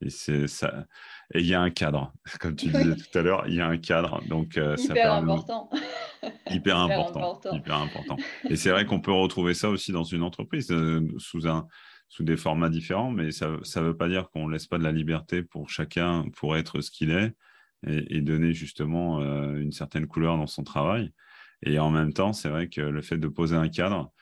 Et 0.02 0.10
c'est 0.10 0.46
ça. 0.46 0.84
Et 1.32 1.40
il 1.40 1.46
y 1.46 1.54
a 1.54 1.60
un 1.62 1.70
cadre, 1.70 2.12
comme 2.38 2.54
tu 2.54 2.66
disais 2.66 2.96
tout 2.96 3.18
à 3.18 3.22
l'heure, 3.22 3.44
il 3.48 3.54
y 3.54 3.62
a 3.62 3.66
un 3.66 3.78
cadre, 3.78 4.20
donc 4.28 4.56
hyper 4.56 4.78
ça 4.78 4.92
permet... 4.92 5.32
important. 5.32 5.70
hyper, 6.50 6.76
important, 6.76 7.40
hyper 7.50 7.76
important. 7.76 8.16
Et 8.50 8.56
c'est 8.56 8.70
vrai 8.70 8.84
qu'on 8.86 9.00
peut 9.00 9.12
retrouver 9.12 9.54
ça 9.54 9.70
aussi 9.70 9.90
dans 9.90 10.04
une 10.04 10.22
entreprise 10.22 10.70
sous 11.16 11.48
un 11.48 11.66
sous 12.08 12.22
des 12.22 12.36
formats 12.36 12.68
différents, 12.68 13.10
mais 13.10 13.30
ça 13.32 13.48
ne 13.48 13.80
veut 13.80 13.96
pas 13.96 14.08
dire 14.08 14.30
qu'on 14.30 14.46
ne 14.46 14.52
laisse 14.52 14.66
pas 14.66 14.78
de 14.78 14.84
la 14.84 14.92
liberté 14.92 15.42
pour 15.42 15.68
chacun 15.68 16.24
pour 16.36 16.56
être 16.56 16.80
ce 16.80 16.90
qu'il 16.90 17.10
est 17.10 17.34
et, 17.86 18.20
donner 18.20 18.52
justement 18.52 19.20
euh, 19.20 19.56
une 19.56 19.72
certaine 19.72 20.06
couleur 20.06 20.36
dans 20.36 20.46
son 20.46 20.64
travail. 20.64 21.12
Et 21.62 21.78
en 21.78 21.90
même 21.90 22.12
temps, 22.12 22.32
c'est 22.32 22.48
vrai 22.48 22.68
que 22.68 22.80
le 22.80 23.02
fait 23.02 23.18
de 23.18 23.28
poser 23.28 23.56
un 23.56 23.68
cadre, 23.68 24.12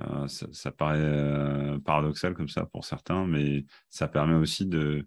euh, 0.00 0.26
ça, 0.28 0.70
paraît 0.72 0.98
euh, 0.98 1.78
paradoxal 1.78 2.34
comme 2.34 2.48
ça 2.48 2.66
pour 2.66 2.84
certains, 2.84 3.26
mais 3.26 3.66
ça 3.90 4.08
permet 4.08 4.34
aussi 4.34 4.66
de, 4.66 5.06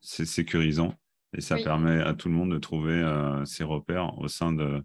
c'est 0.00 0.26
sécurisant 0.26 0.94
et 1.34 1.40
ça 1.40 1.56
permet 1.56 2.00
à 2.00 2.14
tout 2.14 2.28
le 2.28 2.34
monde 2.34 2.52
de 2.52 2.58
trouver 2.58 3.02
ses 3.46 3.64
repères 3.64 4.18
au 4.18 4.28
sein 4.28 4.52
de, 4.52 4.84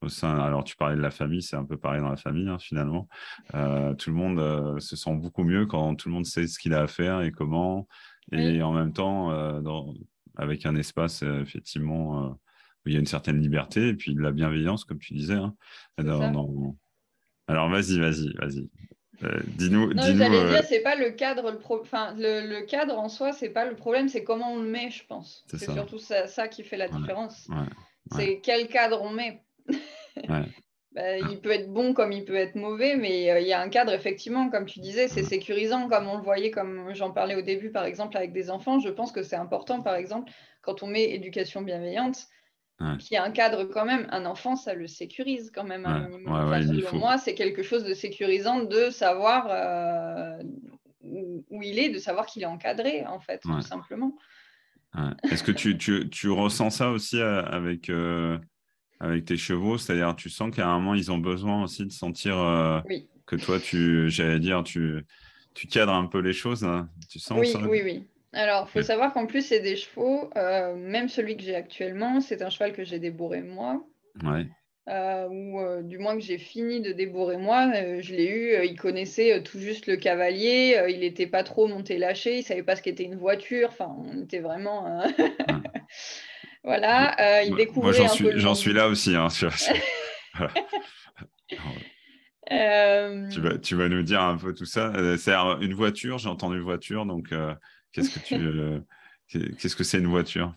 au 0.00 0.08
sein. 0.08 0.38
Alors, 0.38 0.64
tu 0.64 0.76
parlais 0.76 0.96
de 0.96 1.00
la 1.00 1.10
famille, 1.10 1.42
c'est 1.42 1.56
un 1.56 1.64
peu 1.64 1.76
pareil 1.76 2.00
dans 2.00 2.10
la 2.10 2.16
famille, 2.16 2.48
hein, 2.48 2.58
finalement. 2.58 3.08
Euh, 3.54 3.94
tout 3.94 4.10
le 4.10 4.16
monde 4.16 4.38
euh, 4.38 4.78
se 4.78 4.96
sent 4.96 5.14
beaucoup 5.14 5.44
mieux 5.44 5.66
quand 5.66 5.94
tout 5.96 6.08
le 6.08 6.14
monde 6.14 6.26
sait 6.26 6.46
ce 6.46 6.58
qu'il 6.58 6.74
a 6.74 6.82
à 6.82 6.86
faire 6.86 7.22
et 7.22 7.32
comment. 7.32 7.88
Et 8.32 8.62
en 8.62 8.72
même 8.72 8.92
temps, 8.92 9.32
euh, 9.32 9.60
dans, 9.60 9.94
avec 10.36 10.66
un 10.66 10.76
espace, 10.76 11.22
effectivement, 11.22 12.28
où 12.28 12.88
il 12.88 12.92
y 12.92 12.96
a 12.96 13.00
une 13.00 13.06
certaine 13.06 13.40
liberté 13.40 13.88
et 13.88 13.94
puis 13.94 14.14
de 14.14 14.20
la 14.20 14.32
bienveillance, 14.32 14.84
comme 14.84 14.98
tu 14.98 15.14
disais. 15.14 15.34
Hein, 15.34 15.54
Alors, 17.46 17.70
vas-y, 17.70 17.98
vas-y, 17.98 18.32
vas-y. 18.34 18.68
dis-nous. 19.56 19.94
Non, 19.94 20.02
dis 20.02 20.16
j'allais 20.16 20.50
dire, 20.50 20.64
c'est 20.64 20.82
pas 20.82 20.94
le 20.94 21.10
cadre, 21.10 21.50
le, 21.50 21.58
enfin, 21.80 22.14
le, 22.18 22.66
cadre 22.66 22.98
en 22.98 23.08
soi, 23.08 23.32
c'est 23.32 23.48
pas 23.48 23.64
le 23.64 23.74
problème, 23.74 24.08
c'est 24.08 24.22
comment 24.22 24.52
on 24.52 24.62
le 24.62 24.68
met, 24.68 24.90
je 24.90 25.06
pense. 25.06 25.44
C'est 25.48 25.70
surtout 25.70 25.98
ça, 25.98 26.48
qui 26.48 26.62
fait 26.62 26.76
la 26.76 26.88
différence. 26.88 27.48
C'est 28.12 28.40
quel 28.42 28.68
cadre 28.68 29.02
on 29.02 29.10
met. 29.10 29.42
Bah, 30.92 31.18
il 31.18 31.40
peut 31.40 31.50
être 31.50 31.70
bon 31.70 31.92
comme 31.92 32.12
il 32.12 32.24
peut 32.24 32.34
être 32.34 32.54
mauvais, 32.54 32.96
mais 32.96 33.30
euh, 33.30 33.40
il 33.40 33.46
y 33.46 33.52
a 33.52 33.60
un 33.60 33.68
cadre, 33.68 33.92
effectivement, 33.92 34.48
comme 34.48 34.64
tu 34.64 34.80
disais, 34.80 35.06
c'est 35.06 35.22
sécurisant, 35.22 35.88
comme 35.88 36.08
on 36.08 36.16
le 36.16 36.22
voyait, 36.22 36.50
comme 36.50 36.94
j'en 36.94 37.12
parlais 37.12 37.34
au 37.34 37.42
début, 37.42 37.70
par 37.70 37.84
exemple, 37.84 38.16
avec 38.16 38.32
des 38.32 38.50
enfants. 38.50 38.80
Je 38.80 38.88
pense 38.88 39.12
que 39.12 39.22
c'est 39.22 39.36
important, 39.36 39.82
par 39.82 39.94
exemple, 39.94 40.32
quand 40.62 40.82
on 40.82 40.86
met 40.86 41.10
éducation 41.10 41.62
bienveillante, 41.62 42.26
qu'il 43.00 43.14
y 43.14 43.16
a 43.16 43.24
un 43.24 43.30
cadre 43.30 43.64
quand 43.64 43.84
même. 43.84 44.06
Un 44.10 44.24
enfant, 44.24 44.56
ça 44.56 44.74
le 44.74 44.86
sécurise 44.86 45.50
quand 45.54 45.64
même 45.64 45.84
un 45.84 46.08
minimum. 46.08 46.84
moi, 46.94 47.18
c'est 47.18 47.34
quelque 47.34 47.62
chose 47.62 47.84
de 47.84 47.92
sécurisant 47.92 48.62
de 48.62 48.90
savoir 48.90 49.48
euh, 49.50 50.42
où, 51.02 51.62
il 51.62 51.78
est, 51.78 51.90
de 51.90 51.98
savoir 51.98 52.26
qu'il 52.26 52.42
est 52.42 52.46
encadré, 52.46 53.04
en 53.06 53.20
fait, 53.20 53.40
tout 53.40 53.60
simplement. 53.60 54.16
Est-ce 55.30 55.42
que 55.42 55.52
tu, 55.52 55.76
tu, 55.76 56.08
tu, 56.08 56.30
ressens 56.30 56.70
ça 56.70 56.90
aussi 56.90 57.20
euh, 57.20 58.38
avec 59.00 59.24
tes 59.24 59.36
chevaux, 59.36 59.78
c'est-à-dire 59.78 60.14
tu 60.16 60.28
sens 60.28 60.54
qu'à 60.54 60.66
un 60.66 60.78
moment 60.78 60.94
ils 60.94 61.10
ont 61.12 61.18
besoin 61.18 61.62
aussi 61.62 61.84
de 61.84 61.92
sentir 61.92 62.36
euh, 62.38 62.80
que 63.26 63.36
toi 63.36 63.60
tu, 63.60 64.10
j'allais 64.10 64.40
dire, 64.40 64.62
tu, 64.64 65.04
tu 65.54 65.66
cadres 65.66 65.92
un 65.92 66.06
peu 66.06 66.18
les 66.18 66.32
choses. 66.32 66.64
Hein. 66.64 66.88
Tu 67.08 67.18
sens 67.18 67.38
oui, 67.38 67.54
oui, 67.68 67.80
oui. 67.84 68.04
Alors, 68.34 68.68
il 68.68 68.72
faut 68.72 68.82
savoir 68.82 69.14
qu'en 69.14 69.24
plus, 69.24 69.40
c'est 69.40 69.60
des 69.60 69.76
chevaux, 69.76 70.28
euh, 70.36 70.76
même 70.76 71.08
celui 71.08 71.36
que 71.36 71.42
j'ai 71.42 71.54
actuellement, 71.54 72.20
c'est 72.20 72.42
un 72.42 72.50
cheval 72.50 72.74
que 72.74 72.84
j'ai 72.84 72.98
débourré 72.98 73.40
moi. 73.40 73.82
Ouais. 74.22 74.46
Euh, 74.90 75.28
ou 75.28 75.82
du 75.82 75.98
moins 75.98 76.14
que 76.14 76.22
j'ai 76.22 76.38
fini 76.38 76.80
de 76.80 76.92
débourrer 76.92 77.36
moi, 77.36 77.70
je 78.00 78.14
l'ai 78.14 78.28
eu, 78.28 78.66
il 78.66 78.78
connaissait 78.78 79.42
tout 79.42 79.58
juste 79.58 79.86
le 79.86 79.96
cavalier, 79.96 80.82
il 80.88 81.00
n'était 81.00 81.26
pas 81.26 81.42
trop 81.42 81.68
monté 81.68 81.98
lâché, 81.98 82.38
il 82.38 82.42
savait 82.42 82.62
pas 82.62 82.74
ce 82.74 82.80
qu'était 82.80 83.04
une 83.04 83.16
voiture, 83.16 83.68
enfin 83.68 83.94
on 83.98 84.22
était 84.22 84.40
vraiment... 84.40 85.02
Voilà, 86.68 87.18
euh, 87.18 87.42
il 87.44 87.54
découvrait 87.54 87.92
Moi, 87.92 87.92
j'en 87.92 88.08
suis, 88.08 88.28
j'en 88.34 88.54
suis 88.54 88.74
là 88.74 88.88
aussi. 88.88 89.16
Hein, 89.16 89.28
euh, 92.52 93.28
tu, 93.30 93.40
vas, 93.40 93.56
tu 93.56 93.74
vas 93.74 93.88
nous 93.88 94.02
dire 94.02 94.20
un 94.20 94.36
peu 94.36 94.52
tout 94.52 94.66
ça. 94.66 94.92
Euh, 94.94 95.16
c'est 95.16 95.32
une 95.32 95.72
voiture, 95.72 96.18
j'ai 96.18 96.28
entendu 96.28 96.60
voiture, 96.60 97.06
donc 97.06 97.32
qu'est-ce 97.92 98.10
que 98.10 98.18
tu, 98.18 98.36
qu'est-ce 99.56 99.76
que 99.76 99.82
c'est 99.82 99.96
une 99.96 100.08
voiture? 100.08 100.54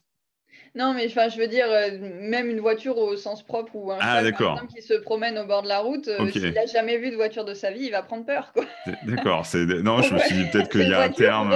Non, 0.75 0.93
mais 0.93 1.09
je 1.09 1.37
veux 1.37 1.47
dire, 1.47 1.67
même 1.99 2.49
une 2.49 2.59
voiture 2.59 2.97
au 2.97 3.15
sens 3.17 3.43
propre 3.43 3.75
ou 3.75 3.91
un 3.91 3.97
ah, 3.99 4.23
cheval, 4.23 4.67
qui 4.67 4.81
se 4.81 4.93
promène 4.93 5.37
au 5.37 5.45
bord 5.45 5.63
de 5.63 5.67
la 5.67 5.79
route, 5.79 6.09
s'il 6.31 6.53
n'a 6.53 6.65
jamais 6.65 6.97
vu 6.97 7.11
de 7.11 7.15
voiture 7.15 7.45
de 7.45 7.53
sa 7.53 7.71
vie, 7.71 7.85
il 7.85 7.91
va 7.91 8.03
prendre 8.03 8.25
peur. 8.25 8.53
Quoi. 8.53 8.65
D'accord. 9.03 9.45
Non, 9.55 10.01
je 10.01 10.13
me 10.13 10.19
suis 10.19 10.35
dit 10.35 10.45
peut-être 10.51 10.69
qu'il 10.69 10.87
y 10.87 10.93
a 10.93 11.01
un 11.01 11.09
terme. 11.09 11.53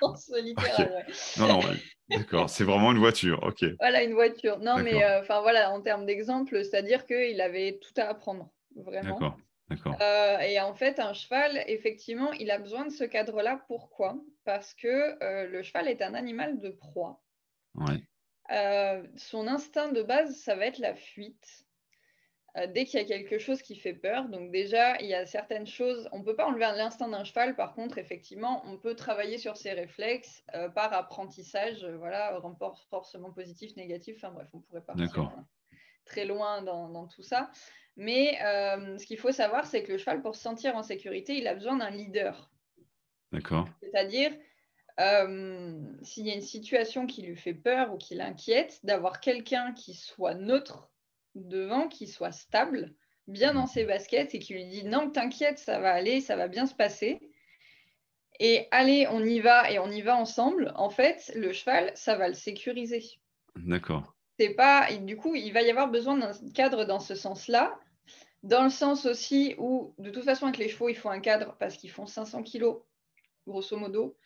Sens 0.00 0.32
littéral, 0.42 1.06
Non, 1.38 1.48
non, 1.48 1.60
D'accord, 2.10 2.50
c'est 2.50 2.64
vraiment 2.64 2.90
une 2.90 2.98
voiture, 2.98 3.40
ok. 3.42 3.64
Voilà, 3.78 4.02
une 4.02 4.14
voiture. 4.14 4.58
Non, 4.58 4.78
mais 4.78 5.04
euh, 5.04 5.20
enfin 5.20 5.40
voilà, 5.42 5.70
en 5.70 5.80
termes 5.80 6.06
d'exemple, 6.06 6.64
c'est-à-dire 6.64 7.06
qu'il 7.06 7.40
avait 7.40 7.78
tout 7.80 7.92
à 8.00 8.08
apprendre, 8.08 8.50
vraiment. 8.74 9.12
D'accord, 9.12 9.38
d'accord. 9.68 9.96
Euh, 10.00 10.38
et 10.40 10.60
en 10.60 10.74
fait, 10.74 10.98
un 10.98 11.12
cheval, 11.12 11.62
effectivement, 11.68 12.32
il 12.32 12.50
a 12.50 12.58
besoin 12.58 12.84
de 12.84 12.90
ce 12.90 13.04
cadre-là. 13.04 13.62
Pourquoi? 13.68 14.16
Parce 14.44 14.74
que 14.74 15.22
euh, 15.22 15.46
le 15.46 15.62
cheval 15.62 15.86
est 15.86 16.02
un 16.02 16.14
animal 16.14 16.58
de 16.58 16.70
proie. 16.70 17.22
Ouais. 17.76 18.02
Son 19.16 19.46
instinct 19.46 19.92
de 19.92 20.02
base, 20.02 20.36
ça 20.36 20.56
va 20.56 20.66
être 20.66 20.78
la 20.78 20.94
fuite. 20.94 21.64
Euh, 22.56 22.66
dès 22.66 22.84
qu'il 22.84 22.98
y 22.98 23.02
a 23.02 23.06
quelque 23.06 23.38
chose 23.38 23.62
qui 23.62 23.76
fait 23.76 23.94
peur. 23.94 24.28
Donc 24.28 24.50
déjà, 24.50 25.00
il 25.00 25.06
y 25.06 25.14
a 25.14 25.24
certaines 25.24 25.66
choses, 25.66 26.08
on 26.10 26.18
ne 26.18 26.24
peut 26.24 26.34
pas 26.34 26.46
enlever 26.46 26.66
l'instinct 26.76 27.08
d'un 27.08 27.22
cheval, 27.22 27.54
par 27.54 27.74
contre, 27.74 27.98
effectivement, 27.98 28.62
on 28.66 28.76
peut 28.76 28.96
travailler 28.96 29.38
sur 29.38 29.56
ses 29.56 29.72
réflexes 29.72 30.42
euh, 30.54 30.68
par 30.68 30.92
apprentissage, 30.92 31.84
euh, 31.84 31.96
voilà, 31.96 32.38
renforcement 32.38 33.30
positif, 33.30 33.76
négatif, 33.76 34.16
enfin 34.16 34.32
bref, 34.32 34.48
on 34.52 34.60
pourrait 34.60 34.80
pas 34.80 34.94
très 36.06 36.24
loin 36.24 36.62
dans, 36.62 37.06
tout 37.06 37.22
ça. 37.22 37.50
Mais 37.96 38.36
ce 38.40 39.06
qu'il 39.06 39.18
faut 39.18 39.30
savoir, 39.30 39.66
c'est 39.66 39.84
que 39.84 39.92
le 39.92 39.98
cheval, 39.98 40.22
pour 40.22 40.34
se 40.34 40.42
sentir 40.42 40.74
en 40.74 40.82
sécurité, 40.82 41.36
il 41.36 41.46
a 41.46 41.54
besoin 41.54 41.76
d'un 41.76 41.90
leader. 41.90 42.50
D'accord. 43.30 43.68
C'est-à-dire, 43.80 44.32
s'il 46.02 46.26
y 46.26 46.30
a 46.30 46.34
une 46.34 46.40
situation 46.40 47.06
qui 47.06 47.22
lui 47.22 47.36
fait 47.36 47.54
peur 47.54 47.94
ou 47.94 47.96
qui 47.96 48.14
l'inquiète, 48.14 48.80
d'avoir 48.84 49.20
quelqu'un 49.20 49.72
qui 49.72 49.94
soit 49.94 50.34
neutre 50.34 50.90
devant 51.34 51.88
qui 51.88 52.06
soit 52.06 52.32
stable, 52.32 52.94
bien 53.28 53.54
dans 53.54 53.66
ses 53.66 53.84
baskets 53.84 54.34
et 54.34 54.38
qui 54.38 54.54
lui 54.54 54.66
dit 54.66 54.84
non, 54.84 55.10
t'inquiète, 55.10 55.58
ça 55.58 55.78
va 55.78 55.92
aller, 55.92 56.20
ça 56.20 56.36
va 56.36 56.48
bien 56.48 56.66
se 56.66 56.74
passer. 56.74 57.20
Et 58.40 58.66
allez, 58.70 59.06
on 59.08 59.22
y 59.22 59.40
va 59.40 59.70
et 59.70 59.78
on 59.78 59.90
y 59.90 60.00
va 60.00 60.16
ensemble. 60.16 60.72
En 60.76 60.90
fait, 60.90 61.30
le 61.34 61.52
cheval, 61.52 61.92
ça 61.94 62.16
va 62.16 62.28
le 62.28 62.34
sécuriser. 62.34 63.04
D'accord. 63.54 64.14
C'est 64.38 64.54
pas, 64.54 64.90
du 64.92 65.16
coup, 65.16 65.34
il 65.34 65.52
va 65.52 65.60
y 65.60 65.70
avoir 65.70 65.90
besoin 65.90 66.16
d'un 66.16 66.32
cadre 66.54 66.86
dans 66.86 67.00
ce 67.00 67.14
sens-là, 67.14 67.78
dans 68.42 68.64
le 68.64 68.70
sens 68.70 69.04
aussi 69.04 69.54
où, 69.58 69.94
de 69.98 70.08
toute 70.08 70.24
façon, 70.24 70.46
avec 70.46 70.58
les 70.58 70.70
chevaux, 70.70 70.88
il 70.88 70.96
faut 70.96 71.10
un 71.10 71.20
cadre 71.20 71.54
parce 71.58 71.76
qu'ils 71.76 71.90
font 71.90 72.06
500 72.06 72.42
kilos, 72.42 72.78
grosso 73.46 73.76
modo. 73.76 74.16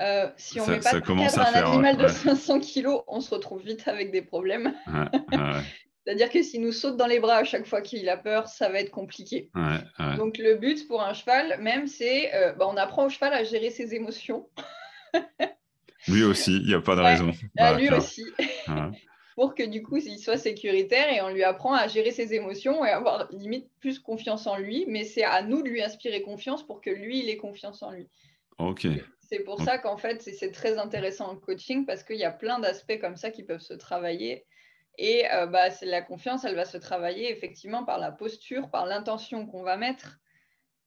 Euh, 0.00 0.28
si 0.36 0.60
on 0.60 0.66
ne 0.66 0.72
met 0.72 0.80
pas 0.80 0.92
de 0.92 1.00
cadre 1.00 1.40
à 1.40 1.48
un 1.48 1.72
animal 1.72 1.96
de 1.96 2.08
500 2.08 2.60
kilos, 2.60 3.02
on 3.06 3.20
se 3.20 3.34
retrouve 3.34 3.62
vite 3.62 3.88
avec 3.88 4.10
des 4.10 4.22
problèmes. 4.22 4.74
C'est-à-dire 6.06 6.30
que 6.30 6.40
s'il 6.42 6.60
nous 6.60 6.72
saute 6.72 6.96
dans 6.96 7.08
les 7.08 7.18
bras 7.18 7.38
à 7.38 7.44
chaque 7.44 7.66
fois 7.66 7.80
qu'il 7.80 8.08
a 8.08 8.16
peur, 8.16 8.46
ça 8.46 8.68
va 8.68 8.78
être 8.78 8.92
compliqué. 8.92 9.50
Donc 10.16 10.38
le 10.38 10.54
but 10.56 10.86
pour 10.86 11.02
un 11.02 11.14
cheval, 11.14 11.60
même, 11.60 11.86
c'est 11.86 12.34
euh, 12.34 12.52
bah, 12.52 12.66
on 12.68 12.76
apprend 12.76 13.06
au 13.06 13.08
cheval 13.08 13.32
à 13.32 13.42
gérer 13.42 13.70
ses 13.70 13.94
émotions. 13.94 14.48
lui 16.08 16.22
aussi, 16.22 16.58
il 16.58 16.66
n'y 16.68 16.74
a 16.74 16.80
pas 16.80 16.94
de 16.94 17.00
raison. 17.00 17.32
lui 17.76 17.90
aussi. 17.90 18.24
pour 19.36 19.54
que 19.54 19.64
du 19.64 19.82
coup, 19.82 19.98
il 19.98 20.18
soit 20.18 20.38
sécuritaire 20.38 21.12
et 21.12 21.20
on 21.20 21.28
lui 21.28 21.44
apprend 21.44 21.74
à 21.74 21.88
gérer 21.88 22.10
ses 22.10 22.32
émotions 22.32 22.84
et 22.84 22.88
avoir 22.88 23.28
limite 23.32 23.68
plus 23.80 23.98
confiance 23.98 24.46
en 24.46 24.56
lui. 24.56 24.84
Mais 24.88 25.04
c'est 25.04 25.24
à 25.24 25.42
nous 25.42 25.62
de 25.62 25.68
lui 25.68 25.82
inspirer 25.82 26.22
confiance 26.22 26.66
pour 26.66 26.80
que 26.80 26.90
lui, 26.90 27.20
il 27.20 27.28
ait 27.28 27.36
confiance 27.36 27.82
en 27.82 27.90
lui. 27.90 28.08
Ok. 28.58 28.86
C'est 29.28 29.40
pour 29.40 29.60
ça 29.60 29.78
qu'en 29.78 29.96
fait, 29.96 30.22
c'est 30.22 30.52
très 30.52 30.78
intéressant 30.78 31.28
en 31.28 31.36
coaching 31.36 31.84
parce 31.84 32.02
qu'il 32.04 32.16
y 32.16 32.24
a 32.24 32.30
plein 32.30 32.58
d'aspects 32.58 32.98
comme 33.00 33.16
ça 33.16 33.30
qui 33.30 33.42
peuvent 33.42 33.60
se 33.60 33.74
travailler 33.74 34.46
et 34.98 35.30
euh, 35.32 35.46
bah, 35.46 35.68
la 35.82 36.02
confiance, 36.02 36.44
elle 36.44 36.54
va 36.54 36.64
se 36.64 36.78
travailler 36.78 37.30
effectivement 37.30 37.84
par 37.84 37.98
la 37.98 38.12
posture, 38.12 38.70
par 38.70 38.86
l'intention 38.86 39.46
qu'on 39.46 39.62
va 39.62 39.76
mettre 39.76 40.18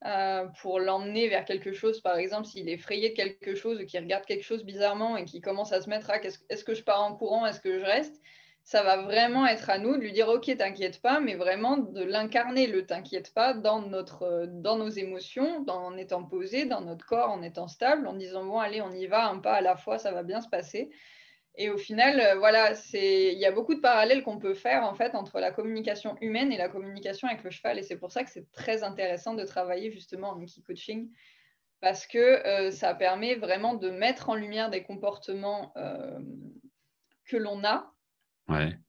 euh, 0.05 0.47
pour 0.61 0.79
l'emmener 0.79 1.27
vers 1.27 1.45
quelque 1.45 1.73
chose. 1.73 2.01
Par 2.01 2.17
exemple, 2.17 2.47
s'il 2.47 2.69
est 2.69 2.73
effrayé 2.73 3.09
de 3.09 3.15
quelque 3.15 3.55
chose 3.55 3.81
ou 3.81 3.85
qu'il 3.85 3.99
regarde 3.99 4.25
quelque 4.25 4.43
chose 4.43 4.63
bizarrement 4.63 5.17
et 5.17 5.25
qu'il 5.25 5.41
commence 5.41 5.73
à 5.73 5.81
se 5.81 5.89
mettre 5.89 6.09
à 6.09 6.17
est-ce 6.17 6.63
que 6.63 6.73
je 6.73 6.83
pars 6.83 7.03
en 7.03 7.15
courant, 7.15 7.45
est-ce 7.45 7.59
que 7.59 7.79
je 7.79 7.85
reste 7.85 8.19
ça 8.63 8.83
va 8.83 9.01
vraiment 9.01 9.47
être 9.47 9.69
à 9.69 9.79
nous 9.79 9.95
de 9.95 10.01
lui 10.01 10.11
dire 10.11 10.27
ok 10.27 10.55
t'inquiète 10.57 11.01
pas 11.01 11.19
mais 11.19 11.35
vraiment 11.35 11.77
de 11.77 12.03
l'incarner 12.03 12.67
le 12.67 12.85
t'inquiète 12.85 13.33
pas 13.33 13.53
dans 13.53 13.81
notre 13.81 14.45
dans 14.47 14.77
nos 14.77 14.89
émotions 14.89 15.65
en 15.67 15.97
étant 15.97 16.23
posé 16.23 16.65
dans 16.65 16.81
notre 16.81 17.05
corps 17.05 17.31
en 17.31 17.41
étant 17.41 17.67
stable 17.67 18.07
en 18.07 18.13
disant 18.13 18.45
bon 18.45 18.59
allez 18.59 18.81
on 18.81 18.91
y 18.91 19.07
va 19.07 19.27
un 19.29 19.39
pas 19.39 19.53
à 19.53 19.61
la 19.61 19.75
fois 19.75 19.97
ça 19.97 20.11
va 20.11 20.23
bien 20.23 20.41
se 20.41 20.49
passer 20.49 20.91
et 21.61 21.69
au 21.69 21.77
final, 21.77 22.21
euh, 22.21 22.35
voilà, 22.35 22.73
il 22.93 23.37
y 23.37 23.45
a 23.45 23.51
beaucoup 23.51 23.75
de 23.75 23.81
parallèles 23.81 24.23
qu'on 24.23 24.39
peut 24.39 24.53
faire 24.53 24.83
en 24.83 24.93
fait 24.93 25.13
entre 25.13 25.41
la 25.41 25.51
communication 25.51 26.15
humaine 26.21 26.53
et 26.53 26.57
la 26.57 26.69
communication 26.69 27.27
avec 27.27 27.43
le 27.43 27.49
cheval. 27.49 27.77
Et 27.77 27.83
c'est 27.83 27.97
pour 27.97 28.13
ça 28.13 28.23
que 28.23 28.29
c'est 28.29 28.49
très 28.53 28.81
intéressant 28.81 29.33
de 29.33 29.43
travailler 29.43 29.91
justement 29.91 30.29
en 30.29 30.35
Mickey 30.35 30.61
Coaching 30.61 31.11
parce 31.81 32.07
que 32.07 32.17
euh, 32.17 32.71
ça 32.71 32.95
permet 32.95 33.35
vraiment 33.35 33.73
de 33.73 33.89
mettre 33.89 34.29
en 34.29 34.35
lumière 34.35 34.69
des 34.69 34.83
comportements 34.83 35.73
euh, 35.75 36.19
que 37.25 37.35
l'on 37.35 37.65
a. 37.65 37.93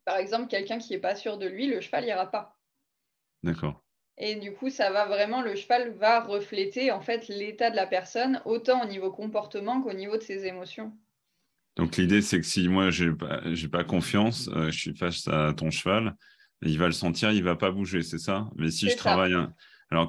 Par 0.05 0.17
exemple, 0.17 0.49
quelqu'un 0.49 0.79
qui 0.79 0.93
n'est 0.93 0.99
pas 0.99 1.15
sûr 1.15 1.39
de 1.39 1.47
lui, 1.47 1.67
le 1.67 1.81
cheval 1.81 2.05
n'ira 2.05 2.31
pas. 2.31 2.59
D'accord. 3.43 3.83
Et 4.19 4.35
du 4.35 4.53
coup, 4.53 4.69
ça 4.69 4.91
va 4.91 5.07
vraiment, 5.07 5.41
le 5.43 5.55
cheval 5.55 5.95
va 5.99 6.21
refléter 6.21 6.91
en 6.91 7.01
fait 7.01 7.29
l'état 7.29 7.71
de 7.71 7.77
la 7.77 7.87
personne, 7.87 8.43
autant 8.45 8.83
au 8.83 8.87
niveau 8.87 9.11
comportement 9.11 9.81
qu'au 9.81 9.95
niveau 9.95 10.17
de 10.17 10.23
ses 10.23 10.47
émotions. 10.47 10.93
Donc 11.77 11.97
l'idée, 11.97 12.21
c'est 12.21 12.39
que 12.39 12.47
si 12.47 12.69
moi, 12.69 12.91
je 12.91 13.07
n'ai 13.07 13.17
pas, 13.17 13.41
pas, 13.71 13.85
confiance, 13.85 14.49
euh, 14.49 14.71
je 14.71 14.79
suis 14.79 14.95
face 14.95 15.27
à 15.29 15.55
ton 15.57 15.71
cheval, 15.71 16.15
il 16.63 16.79
va 16.79 16.87
le 16.87 16.93
sentir, 16.93 17.33
il 17.33 17.39
ne 17.39 17.45
va 17.45 17.57
pas 17.57 17.71
bouger, 17.71 18.03
c'est 18.03 18.19
ça? 18.19 18.51
Mais 18.57 18.71
si 18.71 18.91
je 18.91 18.97
travaille... 18.97 19.35
Alors, 19.93 20.09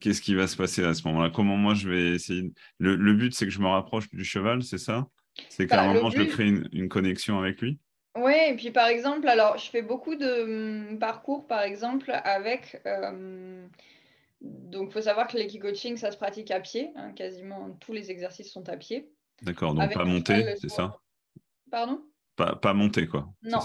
qu'est-ce 0.00 0.20
qui 0.20 0.34
va 0.34 0.48
se 0.48 0.56
passer 0.56 0.82
à 0.82 0.92
ce 0.92 1.06
moment-là? 1.06 1.30
Comment 1.30 1.56
moi, 1.56 1.74
je 1.74 1.88
vais 1.88 2.14
essayer... 2.14 2.52
Le, 2.78 2.96
le 2.96 3.14
but, 3.14 3.32
c'est 3.32 3.44
que 3.44 3.52
je 3.52 3.60
me 3.60 3.68
rapproche 3.68 4.10
du 4.10 4.24
cheval, 4.24 4.64
c'est 4.64 4.78
ça? 4.78 5.06
C'est 5.48 5.68
qu'à 5.68 5.82
un 5.82 5.88
bah, 5.88 5.94
moment, 5.94 6.10
je 6.10 6.22
crée 6.22 6.48
une, 6.48 6.68
une, 6.72 6.88
connexion 6.88 7.38
avec 7.38 7.60
lui? 7.60 7.78
Oui, 8.16 8.34
et 8.48 8.56
puis 8.56 8.70
par 8.70 8.88
exemple, 8.88 9.28
alors 9.28 9.56
je 9.56 9.70
fais 9.70 9.82
beaucoup 9.82 10.16
de 10.16 10.90
hum, 10.90 10.98
parcours, 10.98 11.46
par 11.46 11.62
exemple, 11.62 12.10
avec. 12.24 12.80
Euh, 12.86 13.66
donc, 14.40 14.88
il 14.88 14.92
faut 14.92 15.02
savoir 15.02 15.26
que 15.26 15.36
l'équicoaching, 15.36 15.96
ça 15.96 16.10
se 16.10 16.16
pratique 16.16 16.50
à 16.50 16.60
pied. 16.60 16.92
Hein, 16.96 17.12
quasiment 17.12 17.70
tous 17.80 17.92
les 17.92 18.10
exercices 18.10 18.52
sont 18.52 18.68
à 18.68 18.76
pied. 18.76 19.12
D'accord, 19.42 19.74
donc 19.74 19.92
pas 19.92 20.04
monter, 20.04 20.54
c'est 20.60 20.68
ça? 20.68 20.98
Pardon? 21.70 22.02
Pas, 22.36 22.56
pas 22.56 22.72
monter, 22.72 23.06
quoi. 23.06 23.28
Non. 23.42 23.60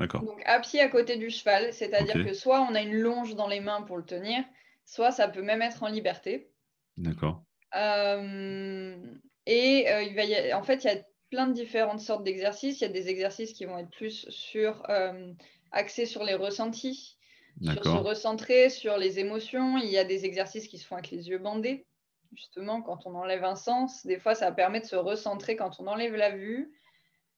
D'accord. 0.00 0.22
Donc 0.22 0.42
à 0.46 0.60
pied 0.60 0.80
à 0.80 0.88
côté 0.88 1.16
du 1.18 1.28
cheval, 1.28 1.74
c'est-à-dire 1.74 2.24
que 2.24 2.32
soit 2.32 2.62
on 2.62 2.74
a 2.74 2.80
une 2.80 2.98
longe 2.98 3.34
dans 3.34 3.48
les 3.48 3.60
mains 3.60 3.82
pour 3.82 3.98
le 3.98 4.04
tenir, 4.04 4.42
soit 4.86 5.10
ça 5.10 5.28
peut 5.28 5.42
même 5.42 5.60
être 5.60 5.82
en 5.82 5.88
liberté. 5.88 6.50
D'accord. 6.96 7.44
Euh, 7.76 8.96
et 9.44 9.90
euh, 9.90 10.02
il 10.02 10.14
va 10.14 10.24
y 10.24 10.54
en 10.54 10.62
fait, 10.62 10.84
il 10.84 10.86
y 10.86 10.90
a 10.90 11.02
plein 11.30 11.46
de 11.46 11.52
différentes 11.52 12.00
sortes 12.00 12.24
d'exercices. 12.24 12.80
Il 12.80 12.82
y 12.82 12.86
a 12.86 12.92
des 12.92 13.08
exercices 13.08 13.52
qui 13.52 13.64
vont 13.64 13.78
être 13.78 13.90
plus 13.90 14.28
sur 14.28 14.82
euh, 14.88 15.32
axés 15.72 16.06
sur 16.06 16.24
les 16.24 16.34
ressentis, 16.34 17.16
sur 17.62 17.84
se 17.84 17.88
recentrer 17.88 18.68
sur 18.68 18.98
les 18.98 19.18
émotions. 19.18 19.78
Il 19.78 19.88
y 19.90 19.98
a 19.98 20.04
des 20.04 20.24
exercices 20.24 20.68
qui 20.68 20.78
se 20.78 20.86
font 20.86 20.96
avec 20.96 21.10
les 21.10 21.28
yeux 21.28 21.38
bandés. 21.38 21.86
Justement, 22.34 22.80
quand 22.82 23.06
on 23.06 23.14
enlève 23.14 23.44
un 23.44 23.56
sens, 23.56 24.06
des 24.06 24.18
fois, 24.18 24.34
ça 24.34 24.52
permet 24.52 24.80
de 24.80 24.86
se 24.86 24.96
recentrer 24.96 25.56
quand 25.56 25.80
on 25.80 25.86
enlève 25.86 26.14
la 26.14 26.30
vue. 26.30 26.72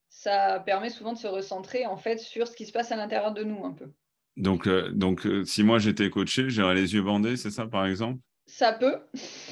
Ça 0.09 0.61
permet 0.61 0.90
souvent 0.90 1.14
de 1.14 1.18
se 1.18 1.26
recentrer 1.26 1.86
en 1.86 1.97
fait 1.97 2.18
sur 2.18 2.47
ce 2.47 2.55
qui 2.55 2.66
se 2.66 2.72
passe 2.72 2.93
à 2.93 2.97
l'intérieur 2.97 3.32
de 3.32 3.45
nous 3.45 3.64
un 3.64 3.72
peu. 3.72 3.90
Donc, 4.36 4.66
euh, 4.66 4.90
donc 4.93 5.26
euh, 5.26 5.45
si 5.45 5.62
moi 5.62 5.78
j'étais 5.78 6.11
coaché, 6.11 6.49
j'aurais 6.49 6.74
les 6.74 6.95
yeux 6.95 7.03
bandés, 7.03 7.36
c'est 7.36 7.51
ça 7.51 7.66
par 7.66 7.86
exemple? 7.86 8.18
Ça 8.47 8.72
peut. 8.72 8.99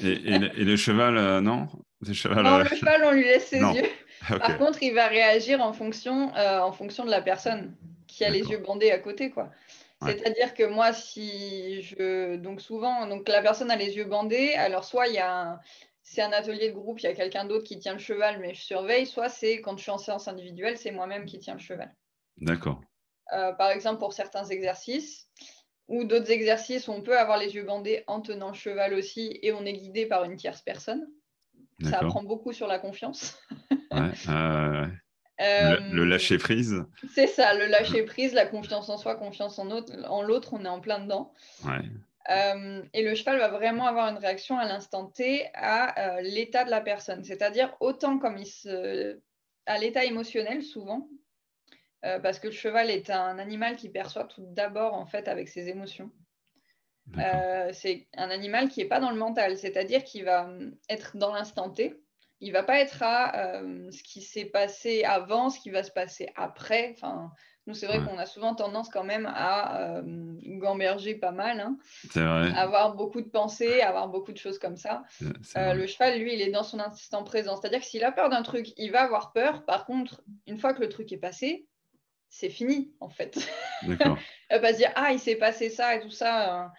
Et, 0.03 0.37
le 0.37 0.75
cheval, 0.75 1.17
euh, 1.17 1.41
non? 1.41 1.67
Le 2.05 2.13
cheval, 2.13 2.43
Non, 2.43 2.59
le 2.59 2.65
cheval, 2.65 3.01
on 3.05 3.11
lui 3.11 3.23
laisse 3.23 3.47
ses 3.47 3.59
yeux. 3.59 3.83
Par 4.27 4.57
contre, 4.57 4.83
il 4.83 4.93
va 4.93 5.07
réagir 5.07 5.61
en 5.61 5.73
fonction, 5.73 6.31
en 6.35 6.71
fonction 6.71 7.05
de 7.05 7.09
la 7.09 7.21
personne 7.21 7.75
qui 8.07 8.23
a 8.23 8.29
les 8.29 8.41
yeux 8.41 8.59
bandés 8.59 8.91
à 8.91 8.99
côté. 8.99 9.31
quoi. 9.31 9.49
C'est-à-dire 10.03 10.53
que 10.53 10.63
moi, 10.63 10.93
si 10.93 11.81
je. 11.81 12.35
Donc, 12.37 12.61
souvent, 12.61 13.07
donc 13.07 13.27
la 13.29 13.41
personne 13.41 13.69
a 13.71 13.75
les 13.75 13.97
yeux 13.97 14.05
bandés, 14.05 14.53
alors 14.53 14.83
soit 14.83 15.07
il 15.07 15.15
y 15.15 15.19
a 15.19 15.31
un 15.31 15.59
c'est 16.11 16.21
un 16.21 16.31
atelier 16.33 16.69
de 16.69 16.73
groupe, 16.73 16.99
il 16.99 17.03
y 17.03 17.07
a 17.07 17.13
quelqu'un 17.13 17.45
d'autre 17.45 17.63
qui 17.63 17.79
tient 17.79 17.93
le 17.93 17.99
cheval, 17.99 18.39
mais 18.39 18.53
je 18.53 18.61
surveille, 18.61 19.05
soit 19.05 19.29
c'est 19.29 19.61
quand 19.61 19.77
je 19.77 19.83
suis 19.83 19.91
en 19.91 19.97
séance 19.97 20.27
individuelle, 20.27 20.77
c'est 20.77 20.91
moi-même 20.91 21.25
qui 21.25 21.39
tiens 21.39 21.53
le 21.53 21.59
cheval. 21.59 21.95
D'accord. 22.37 22.81
Euh, 23.33 23.53
par 23.53 23.71
exemple, 23.71 23.99
pour 23.99 24.11
certains 24.11 24.43
exercices, 24.45 25.29
ou 25.87 26.03
d'autres 26.03 26.31
exercices 26.31 26.87
où 26.87 26.91
on 26.91 27.01
peut 27.01 27.17
avoir 27.17 27.37
les 27.37 27.55
yeux 27.55 27.63
bandés 27.63 28.03
en 28.07 28.19
tenant 28.19 28.49
le 28.49 28.55
cheval 28.55 28.93
aussi, 28.93 29.39
et 29.41 29.53
on 29.53 29.63
est 29.65 29.73
guidé 29.73 30.05
par 30.05 30.25
une 30.25 30.35
tierce 30.35 30.61
personne. 30.61 31.07
Ça 31.89 31.99
apprend 31.99 32.23
beaucoup 32.23 32.53
sur 32.53 32.67
la 32.67 32.79
confiance. 32.79 33.39
ouais, 33.91 34.11
euh, 35.41 35.77
le, 35.91 36.05
lâcher 36.05 36.37
prise. 36.37 36.83
C'est 37.13 37.27
ça, 37.27 37.53
le 37.55 37.65
lâcher 37.65 38.03
prise, 38.03 38.33
la 38.33 38.45
confiance 38.45 38.89
en 38.89 38.97
soi, 38.97 39.15
confiance 39.15 39.57
en 39.57 39.65
l'autre, 39.65 40.53
on 40.53 40.65
est 40.65 40.69
en 40.69 40.79
plein 40.79 40.99
dedans. 40.99 41.33
Ouais. 41.65 41.81
Euh, 42.29 42.83
et 42.93 43.03
le 43.03 43.15
cheval 43.15 43.39
va 43.39 43.49
vraiment 43.49 43.87
avoir 43.87 44.07
une 44.09 44.17
réaction 44.17 44.57
à 44.57 44.65
l'instant 44.65 45.07
T 45.07 45.47
à 45.55 46.17
euh, 46.17 46.21
l'état 46.21 46.63
de 46.63 46.69
la 46.69 46.81
personne. 46.81 47.23
C'est-à-dire 47.23 47.75
autant 47.79 48.19
comme 48.19 48.37
il 48.37 48.45
se... 48.45 49.19
à 49.65 49.77
l'état 49.79 50.05
émotionnel 50.05 50.61
souvent, 50.61 51.09
euh, 52.05 52.19
parce 52.19 52.39
que 52.39 52.47
le 52.47 52.53
cheval 52.53 52.89
est 52.89 53.09
un 53.09 53.39
animal 53.39 53.75
qui 53.75 53.89
perçoit 53.89 54.25
tout 54.25 54.45
d'abord 54.45 54.93
en 54.93 55.05
fait 55.05 55.27
avec 55.27 55.49
ses 55.49 55.69
émotions. 55.69 56.11
C'est 57.73 58.07
un 58.15 58.29
animal 58.29 58.69
qui 58.69 58.79
n'est 58.79 58.87
pas 58.87 58.99
dans 58.99 59.11
le 59.11 59.17
mental, 59.17 59.57
c'est-à-dire 59.57 60.03
qu'il 60.03 60.25
va 60.25 60.49
être 60.89 61.17
dans 61.17 61.33
l'instant 61.33 61.69
T. 61.69 62.01
Il 62.39 62.51
va 62.53 62.63
pas 62.63 62.79
être 62.79 63.03
à 63.03 63.61
ce 63.91 64.03
qui 64.03 64.21
s'est 64.21 64.45
passé 64.45 65.03
avant, 65.03 65.49
ce 65.49 65.59
qui 65.59 65.69
va 65.69 65.83
se 65.83 65.91
passer 65.91 66.29
après. 66.35 66.95
Enfin, 66.95 67.31
nous, 67.67 67.75
c'est 67.75 67.85
vrai 67.85 67.99
qu'on 68.03 68.17
a 68.17 68.25
souvent 68.25 68.55
tendance 68.55 68.89
quand 68.89 69.03
même 69.03 69.27
à 69.27 69.99
euh, 69.99 70.01
gamberger 70.03 71.13
pas 71.13 71.31
mal, 71.31 71.59
hein. 71.59 71.77
avoir 72.55 72.95
beaucoup 72.95 73.21
de 73.21 73.29
pensées, 73.29 73.81
avoir 73.81 74.07
beaucoup 74.07 74.31
de 74.31 74.37
choses 74.37 74.57
comme 74.57 74.77
ça. 74.77 75.03
Euh, 75.57 75.73
le 75.73 75.85
cheval, 75.85 76.19
lui, 76.19 76.33
il 76.33 76.41
est 76.41 76.49
dans 76.49 76.63
son 76.63 76.79
instant 76.79 77.23
présent. 77.23 77.55
C'est-à-dire 77.55 77.81
que 77.81 77.85
s'il 77.85 78.03
a 78.03 78.11
peur 78.11 78.29
d'un 78.29 78.41
truc, 78.41 78.73
il 78.77 78.91
va 78.91 79.03
avoir 79.03 79.31
peur. 79.31 79.63
Par 79.65 79.85
contre, 79.85 80.23
une 80.47 80.57
fois 80.57 80.73
que 80.73 80.81
le 80.81 80.89
truc 80.89 81.11
est 81.11 81.17
passé, 81.17 81.67
c'est 82.29 82.49
fini, 82.49 82.95
en 82.99 83.09
fait. 83.09 83.37
il 83.83 83.95
va 83.95 84.59
pas 84.59 84.73
se 84.73 84.77
dire, 84.77 84.91
ah, 84.95 85.11
il 85.11 85.19
s'est 85.19 85.35
passé 85.35 85.69
ça 85.69 85.95
et 85.95 86.01
tout 86.01 86.09
ça. 86.09 86.71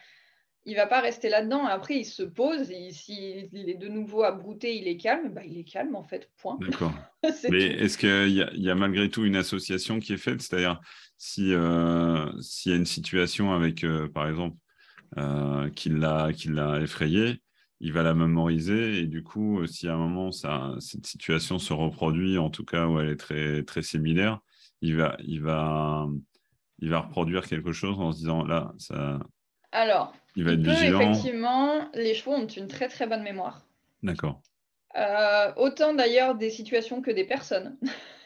Euh, 0.66 0.70
il 0.70 0.76
va 0.76 0.86
pas 0.86 1.00
rester 1.00 1.28
là-dedans. 1.28 1.66
Après, 1.66 1.96
il 1.96 2.04
se 2.04 2.22
pose. 2.22 2.72
S'il 2.90 3.48
est 3.52 3.78
de 3.78 3.88
nouveau 3.88 4.22
à 4.22 4.32
brouter, 4.32 4.76
il 4.76 4.88
est 4.88 4.96
calme. 4.96 5.32
Bah, 5.34 5.42
il 5.44 5.58
est 5.58 5.64
calme, 5.64 5.94
en 5.94 6.04
fait. 6.04 6.30
Point. 6.38 6.58
D'accord. 6.60 6.92
Mais 7.50 7.64
est-ce 7.64 7.98
qu'il 7.98 8.32
y, 8.32 8.70
a 8.70 8.74
malgré 8.74 9.08
tout 9.08 9.24
une 9.24 9.36
association 9.36 10.00
qui 10.00 10.12
est 10.12 10.18
faite? 10.18 10.40
C'est-à-dire, 10.42 10.80
si 11.18 11.52
euh, 11.52 12.30
s'il 12.40 12.72
y 12.72 12.74
a 12.74 12.78
une 12.78 12.86
situation 12.86 13.52
avec, 13.52 13.84
euh, 13.84 14.08
par 14.08 14.28
exemple, 14.28 14.56
euh, 15.18 15.68
qui 15.70 15.90
l'a 15.90 16.30
effrayé, 16.80 17.42
il 17.80 17.92
va 17.92 18.02
la 18.02 18.14
mémoriser. 18.14 18.98
Et 19.00 19.06
du 19.06 19.22
coup, 19.22 19.66
si 19.66 19.88
à 19.88 19.94
un 19.94 19.98
moment, 19.98 20.32
ça, 20.32 20.74
cette 20.80 21.06
situation 21.06 21.58
se 21.58 21.72
reproduit, 21.72 22.38
en 22.38 22.50
tout 22.50 22.64
cas 22.64 22.86
où 22.86 22.98
elle 22.98 23.10
est 23.10 23.16
très, 23.16 23.62
très 23.64 23.82
similaire, 23.82 24.40
il 24.80 24.96
va, 24.96 25.16
il, 25.24 25.40
va, 25.42 26.08
il 26.78 26.90
va 26.90 27.00
reproduire 27.00 27.46
quelque 27.46 27.72
chose 27.72 27.98
en 28.00 28.12
se 28.12 28.18
disant, 28.18 28.44
là, 28.44 28.72
ça 28.78 29.20
alors, 29.72 30.14
il 30.36 30.44
va 30.44 30.52
être 30.52 30.66
effectivement, 30.66 31.90
les 31.94 32.14
chevaux 32.14 32.32
ont 32.32 32.46
une 32.46 32.68
très 32.68 32.88
très 32.88 33.06
bonne 33.06 33.22
mémoire. 33.22 33.66
D'accord. 34.02 34.40
Euh, 34.96 35.52
autant 35.56 35.94
d'ailleurs 35.94 36.34
des 36.34 36.50
situations 36.50 37.00
que 37.00 37.10
des 37.10 37.24
personnes. 37.24 37.76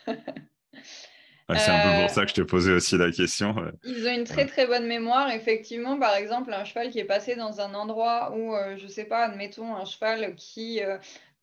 c'est 0.07 0.11
un 0.11 1.83
peu 1.83 1.95
pour 1.95 2.05
euh, 2.05 2.09
ça 2.09 2.23
que 2.25 2.31
je 2.31 2.35
te 2.35 2.41
posais 2.43 2.73
aussi 2.73 2.99
la 2.99 3.11
question. 3.11 3.55
Ils 3.85 4.07
ont 4.09 4.15
une 4.15 4.25
très 4.25 4.47
très 4.47 4.67
bonne 4.67 4.87
mémoire. 4.87 5.31
Effectivement, 5.31 5.99
par 5.99 6.17
exemple, 6.17 6.53
un 6.53 6.65
cheval 6.65 6.91
qui 6.91 6.99
est 6.99 7.05
passé 7.05 7.37
dans 7.37 7.61
un 7.61 7.75
endroit 7.75 8.33
où, 8.37 8.55
euh, 8.55 8.77
je 8.77 8.85
ne 8.85 8.89
sais 8.89 9.05
pas, 9.05 9.25
admettons 9.25 9.77
un 9.77 9.85
cheval 9.85 10.35
qui 10.35 10.81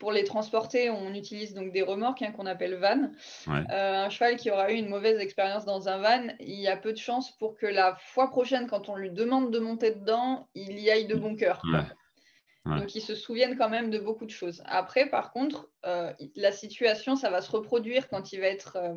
pour 0.04 0.12
les 0.12 0.26
transporter, 0.26 0.90
on 0.90 1.14
utilise 1.14 1.54
donc 1.54 1.72
des 1.72 1.82
remorques 1.82 2.24
hein, 2.24 2.34
qu'on 2.34 2.46
appelle 2.46 2.76
van. 2.76 3.10
Euh, 3.48 4.06
un 4.06 4.10
cheval 4.10 4.36
qui 4.36 4.52
aura 4.52 4.70
eu 4.70 4.76
une 4.76 4.90
mauvaise 4.90 5.18
expérience 5.18 5.64
dans 5.64 5.88
un 5.88 5.98
van, 6.00 6.28
il 6.42 6.60
y 6.60 6.68
a 6.68 6.76
peu 6.76 6.92
de 6.92 6.98
chances 6.98 7.32
pour 7.38 7.56
que 7.56 7.66
la 7.66 7.96
fois 7.96 8.30
prochaine, 8.30 8.68
quand 8.68 8.90
on 8.90 8.98
lui 8.98 9.12
demande 9.12 9.50
de 9.50 9.60
monter 9.60 9.92
dedans, 9.92 10.50
il 10.56 10.78
y 10.78 10.92
aille 10.92 11.08
de 11.08 11.16
bon 11.16 11.38
cœur. 11.38 11.62
Donc, 12.66 12.96
il 12.96 13.02
se 13.02 13.16
souviennent 13.16 13.58
quand 13.58 13.70
même 13.70 13.92
de 13.92 13.98
beaucoup 13.98 14.26
de 14.26 14.30
choses. 14.30 14.62
Après, 14.66 15.10
par 15.10 15.32
contre, 15.32 15.70
euh, 15.86 16.12
la 16.36 16.52
situation, 16.52 17.16
ça 17.16 17.30
va 17.30 17.40
se 17.40 17.52
reproduire 17.52 18.10
quand 18.10 18.34
il 18.34 18.42
va 18.42 18.48
être 18.48 18.76
euh, 18.76 18.94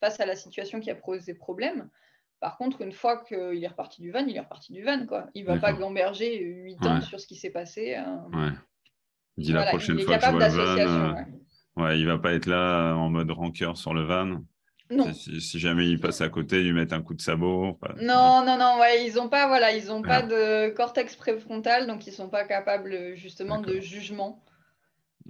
face 0.00 0.18
à 0.18 0.26
la 0.26 0.34
situation 0.34 0.80
qui 0.80 0.90
a 0.90 0.96
posé 0.96 1.34
problème. 1.34 1.88
Par 2.40 2.56
contre, 2.58 2.82
une 2.82 2.90
fois 2.90 3.22
qu'il 3.22 3.62
est 3.62 3.68
reparti 3.68 4.02
du 4.02 4.10
van, 4.10 4.26
il 4.26 4.36
est 4.36 4.40
reparti 4.40 4.72
du 4.72 4.82
van. 4.82 5.06
Quoi. 5.06 5.28
Il 5.34 5.44
ne 5.44 5.52
va 5.52 5.58
pas 5.58 5.72
gamberger 5.72 6.36
8 6.36 6.86
ans 6.86 7.00
sur 7.00 7.20
ce 7.20 7.28
qui 7.28 7.36
s'est 7.36 7.50
passé. 7.50 7.96
Il 9.36 9.46
dit 9.46 9.52
la 9.52 9.66
prochaine 9.66 9.98
fois 10.00 10.18
que 10.18 10.24
je 10.24 10.30
vois 10.30 10.48
le 10.48 10.84
van, 10.84 11.16
euh, 11.16 11.82
ouais. 11.82 11.98
il 11.98 12.06
va 12.06 12.18
pas 12.18 12.32
être 12.32 12.46
là 12.46 12.94
en 12.94 13.08
mode 13.08 13.30
rancœur 13.30 13.76
sur 13.76 13.94
le 13.94 14.02
van. 14.02 14.40
Non. 14.90 15.12
Si, 15.14 15.58
jamais 15.58 15.88
il 15.88 15.98
passe 15.98 16.20
à 16.20 16.28
côté, 16.28 16.62
lui 16.62 16.72
mettre 16.72 16.94
un 16.94 17.00
coup 17.00 17.14
de 17.14 17.22
sabot. 17.22 17.78
Non, 18.00 18.44
non, 18.44 18.58
non, 18.58 18.78
ouais, 18.78 19.06
ils 19.06 19.14
n'ont 19.14 19.30
pas, 19.30 19.46
voilà, 19.46 19.74
ils 19.74 19.90
ont 19.90 20.02
pas 20.02 20.16
ah. 20.16 20.22
de 20.22 20.68
cortex 20.74 21.16
préfrontal, 21.16 21.86
donc 21.86 22.06
ils 22.06 22.12
sont 22.12 22.28
pas 22.28 22.44
capables 22.44 23.14
justement 23.14 23.60
de 23.60 23.80
jugement. 23.80 24.44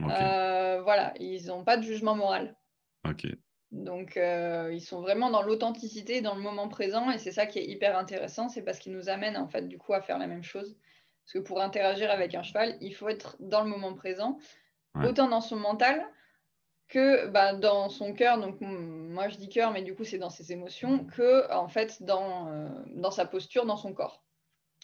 Euh, 0.00 0.80
voilà, 0.82 1.12
ils 1.20 1.46
n'ont 1.46 1.64
pas 1.64 1.76
de 1.76 1.82
jugement 1.82 2.16
moral. 2.16 2.56
Ok. 3.08 3.26
Donc 3.70 4.16
euh, 4.16 4.70
ils 4.72 4.80
sont 4.80 5.00
vraiment 5.00 5.30
dans 5.30 5.42
l'authenticité, 5.42 6.20
dans 6.20 6.34
le 6.34 6.42
moment 6.42 6.68
présent, 6.68 7.10
et 7.10 7.18
c'est 7.18 7.32
ça 7.32 7.46
qui 7.46 7.58
est 7.58 7.66
hyper 7.66 7.96
intéressant, 7.96 8.48
c'est 8.48 8.62
parce 8.62 8.78
qu'ils 8.78 8.92
nous 8.92 9.08
amènent 9.08 9.36
en 9.36 9.48
fait 9.48 9.66
du 9.66 9.78
coup 9.78 9.94
à 9.94 10.02
faire 10.02 10.18
la 10.18 10.26
même 10.26 10.42
chose. 10.42 10.76
Parce 11.24 11.32
que 11.34 11.38
pour 11.38 11.60
interagir 11.60 12.10
avec 12.10 12.34
un 12.34 12.42
cheval, 12.42 12.76
il 12.80 12.94
faut 12.94 13.08
être 13.08 13.36
dans 13.40 13.62
le 13.62 13.70
moment 13.70 13.94
présent, 13.94 14.38
autant 15.02 15.28
dans 15.28 15.40
son 15.40 15.56
mental 15.56 16.04
que 16.88 17.26
bah, 17.28 17.54
dans 17.54 17.88
son 17.88 18.12
cœur. 18.12 18.38
Donc 18.38 18.56
moi 18.60 19.28
je 19.28 19.36
dis 19.36 19.48
cœur, 19.48 19.72
mais 19.72 19.82
du 19.82 19.94
coup 19.94 20.04
c'est 20.04 20.18
dans 20.18 20.30
ses 20.30 20.52
émotions, 20.52 21.04
que 21.06 21.50
en 21.52 21.68
fait 21.68 22.02
dans, 22.02 22.48
euh, 22.48 22.68
dans 22.88 23.10
sa 23.10 23.24
posture, 23.24 23.64
dans 23.64 23.76
son 23.76 23.94
corps. 23.94 24.22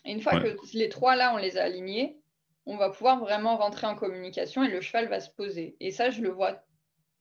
Et 0.04 0.12
une 0.12 0.20
fois 0.20 0.40
que 0.40 0.56
les 0.74 0.88
trois 0.88 1.16
là, 1.16 1.34
on 1.34 1.36
les 1.36 1.58
a 1.58 1.64
alignés, 1.64 2.18
on 2.66 2.76
va 2.76 2.90
pouvoir 2.90 3.18
vraiment 3.18 3.56
rentrer 3.56 3.86
en 3.86 3.94
communication 3.94 4.62
et 4.62 4.68
le 4.68 4.80
cheval 4.80 5.08
va 5.08 5.20
se 5.20 5.30
poser. 5.30 5.76
Et 5.80 5.90
ça, 5.90 6.10
je 6.10 6.22
le 6.22 6.30
vois 6.30 6.62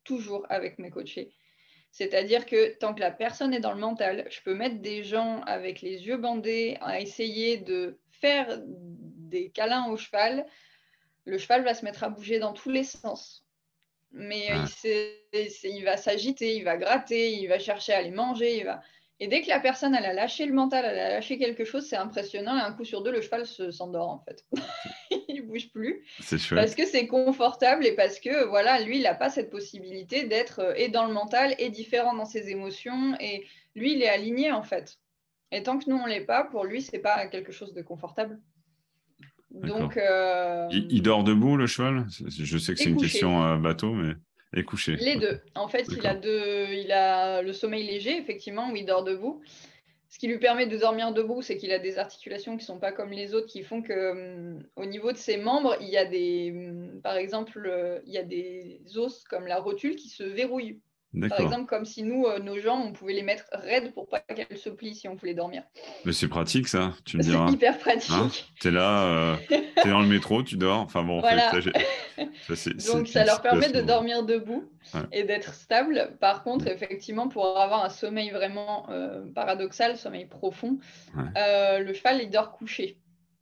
toujours 0.03 0.45
avec 0.49 0.77
mes 0.77 0.89
coachés. 0.89 1.33
C'est-à-dire 1.91 2.45
que 2.45 2.77
tant 2.77 2.93
que 2.93 2.99
la 2.99 3.11
personne 3.11 3.53
est 3.53 3.59
dans 3.59 3.73
le 3.73 3.79
mental, 3.79 4.27
je 4.29 4.41
peux 4.41 4.53
mettre 4.53 4.81
des 4.81 5.03
gens 5.03 5.41
avec 5.41 5.81
les 5.81 6.05
yeux 6.05 6.17
bandés 6.17 6.77
à 6.81 6.99
essayer 6.99 7.57
de 7.57 7.97
faire 8.11 8.61
des 9.27 9.49
câlins 9.49 9.87
au 9.87 9.97
cheval, 9.97 10.45
le 11.25 11.37
cheval 11.37 11.63
va 11.63 11.73
se 11.73 11.83
mettre 11.83 12.03
à 12.03 12.09
bouger 12.09 12.39
dans 12.39 12.53
tous 12.53 12.69
les 12.69 12.83
sens. 12.83 13.45
Mais 14.11 14.47
il, 15.33 15.83
va 15.83 15.97
s'agiter, 15.97 16.55
il 16.55 16.63
va 16.63 16.77
gratter, 16.77 17.33
il 17.33 17.47
va 17.47 17.59
chercher 17.59 17.93
à 17.93 17.97
aller 17.97 18.11
manger. 18.11 18.57
Il 18.57 18.65
va... 18.65 18.81
Et 19.19 19.27
dès 19.27 19.41
que 19.41 19.49
la 19.49 19.59
personne 19.59 19.95
elle 19.95 20.05
a 20.05 20.13
lâché 20.13 20.45
le 20.45 20.53
mental, 20.53 20.85
elle 20.85 20.99
a 20.99 21.09
lâché 21.09 21.37
quelque 21.37 21.65
chose, 21.65 21.85
c'est 21.87 21.97
impressionnant. 21.97 22.57
Et 22.57 22.61
un 22.61 22.71
coup 22.71 22.85
sur 22.85 23.01
deux, 23.03 23.11
le 23.11 23.21
cheval 23.21 23.45
s'endort 23.45 24.09
en 24.09 24.19
fait. 24.19 24.45
il 25.27 25.41
bouge 25.41 25.69
plus. 25.71 26.05
C'est 26.21 26.37
chouette. 26.37 26.59
Parce 26.59 26.75
que 26.75 26.85
c'est 26.85 27.07
confortable 27.07 27.85
et 27.85 27.95
parce 27.95 28.19
que 28.19 28.45
voilà, 28.45 28.79
lui, 28.79 28.97
il 28.97 29.03
n'a 29.03 29.15
pas 29.15 29.29
cette 29.29 29.49
possibilité 29.49 30.23
d'être 30.25 30.59
euh, 30.59 30.73
et 30.75 30.87
dans 30.87 31.05
le 31.05 31.13
mental 31.13 31.55
et 31.57 31.69
différent 31.69 32.13
dans 32.13 32.25
ses 32.25 32.49
émotions. 32.49 33.15
Et 33.19 33.45
lui, 33.75 33.93
il 33.93 34.01
est 34.01 34.09
aligné 34.09 34.51
en 34.51 34.63
fait. 34.63 34.97
Et 35.51 35.63
tant 35.63 35.77
que 35.79 35.89
nous, 35.89 35.97
on 35.97 36.05
ne 36.05 36.09
l'est 36.11 36.25
pas, 36.25 36.43
pour 36.43 36.65
lui, 36.65 36.81
c'est 36.81 36.99
pas 36.99 37.27
quelque 37.27 37.51
chose 37.51 37.73
de 37.73 37.81
confortable. 37.81 38.39
Donc, 39.51 39.97
euh, 39.97 40.67
il, 40.71 41.01
dort 41.01 41.23
debout, 41.23 41.55
le 41.55 41.67
cheval? 41.67 42.05
Je 42.09 42.57
sais 42.57 42.73
que 42.73 42.79
c'est 42.79 42.89
une 42.89 42.97
question 42.97 43.43
euh, 43.43 43.57
bateau, 43.57 43.93
mais 43.93 44.13
est 44.53 44.63
couché. 44.63 44.95
Les 44.95 45.17
deux. 45.17 45.39
En 45.55 45.67
fait, 45.67 45.87
il 45.91 46.05
a, 46.05 46.15
deux... 46.15 46.67
il 46.73 46.91
a 46.91 47.41
le 47.41 47.53
sommeil 47.53 47.85
léger, 47.85 48.17
effectivement, 48.17 48.71
où 48.71 48.75
il 48.75 48.85
dort 48.85 49.03
debout. 49.03 49.41
Ce 50.09 50.19
qui 50.19 50.27
lui 50.27 50.39
permet 50.39 50.67
de 50.67 50.77
dormir 50.77 51.11
debout, 51.11 51.41
c'est 51.41 51.57
qu'il 51.57 51.71
a 51.71 51.79
des 51.79 51.97
articulations 51.97 52.53
qui 52.53 52.63
ne 52.63 52.67
sont 52.67 52.79
pas 52.79 52.91
comme 52.91 53.11
les 53.11 53.33
autres, 53.33 53.47
qui 53.47 53.63
font 53.63 53.81
que 53.81 54.11
hum, 54.11 54.63
au 54.75 54.85
niveau 54.85 55.11
de 55.11 55.17
ses 55.17 55.37
membres, 55.37 55.75
il 55.81 55.89
y 55.89 55.97
a 55.97 56.05
des, 56.05 56.53
hum, 56.55 57.01
par 57.01 57.17
exemple, 57.17 57.63
euh, 57.65 57.99
il 58.05 58.13
y 58.13 58.17
a 58.17 58.23
des 58.23 58.81
os 58.95 59.23
comme 59.25 59.47
la 59.47 59.59
rotule 59.59 59.95
qui 59.95 60.09
se 60.09 60.23
verrouillent. 60.23 60.79
Par 61.29 61.39
exemple, 61.39 61.65
comme 61.65 61.85
si 61.85 62.03
nous, 62.03 62.25
euh, 62.25 62.39
nos 62.39 62.59
jambes, 62.59 62.81
on 62.85 62.91
pouvait 62.91 63.13
les 63.13 63.23
mettre 63.23 63.45
raides 63.51 63.93
pour 63.93 64.07
pas 64.07 64.19
qu'elles 64.19 64.57
se 64.57 64.69
plient 64.69 64.93
si 64.93 65.07
on 65.07 65.15
voulait 65.15 65.33
dormir. 65.33 65.63
Mais 66.05 66.11
c'est 66.11 66.27
pratique 66.27 66.67
ça, 66.67 66.93
tu 67.05 67.17
me 67.17 67.23
diras. 67.23 67.47
C'est 67.47 67.53
hyper 67.53 67.77
pratique. 67.79 68.11
Hein 68.13 68.29
tu 68.59 68.67
es 68.67 68.71
là, 68.71 69.05
euh, 69.05 69.35
tu 69.49 69.55
es 69.55 69.89
dans 69.89 70.01
le 70.01 70.07
métro, 70.07 70.43
tu 70.43 70.57
dors. 70.57 70.79
Enfin 70.79 71.03
bon, 71.03 71.19
voilà. 71.21 71.51
Donc 72.91 73.07
ça 73.07 73.23
leur 73.23 73.41
permet 73.41 73.69
de 73.69 73.81
dormir 73.81 74.23
debout 74.23 74.69
et 75.11 75.23
d'être 75.23 75.53
stable. 75.53 76.17
Par 76.19 76.43
contre, 76.43 76.67
effectivement, 76.67 77.29
pour 77.29 77.57
avoir 77.57 77.83
un 77.83 77.89
sommeil 77.89 78.29
vraiment 78.29 78.87
euh, 78.89 79.23
paradoxal, 79.33 79.97
sommeil 79.97 80.25
profond, 80.25 80.77
le 81.15 81.93
cheval, 81.93 82.21
il 82.21 82.29
dort 82.29 82.51
couché. 82.51 82.97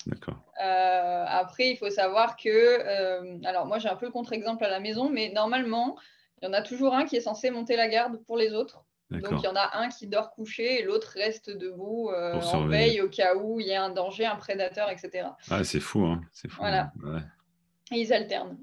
D'accord. 0.06 0.38
après, 0.60 1.72
il 1.72 1.78
faut 1.78 1.90
savoir 1.90 2.38
que, 2.38 3.44
alors 3.46 3.66
moi 3.66 3.80
j'ai 3.80 3.90
un 3.90 3.96
peu 3.96 4.06
le 4.06 4.12
contre-exemple 4.12 4.64
à 4.64 4.70
la 4.70 4.80
maison, 4.80 5.10
mais 5.10 5.32
normalement, 5.34 5.98
il 6.46 6.50
y 6.52 6.52
en 6.52 6.54
a 6.54 6.62
toujours 6.62 6.94
un 6.94 7.06
qui 7.06 7.16
est 7.16 7.22
censé 7.22 7.50
monter 7.50 7.76
la 7.76 7.88
garde 7.88 8.24
pour 8.26 8.38
les 8.38 8.54
autres. 8.54 8.86
Donc 9.10 9.24
il 9.32 9.44
y 9.44 9.48
en 9.48 9.56
a 9.56 9.78
un 9.80 9.90
qui 9.90 10.08
dort 10.08 10.32
couché 10.32 10.80
et 10.80 10.84
l'autre 10.84 11.14
reste 11.16 11.50
debout 11.50 12.10
euh, 12.10 12.40
en 12.42 12.66
veille 12.66 13.02
au 13.02 13.10
cas 13.10 13.36
où 13.36 13.60
il 13.60 13.68
y 13.68 13.74
a 13.74 13.84
un 13.84 13.90
danger, 13.90 14.26
un 14.26 14.36
prédateur, 14.36 14.90
etc. 14.90 15.30
Ah, 15.50 15.64
c'est 15.64 15.80
fou, 15.80 16.06
hein 16.06 16.22
c'est 16.32 16.50
fou. 16.50 16.58
Voilà. 16.62 16.92
Et 17.92 18.00
ils 18.00 18.14
alternent. 18.14 18.58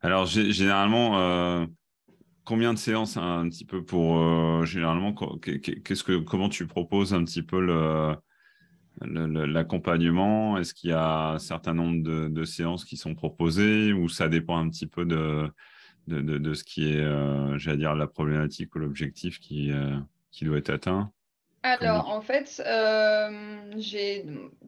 Alors 0.00 0.26
généralement, 0.26 1.18
euh, 1.18 1.66
combien 2.44 2.72
de 2.72 2.78
séances 2.78 3.16
un 3.16 3.48
petit 3.48 3.64
peu 3.64 3.84
pour 3.84 4.18
euh, 4.18 4.64
généralement 4.64 5.14
qu'est-ce 5.14 6.02
que 6.02 6.18
comment 6.18 6.48
tu 6.48 6.66
proposes 6.66 7.14
un 7.14 7.24
petit 7.24 7.42
peu 7.42 7.60
le 7.60 8.14
l'accompagnement? 9.02 10.58
Est-ce 10.58 10.74
qu'il 10.74 10.90
y 10.90 10.92
a 10.92 11.32
un 11.32 11.38
certain 11.38 11.72
nombre 11.72 12.02
de, 12.02 12.44
séances 12.44 12.84
qui 12.84 12.96
sont 12.96 13.14
proposées 13.14 13.92
ou 13.92 14.08
ça 14.08 14.28
dépend 14.28 14.58
un 14.58 14.68
petit 14.68 14.86
peu 14.86 15.04
de, 15.04 15.50
de, 16.10 16.54
ce 16.54 16.64
qui 16.64 16.92
est, 16.92 17.00
euh, 17.00 17.56
j'allais 17.58 17.78
dire, 17.78 17.94
la 17.94 18.06
problématique 18.06 18.74
ou 18.74 18.78
l'objectif 18.78 19.40
qui, 19.40 19.72
euh, 19.72 19.96
qui 20.30 20.44
doit 20.44 20.58
être 20.58 20.70
atteint 20.70 21.12
alors, 21.62 22.08
en 22.08 22.22
fait, 22.22 22.62
euh, 22.64 23.60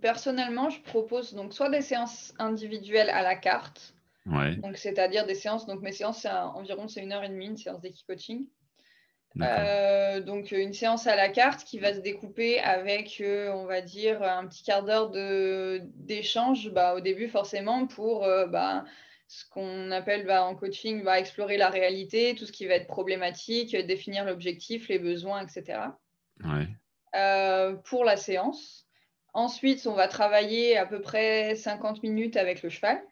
personnellement, 0.03 0.69
je 0.69 0.79
propose 0.83 1.33
donc 1.33 1.55
soit 1.55 1.71
des 1.71 1.81
séances 1.81 2.35
individuelles 2.39 3.09
à 3.09 3.23
la 3.23 3.35
carte, 3.35 3.95
donc 4.27 4.77
c'est-à-dire 4.77 5.25
des 5.25 5.35
séances. 5.35 5.65
Donc 5.65 5.81
mes 5.81 5.93
séances, 5.93 6.21
c'est 6.21 6.31
environ 6.31 6.89
c'est 6.89 7.01
une 7.01 7.13
heure 7.13 7.25
et 7.25 7.31
demie, 7.31 7.47
une 7.47 7.57
séance 7.57 7.81
d'équipe-coaching. 7.81 8.45
Euh, 9.41 10.21
donc 10.21 10.51
une 10.51 10.75
séance 10.75 11.07
à 11.07 11.17
la 11.17 11.31
carte 11.31 11.65
qui 11.65 11.79
va 11.79 11.95
se 11.95 12.01
découper 12.01 12.61
avec, 12.61 13.23
on 13.25 13.65
va 13.65 13.81
dire, 13.81 14.23
un 14.23 14.47
petit 14.47 14.63
quart 14.63 14.85
d'heure 14.85 15.11
d'échange 15.95 16.71
bah, 16.73 16.95
au 16.95 17.01
début 17.01 17.29
forcément 17.29 17.87
pour 17.87 18.29
bah, 18.51 18.85
ce 19.33 19.47
qu'on 19.49 19.91
appelle 19.93 20.27
bah, 20.27 20.45
en 20.45 20.55
coaching 20.55 21.03
bah, 21.03 21.19
explorer 21.19 21.57
la 21.57 21.71
réalité, 21.71 22.35
tout 22.35 22.45
ce 22.45 22.53
qui 22.53 22.67
va 22.67 22.75
être 22.75 22.87
problématique, 22.87 23.75
définir 23.75 24.27
l'objectif, 24.27 24.89
les 24.89 24.99
besoins, 24.99 25.43
etc. 25.43 25.79
pour 27.85 28.05
la 28.05 28.17
séance. 28.19 28.87
Ensuite, 29.33 29.87
on 29.87 29.95
va 29.95 30.07
travailler 30.09 30.77
à 30.77 30.85
peu 30.85 31.01
près 31.01 31.55
50 31.55 32.03
minutes 32.03 32.37
avec 32.37 32.63
le 32.63 32.69
cheval. 32.69 33.03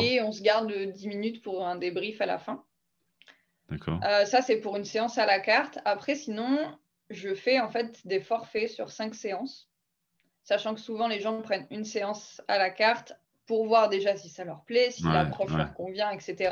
Et 0.00 0.22
on 0.22 0.32
se 0.32 0.40
garde 0.42 0.72
10 0.72 1.08
minutes 1.08 1.42
pour 1.42 1.66
un 1.66 1.76
débrief 1.76 2.22
à 2.22 2.26
la 2.26 2.38
fin. 2.38 2.64
Euh, 4.04 4.24
ça, 4.24 4.40
c'est 4.40 4.60
pour 4.60 4.76
une 4.76 4.84
séance 4.86 5.18
à 5.18 5.26
la 5.26 5.40
carte. 5.40 5.80
Après, 5.84 6.14
sinon, 6.14 6.58
je 7.10 7.34
fais 7.34 7.60
en 7.60 7.68
fait 7.68 8.06
des 8.06 8.20
forfaits 8.20 8.70
sur 8.70 8.90
cinq 8.90 9.14
séances, 9.14 9.68
sachant 10.44 10.74
que 10.74 10.80
souvent 10.80 11.08
les 11.08 11.20
gens 11.20 11.42
prennent 11.42 11.66
une 11.70 11.84
séance 11.84 12.40
à 12.48 12.56
la 12.56 12.70
carte 12.70 13.12
pour 13.46 13.66
voir 13.66 13.88
déjà 13.88 14.16
si 14.16 14.28
ça 14.28 14.44
leur 14.44 14.62
plaît, 14.64 14.90
si 14.90 15.04
l'approche 15.04 15.52
leur 15.52 15.72
convient, 15.74 16.10
etc. 16.10 16.50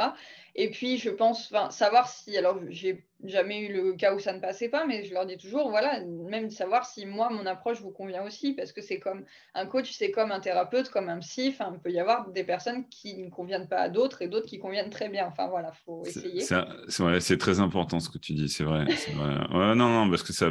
Et 0.54 0.70
puis, 0.70 0.98
je 0.98 1.10
pense 1.10 1.52
savoir 1.70 2.08
si, 2.08 2.36
alors, 2.36 2.60
j'ai 2.68 3.04
jamais 3.24 3.60
eu 3.60 3.72
le 3.72 3.94
cas 3.94 4.14
où 4.14 4.20
ça 4.20 4.32
ne 4.32 4.38
passait 4.38 4.68
pas, 4.68 4.86
mais 4.86 5.04
je 5.04 5.12
leur 5.12 5.26
dis 5.26 5.36
toujours, 5.36 5.70
voilà, 5.70 6.00
même 6.04 6.50
savoir 6.50 6.86
si 6.86 7.06
moi, 7.06 7.30
mon 7.30 7.44
approche 7.46 7.80
vous 7.80 7.90
convient 7.90 8.24
aussi, 8.24 8.52
parce 8.52 8.70
que 8.70 8.80
c'est 8.80 9.00
comme 9.00 9.24
un 9.54 9.66
coach, 9.66 9.90
c'est 9.92 10.12
comme 10.12 10.30
un 10.30 10.38
thérapeute, 10.38 10.90
comme 10.90 11.08
un 11.08 11.18
psy. 11.18 11.48
Enfin, 11.52 11.72
il 11.74 11.80
peut 11.80 11.90
y 11.90 11.98
avoir 11.98 12.30
des 12.30 12.44
personnes 12.44 12.88
qui 12.88 13.16
ne 13.16 13.30
conviennent 13.30 13.66
pas 13.66 13.78
à 13.78 13.88
d'autres 13.88 14.22
et 14.22 14.28
d'autres 14.28 14.46
qui 14.46 14.60
conviennent 14.60 14.90
très 14.90 15.08
bien. 15.08 15.26
Enfin, 15.26 15.48
voilà, 15.48 15.72
faut 15.84 16.04
essayer. 16.04 16.40
C'est 16.40 17.38
très 17.38 17.58
important 17.58 17.98
ce 17.98 18.08
que 18.08 18.18
tu 18.18 18.34
dis, 18.34 18.48
c'est 18.48 18.64
vrai. 18.64 18.84
vrai. 18.84 19.74
non, 19.74 19.88
non, 19.88 20.08
parce 20.08 20.22
que 20.22 20.32
ça, 20.32 20.50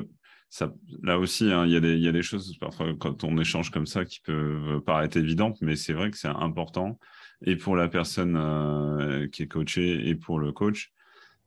là 1.01 1.18
aussi, 1.20 1.51
hein, 1.51 1.66
il 1.66 1.72
y, 1.72 2.08
a 2.08 2.12
des 2.12 2.22
choses 2.22 2.58
parfois 2.60 2.93
quand 2.99 3.24
on 3.24 3.38
échange 3.38 3.72
comme 3.72 3.88
ça 3.88 4.06
qui 4.06 4.20
peuvent 4.20 4.82
paraître 4.82 5.18
évidentes, 5.18 5.58
mais 5.62 5.76
c'est 5.76 5.93
vrai 5.93 6.12
que 6.12 6.18
c'est 6.18 6.28
important 6.28 6.99
et 7.45 7.56
pour 7.56 7.76
la 7.76 7.88
personne 7.88 8.38
euh, 8.38 9.28
qui 9.28 9.43
est 9.43 9.47
coachée 9.47 10.08
et 10.08 10.16
pour 10.16 10.39
le 10.39 10.51
coach 10.51 10.91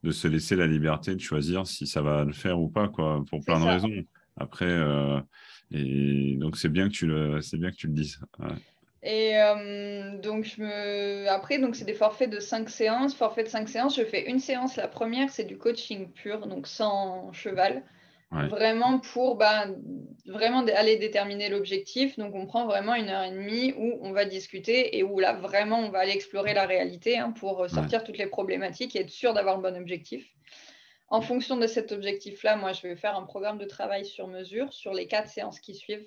de 0.03 0.11
se 0.11 0.27
laisser 0.27 0.55
la 0.55 0.67
liberté 0.67 1.15
de 1.15 1.19
choisir 1.19 1.65
si 1.65 1.87
ça 1.87 2.01
va 2.01 2.23
le 2.23 2.33
faire 2.33 2.59
ou 2.59 2.69
pas, 2.69 2.87
quoi, 2.87 3.23
pour 3.29 3.43
plein 3.43 3.59
de 3.59 3.65
raisons. 3.65 4.03
Après, 4.37 4.65
euh, 4.69 5.19
et 5.71 6.35
donc 6.37 6.55
c'est 6.55 6.69
bien 6.69 6.87
que 6.87 6.93
tu 6.93 7.07
le, 7.07 7.41
c'est 7.41 7.57
bien 7.57 7.71
que 7.71 7.75
tu 7.75 7.87
le 7.87 7.93
dises. 7.93 8.19
Et 9.01 9.37
euh, 9.37 10.19
donc, 10.19 10.43
je 10.43 10.61
me... 10.61 11.27
après, 11.29 11.57
donc 11.59 11.75
c'est 11.75 11.85
des 11.85 11.93
forfaits 11.93 12.29
de 12.29 12.39
5 12.39 12.69
séances. 12.69 13.15
Forfait 13.15 13.43
de 13.43 13.47
5 13.47 13.67
séances, 13.67 13.97
je 13.97 14.03
fais 14.03 14.29
une 14.29 14.39
séance. 14.39 14.75
La 14.75 14.87
première, 14.87 15.29
c'est 15.29 15.45
du 15.45 15.57
coaching 15.57 16.11
pur, 16.11 16.45
donc 16.45 16.67
sans 16.67 17.31
cheval. 17.33 17.83
Vraiment 18.29 18.99
pour 18.99 19.35
bah, 19.35 19.67
vraiment 20.25 20.65
aller 20.65 20.97
déterminer 20.97 21.49
l'objectif. 21.49 22.17
Donc, 22.17 22.35
on 22.35 22.45
prend 22.45 22.65
vraiment 22.65 22.93
une 22.93 23.09
heure 23.09 23.23
et 23.23 23.31
demie 23.31 23.73
où 23.77 23.99
on 24.01 24.11
va 24.11 24.25
discuter 24.25 24.97
et 24.97 25.03
où 25.03 25.19
là, 25.19 25.33
vraiment, 25.33 25.79
on 25.79 25.89
va 25.89 25.99
aller 25.99 26.11
explorer 26.11 26.53
la 26.53 26.65
réalité 26.65 27.17
hein, 27.17 27.31
pour 27.31 27.63
euh, 27.63 27.67
sortir 27.69 28.03
toutes 28.03 28.17
les 28.17 28.27
problématiques 28.27 28.95
et 28.95 28.99
être 28.99 29.09
sûr 29.09 29.33
d'avoir 29.33 29.55
le 29.55 29.61
bon 29.61 29.77
objectif. 29.77 30.27
En 31.09 31.21
fonction 31.21 31.55
de 31.55 31.67
cet 31.67 31.93
objectif-là, 31.93 32.57
moi, 32.57 32.73
je 32.73 32.85
vais 32.85 32.97
faire 32.97 33.15
un 33.15 33.23
programme 33.23 33.57
de 33.57 33.65
travail 33.65 34.05
sur 34.05 34.27
mesure 34.27 34.73
sur 34.73 34.93
les 34.93 35.07
quatre 35.07 35.29
séances 35.29 35.61
qui 35.61 35.73
suivent 35.73 36.05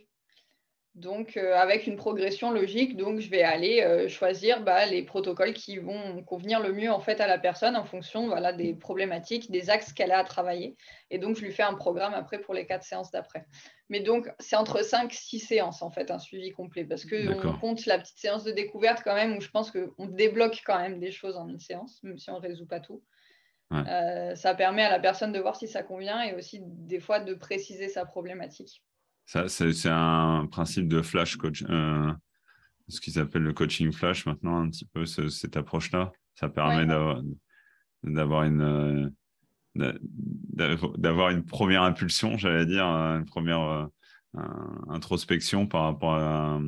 donc, 1.01 1.37
euh, 1.37 1.57
avec 1.57 1.87
une 1.87 1.97
progression 1.97 2.51
logique, 2.51 2.97
donc 2.97 3.21
je 3.21 3.31
vais 3.31 3.43
aller 3.43 3.83
euh, 3.83 4.09
choisir 4.09 4.63
bah, 4.63 4.85
les 4.87 5.03
protocoles 5.03 5.55
qui 5.55 5.79
vont 5.79 6.23
convenir 6.25 6.61
le 6.61 6.73
mieux 6.73 6.91
en 6.91 7.01
fait 7.01 7.21
à 7.21 7.27
la 7.27 7.39
personne 7.39 7.77
en 7.77 7.85
fonction 7.85 8.27
voilà, 8.27 8.53
des 8.53 8.75
problématiques, 8.75 9.51
des 9.51 9.71
axes 9.71 9.93
qu'elle 9.93 10.13
a 10.13 10.19
à 10.19 10.25
travailler. 10.25 10.77
Et 11.11 11.19
donc, 11.19 11.37
je 11.37 11.43
lui 11.43 11.53
fais 11.53 11.63
un 11.63 11.75
programme 11.75 12.15
après 12.15 12.39
pour 12.39 12.55
les 12.55 12.67
quatre 12.67 12.85
séances 12.85 13.11
d'après. 13.11 13.47
Mais 13.89 14.01
donc, 14.01 14.31
c'est 14.39 14.57
entre 14.57 14.85
5 14.85 15.13
6 15.13 15.39
séances 15.41 15.83
en 15.83 15.91
fait, 15.91 16.11
un 16.11 16.19
suivi 16.19 16.53
complet, 16.53 16.85
parce 16.85 17.05
qu'on 17.05 17.59
compte 17.59 17.87
la 17.87 17.99
petite 17.99 18.19
séance 18.19 18.45
de 18.45 18.53
découverte 18.53 19.03
quand 19.03 19.15
même, 19.15 19.37
où 19.37 19.41
je 19.41 19.49
pense 19.49 19.71
qu'on 19.73 20.07
débloque 20.07 20.63
quand 20.65 20.79
même 20.79 21.01
des 21.01 21.11
choses 21.11 21.37
en 21.37 21.49
une 21.49 21.61
séance, 21.61 22.03
même 22.03 22.19
si 22.19 22.31
on 22.31 22.37
ne 22.37 22.47
résout 22.47 22.67
pas 22.67 22.81
tout. 22.81 23.03
Euh, 23.73 24.35
ça 24.35 24.55
permet 24.55 24.83
à 24.83 24.91
la 24.91 24.99
personne 24.99 25.33
de 25.33 25.39
voir 25.39 25.55
si 25.55 25.69
ça 25.69 25.85
convient 25.85 26.23
et 26.23 26.35
aussi 26.35 26.61
des 26.61 26.99
fois 26.99 27.21
de 27.21 27.35
préciser 27.35 27.89
sa 27.89 28.05
problématique 28.05 28.83
c'est 29.47 29.89
un 29.89 30.47
principe 30.51 30.89
de 30.89 31.03
flash 31.03 31.37
coach, 31.37 31.65
euh, 31.69 32.13
ce 32.89 33.01
qu'ils 33.01 33.19
appellent 33.19 33.43
le 33.43 33.53
coaching 33.53 33.93
flash 33.93 34.27
maintenant, 34.27 34.61
un 34.61 34.71
petit 34.71 34.87
peu 34.87 35.07
cette 35.07 35.57
approche-là. 35.57 36.13
Ça 36.35 36.49
permet 36.49 36.87
d'avoir 38.03 38.43
une 38.45 38.63
euh, 38.63 39.99
d'avoir 40.97 41.31
une 41.31 41.45
première 41.45 41.83
impulsion, 41.83 42.37
j'allais 42.37 42.67
dire, 42.67 42.85
une 42.85 43.25
première 43.25 43.61
euh, 43.61 43.87
introspection 44.89 45.67
par 45.67 45.85
rapport 45.85 46.15
à 46.15 46.61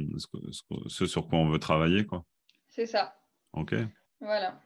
ce, 0.86 1.06
sur 1.06 1.26
quoi 1.26 1.40
on 1.40 1.48
veut 1.48 1.58
travailler, 1.58 2.06
quoi. 2.06 2.24
C'est 2.68 2.86
ça. 2.86 3.16
Ok. 3.52 3.74
Voilà 4.20 4.60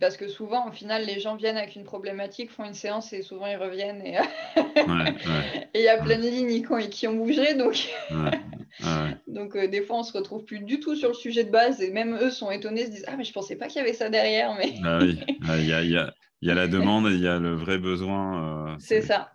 parce 0.00 0.16
que 0.16 0.28
souvent, 0.28 0.68
au 0.68 0.72
final, 0.72 1.04
les 1.04 1.18
gens 1.18 1.36
viennent 1.36 1.56
avec 1.56 1.74
une 1.74 1.84
problématique, 1.84 2.50
font 2.50 2.64
une 2.64 2.74
séance 2.74 3.12
et 3.12 3.22
souvent 3.22 3.46
ils 3.46 3.56
reviennent. 3.56 4.02
Et 4.04 4.16
il 5.74 5.80
y 5.80 5.88
a 5.88 5.98
plein 5.98 6.18
de 6.18 6.28
lignes 6.28 6.90
qui 6.90 7.06
ont, 7.06 7.14
bougé. 7.14 7.54
Donc, 7.54 7.88
donc 9.26 9.56
euh, 9.56 9.66
des 9.66 9.82
fois, 9.82 9.98
on 9.98 10.02
se 10.02 10.12
retrouve 10.12 10.44
plus 10.44 10.60
du 10.60 10.78
tout 10.80 10.94
sur 10.94 11.08
le 11.08 11.14
sujet 11.14 11.44
de 11.44 11.50
base. 11.50 11.80
Et 11.80 11.90
même 11.90 12.18
eux 12.20 12.30
sont 12.30 12.50
étonnés, 12.50 12.86
se 12.86 12.90
disent 12.90 13.04
Ah, 13.08 13.16
mais 13.16 13.24
je 13.24 13.32
pensais 13.32 13.56
pas 13.56 13.68
qu'il 13.68 13.78
y 13.78 13.80
avait 13.84 13.94
ça 13.94 14.10
derrière. 14.10 14.54
Mais... 14.58 14.74
Ah 14.84 14.98
oui, 15.00 15.18
il 15.28 15.66
y, 15.66 15.72
a, 15.72 15.82
y, 15.82 15.96
a, 15.96 16.14
y, 16.42 16.50
a, 16.50 16.54
la 16.54 16.66
demande 16.66 17.06
et 17.06 17.14
il 17.14 17.20
y 17.20 17.28
a 17.28 17.38
le 17.38 17.54
vrai 17.54 17.78
besoin. 17.78 18.72
Euh, 18.72 18.76
c'est 18.78 19.02
ça. 19.02 19.32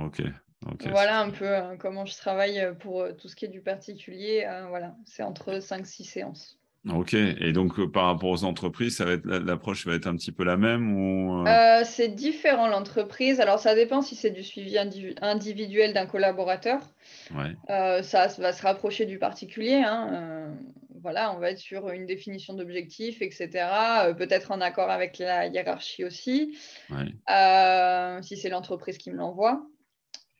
Ok. 0.00 0.22
voilà 0.86 1.20
un 1.20 1.30
peu 1.30 1.50
comment 1.78 2.06
je 2.06 2.16
travaille 2.16 2.68
pour 2.78 3.04
tout 3.18 3.28
ce 3.28 3.36
qui 3.36 3.44
est 3.44 3.48
du 3.48 3.60
particulier. 3.60 4.46
voilà, 4.68 4.94
c'est 5.04 5.22
entre 5.22 5.58
5-6 5.58 6.04
séances. 6.04 6.57
Ok, 6.94 7.14
et 7.14 7.52
donc 7.52 7.78
euh, 7.78 7.90
par 7.90 8.06
rapport 8.06 8.30
aux 8.30 8.44
entreprises, 8.44 9.00
l'approche 9.24 9.86
va 9.86 9.94
être 9.94 10.06
un 10.06 10.16
petit 10.16 10.32
peu 10.32 10.44
la 10.44 10.56
même 10.56 10.96
ou... 10.96 11.42
Euh? 11.42 11.46
Euh, 11.46 11.82
c'est 11.84 12.08
différent 12.08 12.66
l'entreprise. 12.66 13.40
Alors 13.40 13.58
ça 13.58 13.74
dépend 13.74 14.00
si 14.00 14.14
c'est 14.14 14.30
du 14.30 14.42
suivi 14.42 14.78
individuel 15.20 15.92
d'un 15.92 16.06
collaborateur. 16.06 16.80
ça 17.68 18.26
va 18.38 18.52
se 18.52 18.62
rapprocher 18.62 19.04
du 19.06 19.18
particulier. 19.18 19.82
Hein. 19.84 20.54
voilà, 21.02 21.34
on 21.34 21.38
va 21.38 21.50
être 21.50 21.58
sur 21.58 21.90
une 21.90 22.06
définition 22.06 22.54
d'objectifs, 22.54 23.20
etc. 23.20 23.66
Peut-être 24.16 24.50
en 24.50 24.60
accord 24.60 24.90
avec 24.90 25.18
la 25.18 25.46
hiérarchie 25.46 26.04
aussi, 26.04 26.56
si 26.88 28.36
c'est 28.36 28.48
l'entreprise 28.48 28.96
qui 28.96 29.10
me 29.10 29.16
l'envoie. 29.16 29.66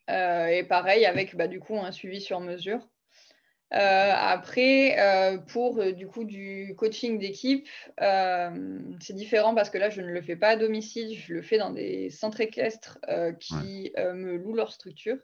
et 0.08 0.64
pareil 0.68 1.04
avec 1.04 1.36
bah, 1.36 1.46
du 1.46 1.60
coup 1.60 1.78
un 1.78 1.92
suivi 1.92 2.20
sur 2.20 2.40
mesure. 2.40 2.80
Euh, 3.74 4.12
après, 4.16 4.98
euh, 4.98 5.38
pour 5.38 5.78
euh, 5.78 5.92
du 5.92 6.06
coup 6.06 6.24
du 6.24 6.74
coaching 6.76 7.18
d'équipe, 7.18 7.68
c'est 7.98 9.14
différent 9.14 9.54
parce 9.54 9.70
que 9.70 9.78
là, 9.78 9.90
je 9.90 10.00
ne 10.00 10.06
le 10.06 10.22
fais 10.22 10.36
pas 10.36 10.48
à 10.48 10.56
domicile, 10.56 11.16
je 11.18 11.34
le 11.34 11.42
fais 11.42 11.58
dans 11.58 11.70
des 11.70 12.10
centres 12.10 12.40
équestres 12.40 12.98
qui 13.40 13.92
me 13.96 14.36
louent 14.36 14.54
leur 14.54 14.72
structure. 14.72 15.16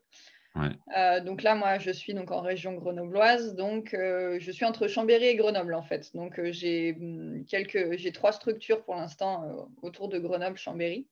Donc 1.24 1.42
là, 1.42 1.54
moi, 1.54 1.78
je 1.78 1.90
suis 1.90 2.14
donc 2.14 2.30
en 2.30 2.40
région 2.40 2.74
grenobloise, 2.74 3.54
donc 3.56 3.90
je 3.92 4.50
suis 4.50 4.64
entre 4.64 4.86
Chambéry 4.86 5.26
et 5.26 5.36
Grenoble 5.36 5.74
en 5.74 5.82
fait. 5.82 6.14
Donc 6.14 6.40
j'ai 6.50 6.94
hum, 6.94 7.44
quelques, 7.46 7.96
j'ai 7.96 8.12
trois 8.12 8.32
structures 8.32 8.82
pour 8.84 8.94
l'instant 8.94 9.68
autour 9.82 10.08
de 10.08 10.18
Grenoble-Chambéry 10.18 11.06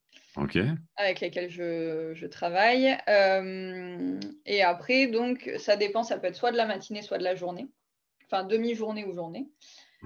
avec 0.97 1.21
lesquels 1.21 1.51
je, 1.51 2.27
travaille. 2.27 2.97
Euh, 3.09 4.19
et 4.47 4.63
après, 4.63 5.07
donc, 5.07 5.51
ça 5.59 5.77
dépend, 5.77 6.03
ça 6.03 6.19
peut 6.19 6.29
être 6.29 6.37
soit 6.37 6.53
de 6.53 6.57
la 6.57 6.67
matinée, 6.67 7.03
soit 7.03 7.19
de 7.19 7.25
la 7.25 7.35
journée. 7.35 7.69
Enfin, 8.27 8.45
demi-journée 8.45 9.05
ou 9.05 9.15
journée. 9.15 9.49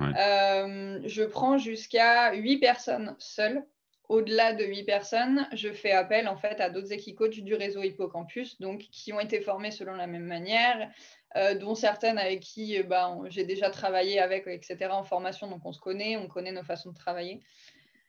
Euh, 0.00 1.00
je 1.04 1.22
prends 1.22 1.58
jusqu'à 1.58 2.34
8 2.34 2.58
personnes 2.58 3.14
seules. 3.18 3.64
Au-delà 4.08 4.52
de 4.52 4.64
8 4.64 4.84
personnes, 4.84 5.48
je 5.52 5.72
fais 5.72 5.92
appel 5.92 6.28
en 6.28 6.36
fait 6.36 6.60
à 6.60 6.70
d'autres 6.70 6.92
équicoachs 6.92 7.40
du 7.40 7.54
réseau 7.54 7.82
Hippocampus, 7.82 8.60
donc 8.60 8.80
qui 8.92 9.12
ont 9.12 9.20
été 9.20 9.40
formés 9.40 9.70
selon 9.70 9.94
la 9.94 10.06
même 10.06 10.26
manière, 10.26 10.90
euh, 11.36 11.54
dont 11.54 11.74
certaines 11.74 12.18
avec 12.18 12.40
qui 12.40 12.82
bah, 12.82 13.16
j'ai 13.28 13.44
déjà 13.44 13.70
travaillé 13.70 14.20
avec, 14.20 14.46
etc. 14.46 14.88
en 14.90 15.04
formation, 15.04 15.48
donc 15.48 15.60
on 15.64 15.72
se 15.72 15.80
connaît, 15.80 16.16
on 16.16 16.28
connaît 16.28 16.52
nos 16.52 16.64
façons 16.64 16.90
de 16.90 16.96
travailler. 16.96 17.40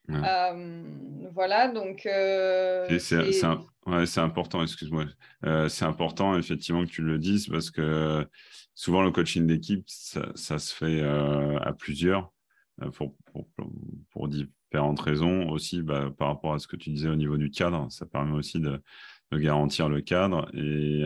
Euh, 0.09 0.83
voilà, 1.33 1.67
donc. 1.67 2.05
Euh, 2.05 2.99
c'est 2.99 4.19
important, 4.19 4.63
excuse-moi. 4.63 5.05
Euh, 5.45 5.67
c'est 5.69 5.85
important, 5.85 6.37
effectivement, 6.37 6.85
que 6.85 6.91
tu 6.91 7.01
le 7.01 7.17
dises 7.17 7.47
parce 7.47 7.69
que 7.71 8.25
souvent, 8.73 9.01
le 9.01 9.11
coaching 9.11 9.45
d'équipe, 9.47 9.83
ça, 9.87 10.59
se 10.59 10.73
fait 10.73 11.01
à 11.01 11.73
plusieurs 11.73 12.31
pour, 12.93 13.15
pour, 14.11 14.27
différentes 14.27 14.99
raisons. 14.99 15.49
Aussi, 15.49 15.81
bah, 15.81 16.11
par 16.17 16.27
rapport 16.29 16.53
à 16.53 16.59
ce 16.59 16.67
que 16.67 16.75
tu 16.75 16.89
disais 16.89 17.09
au 17.09 17.15
niveau 17.15 17.37
du 17.37 17.49
cadre, 17.49 17.87
ça 17.89 18.05
permet 18.05 18.33
aussi 18.33 18.59
de, 18.59 18.81
de 19.31 19.37
garantir 19.37 19.89
le 19.89 20.01
cadre. 20.01 20.49
Et 20.53 21.03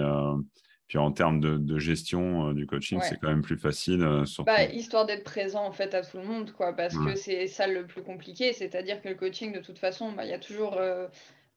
puis 0.92 0.98
en 0.98 1.14
termes 1.14 1.40
de, 1.40 1.80
gestion 1.80 2.50
euh, 2.50 2.54
du 2.54 2.68
coaching, 2.68 3.00
c'est 3.02 3.16
quand 3.16 3.30
même 3.30 3.42
plus 3.42 3.58
facile. 3.58 4.04
Euh, 4.04 4.26
bah, 4.46 4.66
histoire 4.66 5.06
d'être 5.06 5.24
présent 5.24 5.64
en 5.64 5.72
fait 5.72 5.94
à 5.94 6.02
tout 6.02 6.18
le 6.18 6.26
monde, 6.26 6.52
quoi, 6.52 6.74
parce 6.74 6.98
que 6.98 7.16
c'est 7.16 7.48
ça 7.48 7.66
le 7.66 7.88
plus 7.88 8.04
compliqué. 8.04 8.52
C'est-à-dire 8.52 9.02
que 9.02 9.08
le 9.08 9.16
coaching, 9.16 9.54
de 9.54 9.62
toute 9.62 9.80
façon, 9.80 10.12
bah, 10.12 10.26
il 10.26 10.32
y 10.32 10.34
a 10.34 10.40
toujours 10.40 10.76
euh, 10.76 11.08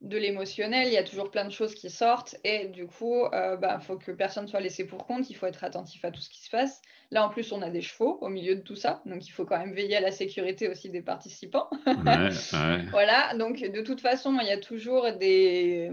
de 0.00 0.18
l'émotionnel, 0.18 0.88
il 0.88 0.92
y 0.92 0.98
a 0.98 1.04
toujours 1.04 1.30
plein 1.30 1.44
de 1.44 1.50
choses 1.50 1.74
qui 1.74 1.88
sortent, 1.88 2.36
et 2.44 2.68
du 2.68 2.86
coup, 2.86 3.24
il 3.32 3.56
bah, 3.60 3.80
faut 3.80 3.96
que 3.96 4.12
personne 4.12 4.46
soit 4.46 4.60
laissé 4.60 4.84
pour 4.84 5.06
compte. 5.06 5.30
Il 5.30 5.34
faut 5.34 5.46
être 5.46 5.64
attentif 5.64 6.04
à 6.04 6.10
tout 6.10 6.20
ce 6.20 6.28
qui 6.28 6.42
se 6.42 6.50
passe. 6.50 6.82
Là, 7.10 7.24
en 7.26 7.30
plus, 7.30 7.52
on 7.52 7.62
a 7.62 7.70
des 7.70 7.80
chevaux 7.80 8.18
au 8.20 8.28
milieu 8.28 8.56
de 8.56 8.60
tout 8.60 8.76
ça, 8.76 9.02
donc 9.06 9.26
il 9.26 9.30
faut 9.30 9.44
quand 9.44 9.58
même 9.58 9.72
veiller 9.72 9.96
à 9.96 10.00
la 10.00 10.10
sécurité 10.10 10.68
aussi 10.68 10.90
des 10.90 11.02
participants. 11.02 11.70
voilà, 12.90 13.34
donc 13.38 13.60
de 13.60 13.80
toute 13.80 14.00
façon, 14.00 14.36
il 14.40 14.46
y 14.46 14.52
a 14.52 14.58
toujours 14.58 15.10
des 15.12 15.90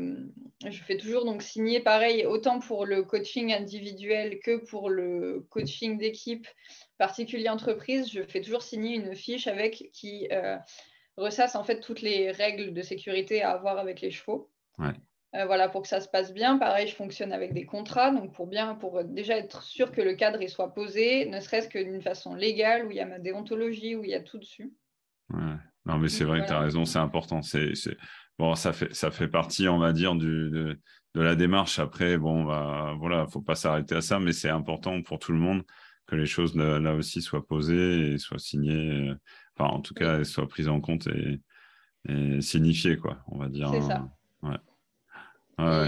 je 0.70 0.84
fais 0.84 0.98
toujours 0.98 1.26
donc 1.26 1.42
signer 1.42 1.80
pareil, 1.80 2.26
autant 2.26 2.60
pour 2.60 2.86
le 2.86 3.04
coaching 3.04 3.54
individuel 3.54 4.40
que 4.40 4.58
pour 4.58 4.90
le 4.90 5.46
coaching 5.50 5.98
d'équipe, 5.98 6.48
particulier 6.98 7.50
entreprise. 7.50 8.12
Je 8.12 8.22
fais 8.24 8.42
toujours 8.42 8.62
signer 8.62 8.96
une 8.96 9.16
fiche 9.16 9.48
avec 9.48 9.90
qui 9.92 10.28
euh, 10.32 10.58
ressasse 11.18 11.56
en 11.56 11.64
fait 11.64 11.80
toutes 11.80 12.02
les 12.02 12.32
règles 12.32 12.74
de 12.74 12.82
sécurité 12.82 13.42
à 13.42 13.52
avoir 13.52 13.78
avec 13.78 14.02
les 14.02 14.12
chevaux. 14.12 14.50
Euh, 15.34 15.46
voilà, 15.46 15.70
pour 15.70 15.84
que 15.84 15.88
ça 15.88 16.02
se 16.02 16.10
passe 16.10 16.34
bien. 16.34 16.58
Pareil, 16.58 16.88
je 16.88 16.96
fonctionne 16.96 17.32
avec 17.32 17.54
des 17.54 17.66
contrats, 17.66 18.12
donc 18.12 18.34
pour 18.34 18.48
bien, 18.48 18.76
pour 18.76 19.04
déjà 19.04 19.38
être 19.38 19.64
sûr 19.64 19.92
que 19.92 20.02
le 20.02 20.14
cadre 20.16 20.42
il 20.42 20.50
soit 20.50 20.74
posé, 20.74 21.26
ne 21.26 21.40
serait-ce 21.40 21.70
que 21.70 21.80
d'une 21.80 22.02
façon 22.02 22.36
légale, 22.36 22.86
où 22.86 22.92
il 22.92 22.98
y 22.98 23.00
a 23.00 23.06
ma 23.06 23.20
déontologie, 23.20 23.96
où 23.96 24.04
il 24.04 24.10
y 24.10 24.16
a 24.16 24.22
tout 24.22 24.40
dessus. 24.40 24.74
Non, 25.86 25.98
mais 25.98 26.10
c'est 26.10 26.26
vrai 26.26 26.42
que 26.42 26.48
tu 26.48 26.54
as 26.54 26.60
raison, 26.60 26.84
c'est 26.84 27.00
important. 27.00 27.42
C'est, 27.42 27.74
bon, 28.38 28.56
ça 28.56 28.74
fait, 28.74 28.94
ça 28.94 29.10
fait 29.10 29.30
partie, 29.30 29.70
on 29.70 29.80
va 29.80 29.94
dire, 29.94 30.16
du, 30.16 30.52
de, 30.52 30.78
la 31.16 31.36
démarche. 31.36 31.80
Après, 31.80 32.18
bon, 32.18 32.44
bah, 32.44 32.94
voilà, 33.00 33.26
faut 33.28 33.42
pas 33.42 33.56
s'arrêter 33.56 33.96
à 33.96 34.02
ça, 34.02 34.20
mais 34.20 34.34
c'est 34.34 34.50
important 34.50 35.02
pour 35.02 35.18
tout 35.18 35.32
le 35.32 35.40
monde 35.40 35.64
que 36.08 36.16
les 36.16 36.26
choses 36.26 36.56
là, 36.56 36.94
aussi 36.94 37.22
soient 37.22 37.46
posées 37.46 38.14
et 38.14 38.18
soient 38.18 38.40
signées, 38.40 39.10
euh, 39.10 39.16
enfin, 39.58 39.72
en 39.72 39.82
tout 39.82 39.94
cas, 39.94 40.24
soient 40.24 40.48
prises 40.48 40.68
en 40.68 40.82
compte 40.82 41.08
et, 41.08 41.40
signifiées, 42.42 42.98
quoi, 42.98 43.20
on 43.28 43.38
va 43.38 43.48
dire. 43.48 43.70
C'est 43.72 43.82
ça. 43.82 44.10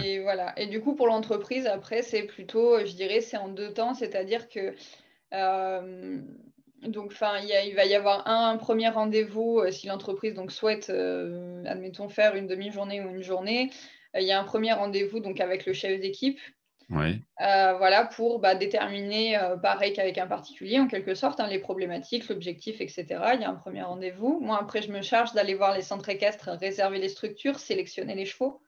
Et 0.04 0.22
voilà. 0.22 0.58
Et 0.60 0.68
du 0.68 0.82
coup, 0.82 0.96
pour 0.96 1.08
l'entreprise, 1.08 1.66
après, 1.66 2.04
c'est 2.04 2.24
plutôt, 2.24 2.86
je 2.86 2.94
dirais, 2.94 3.22
c'est 3.22 3.38
en 3.38 3.50
deux 3.50 3.74
temps, 3.74 3.96
c'est-à-dire 3.96 4.48
que 4.48 4.76
euh, 5.34 6.22
donc, 6.88 7.12
enfin, 7.14 7.40
il, 7.40 7.76
va 7.76 7.86
y 7.86 7.96
avoir 7.96 8.28
un, 8.28 8.58
premier 8.58 8.90
rendez-vous 8.90 9.60
euh, 9.60 9.72
si 9.72 9.88
l'entreprise 9.88 10.34
donc 10.34 10.52
souhaite, 10.52 10.90
euh, 10.90 11.64
admettons, 11.66 12.10
faire 12.10 12.36
une 12.36 12.48
demi-journée 12.48 13.02
ou 13.02 13.10
une 13.10 13.24
journée. 13.24 13.70
Euh, 14.16 14.22
il 14.22 14.28
y 14.28 14.32
a 14.32 14.40
un 14.40 14.44
premier 14.44 14.74
rendez-vous 14.74 15.20
donc 15.20 15.40
avec 15.40 15.66
le 15.66 15.74
chef 15.74 16.00
d'équipe. 16.00 16.40
Voilà, 17.40 18.06
pour 18.06 18.40
bah, 18.40 18.56
déterminer, 18.56 19.40
pareil 19.62 19.94
qu'avec 19.94 20.18
un 20.18 20.28
particulier, 20.28 20.80
en 20.80 20.88
quelque 20.88 21.16
sorte, 21.16 21.40
hein, 21.40 21.48
les 21.48 21.60
problématiques, 21.60 22.30
l'objectif, 22.30 22.82
etc. 22.82 23.06
Il 23.34 23.42
y 23.42 23.44
a 23.44 23.50
un 23.50 23.56
premier 23.56 23.84
rendez-vous. 23.84 24.40
Moi, 24.42 24.58
après, 24.60 24.82
je 24.82 24.92
me 24.92 25.02
charge 25.02 25.34
d'aller 25.34 25.56
voir 25.56 25.74
les 25.74 25.82
centres 25.82 26.10
équestres, 26.10 26.50
réserver 26.60 27.00
les 27.00 27.10
structures, 27.10 27.60
sélectionner 27.60 28.16
les 28.16 28.26
chevaux, 28.26 28.62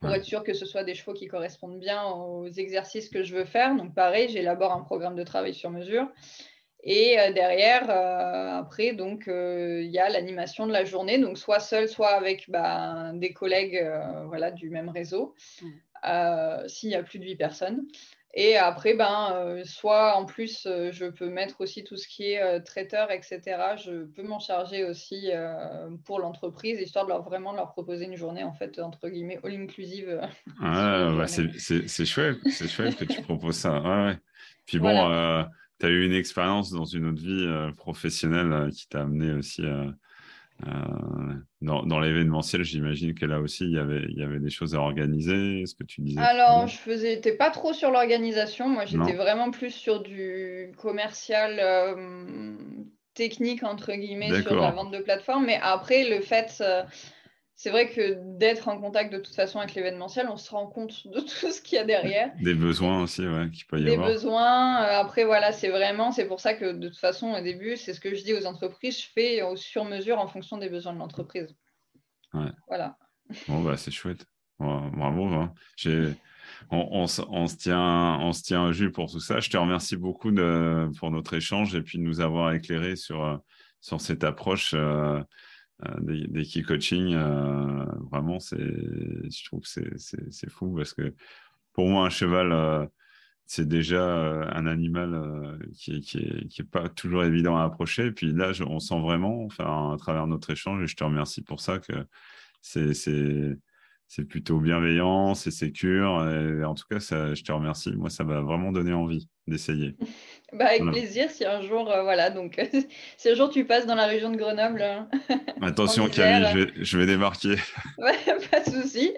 pour 0.00 0.10
être 0.10 0.24
sûr 0.24 0.44
que 0.44 0.54
ce 0.54 0.64
soit 0.64 0.84
des 0.84 0.94
chevaux 0.94 1.14
qui 1.14 1.26
correspondent 1.26 1.80
bien 1.80 2.04
aux 2.04 2.48
exercices 2.48 3.08
que 3.08 3.22
je 3.22 3.34
veux 3.34 3.44
faire. 3.44 3.74
Donc, 3.74 3.94
pareil, 3.94 4.28
j'élabore 4.28 4.72
un 4.72 4.82
programme 4.82 5.16
de 5.16 5.24
travail 5.24 5.54
sur 5.54 5.70
mesure. 5.70 6.08
Et 6.84 7.18
euh, 7.18 7.32
derrière, 7.32 7.90
euh, 7.90 8.60
après, 8.60 8.92
donc, 8.92 9.26
euh, 9.26 9.82
il 9.82 9.90
y 9.90 9.98
a 9.98 10.08
l'animation 10.08 10.66
de 10.66 10.72
la 10.72 10.84
journée, 10.84 11.18
donc 11.18 11.36
soit 11.36 11.58
seul, 11.58 11.88
soit 11.88 12.10
avec 12.10 12.48
bah, 12.48 13.10
des 13.14 13.32
collègues 13.32 13.84
voilà, 14.26 14.50
du 14.50 14.70
même 14.70 14.88
réseau, 14.88 15.34
mmh. 15.60 15.66
S'il 16.68 16.90
y 16.90 16.94
a 16.94 17.02
plus 17.02 17.18
de 17.18 17.24
8 17.24 17.36
personnes. 17.36 17.82
Et 18.34 18.56
après, 18.56 18.94
ben, 18.94 19.62
soit 19.64 20.14
en 20.14 20.26
plus, 20.26 20.62
je 20.64 21.06
peux 21.06 21.30
mettre 21.30 21.62
aussi 21.62 21.82
tout 21.82 21.96
ce 21.96 22.06
qui 22.06 22.24
est 22.24 22.60
traiteur, 22.60 23.10
etc. 23.10 23.40
Je 23.82 24.04
peux 24.04 24.22
m'en 24.22 24.38
charger 24.38 24.84
aussi 24.84 25.30
pour 26.04 26.20
l'entreprise, 26.20 26.78
histoire 26.78 27.06
de 27.06 27.10
leur 27.10 27.22
vraiment 27.22 27.52
leur 27.52 27.72
proposer 27.72 28.04
une 28.04 28.16
journée, 28.16 28.44
en 28.44 28.52
fait, 28.52 28.78
entre 28.78 29.08
guillemets, 29.08 29.40
all 29.42 29.54
inclusive. 29.54 30.20
Ah, 30.60 31.10
bah, 31.16 31.26
c'est 31.26 32.04
chouette, 32.04 32.36
c'est 32.50 32.68
chouette 32.68 32.96
que 32.96 33.06
tu 33.06 33.22
proposes 33.22 33.56
ça. 33.56 33.80
Ouais, 33.80 34.16
Puis 34.66 34.78
bon, 34.78 34.94
tu 35.78 35.86
as 35.86 35.90
eu 35.90 36.04
une 36.04 36.14
expérience 36.14 36.70
dans 36.70 36.84
une 36.84 37.06
autre 37.06 37.20
vie 37.20 37.44
euh, 37.46 37.70
professionnelle 37.72 38.52
euh, 38.52 38.70
qui 38.70 38.88
t'a 38.88 39.02
amené 39.02 39.32
aussi 39.32 39.62
euh, 40.66 41.34
dans, 41.60 42.00
l'événementiel. 42.00 42.64
J'imagine 42.64 43.14
que 43.14 43.26
là 43.26 43.40
aussi, 43.40 43.64
il 43.64 43.72
y 43.72 43.78
avait, 43.78 44.04
il 44.08 44.18
y 44.18 44.22
avait 44.22 44.40
des 44.40 44.50
choses 44.50 44.74
à 44.74 44.80
organiser. 44.80 45.64
Ce 45.66 45.74
que 45.74 45.84
tu 45.84 46.00
disais. 46.00 46.20
Alors, 46.20 46.66
je 46.66 46.76
faisais, 46.76 47.20
pas 47.38 47.50
trop 47.50 47.72
sur 47.72 47.90
l'organisation. 47.90 48.68
Moi, 48.68 48.84
j'étais 48.84 49.14
vraiment 49.14 49.50
plus 49.50 49.70
sur 49.70 50.02
du 50.02 50.72
commercial 50.76 51.60
technique 53.14 53.64
entre 53.64 53.92
guillemets 53.92 54.42
sur 54.42 54.54
la 54.54 54.70
vente 54.70 54.92
de 54.92 54.98
plateforme. 54.98 55.46
Mais 55.46 55.58
après, 55.62 56.08
le 56.08 56.20
fait 56.20 56.62
c'est 57.58 57.70
vrai 57.70 57.90
que 57.90 58.14
d'être 58.38 58.68
en 58.68 58.80
contact 58.80 59.12
de 59.12 59.18
toute 59.18 59.34
façon 59.34 59.58
avec 59.58 59.74
l'événementiel, 59.74 60.28
on 60.30 60.36
se 60.36 60.48
rend 60.48 60.68
compte 60.68 61.08
de 61.08 61.18
tout 61.40 61.50
ce 61.50 61.60
qu'il 61.60 61.74
y 61.74 61.80
a 61.80 61.84
derrière. 61.84 62.30
Des 62.40 62.54
besoins 62.54 63.02
aussi, 63.02 63.26
ouais, 63.26 63.50
qu'il 63.50 63.66
peut 63.66 63.80
y 63.80 63.84
Des 63.84 63.94
avoir. 63.94 64.06
Des 64.06 64.14
besoins. 64.14 64.84
Euh, 64.84 65.00
après, 65.00 65.24
voilà, 65.24 65.50
c'est 65.50 65.68
vraiment, 65.68 66.12
c'est 66.12 66.28
pour 66.28 66.38
ça 66.38 66.54
que 66.54 66.70
de 66.70 66.86
toute 66.86 67.00
façon, 67.00 67.32
au 67.32 67.40
début, 67.40 67.76
c'est 67.76 67.94
ce 67.94 67.98
que 67.98 68.14
je 68.14 68.22
dis 68.22 68.32
aux 68.32 68.46
entreprises, 68.46 69.00
je 69.00 69.08
fais 69.12 69.42
au 69.42 69.56
sur 69.56 69.84
mesure 69.84 70.20
en 70.20 70.28
fonction 70.28 70.56
des 70.56 70.68
besoins 70.68 70.92
de 70.92 70.98
l'entreprise. 70.98 71.52
Ouais. 72.32 72.52
Voilà. 72.68 72.96
Bon, 73.48 73.60
bah, 73.60 73.76
c'est 73.76 73.90
chouette. 73.90 74.24
bravo. 74.60 75.24
Hein. 75.24 75.52
On, 76.70 77.08
se 77.08 77.56
tient, 77.56 78.18
on 78.20 78.32
se 78.32 78.42
tient 78.44 78.66
au 78.66 78.72
jus 78.72 78.92
pour 78.92 79.10
tout 79.10 79.18
ça. 79.18 79.40
Je 79.40 79.50
te 79.50 79.56
remercie 79.56 79.96
beaucoup 79.96 80.30
de, 80.30 80.88
pour 81.00 81.10
notre 81.10 81.34
échange 81.34 81.74
et 81.74 81.82
puis 81.82 81.98
de 81.98 82.04
nous 82.04 82.20
avoir 82.20 82.52
éclairé 82.52 82.94
sur, 82.94 83.24
euh, 83.24 83.36
sur 83.80 84.00
cette 84.00 84.22
approche. 84.22 84.74
Euh, 84.74 85.20
des, 86.00 86.26
des, 86.26 86.44
key 86.44 86.62
coaching, 86.62 87.14
euh, 87.14 87.84
vraiment, 88.10 88.40
c'est, 88.40 88.58
je 88.58 89.44
trouve 89.44 89.60
que 89.60 89.96
c'est 89.98 90.50
fou 90.50 90.74
parce 90.76 90.92
que 90.92 91.14
pour 91.72 91.88
moi, 91.88 92.06
un 92.06 92.10
cheval, 92.10 92.88
c'est 93.46 93.68
déjà 93.68 94.04
un 94.52 94.66
animal 94.66 95.58
qui 95.74 95.92
n'est 95.92 96.00
qui 96.00 96.62
est, 96.62 96.70
pas 96.70 96.88
toujours 96.88 97.24
évident 97.24 97.56
à 97.56 97.64
approcher. 97.64 98.10
Puis 98.10 98.32
là, 98.32 98.52
on 98.66 98.80
sent 98.80 99.00
vraiment, 99.00 99.44
enfin, 99.44 99.92
à 99.94 99.96
travers 99.96 100.26
notre 100.26 100.50
échange, 100.50 100.82
et 100.82 100.86
je 100.86 100.96
te 100.96 101.04
remercie 101.04 101.42
pour 101.42 101.60
ça, 101.60 101.78
que 101.78 101.92
c'est 102.60 102.94
c'est 102.94 103.56
plutôt 104.28 104.58
bienveillant, 104.58 105.34
c'est 105.34 105.50
sécure. 105.50 106.26
Et 106.28 106.64
en 106.64 106.74
tout 106.74 106.84
cas, 106.90 106.98
ça, 107.00 107.34
je 107.34 107.42
te 107.42 107.52
remercie. 107.52 107.92
Moi, 107.92 108.10
ça 108.10 108.24
m'a 108.24 108.40
vraiment 108.40 108.72
donné 108.72 108.92
envie 108.92 109.28
d'essayer. 109.46 109.96
bah, 110.52 110.66
avec 110.66 110.82
plaisir. 110.82 111.30
Si 111.30 111.44
un 111.44 111.60
jour, 111.60 111.90
euh, 111.90 112.02
voilà, 112.02 112.30
donc 112.30 112.60
si 113.16 113.28
un 113.28 113.34
jour 113.34 113.50
tu 113.50 113.64
passes 113.64 113.86
dans 113.86 113.94
la 113.94 114.06
région 114.06 114.30
de 114.30 114.36
Grenoble. 114.36 114.82
Hein, 114.82 115.08
Attention, 115.62 116.08
Camille, 116.08 116.48
je 116.52 116.58
vais, 116.58 116.72
je 116.84 116.98
vais 116.98 117.06
démarquer. 117.06 117.56
ouais, 117.98 118.16
pas 118.50 118.60
de 118.60 118.80
souci. 118.80 119.12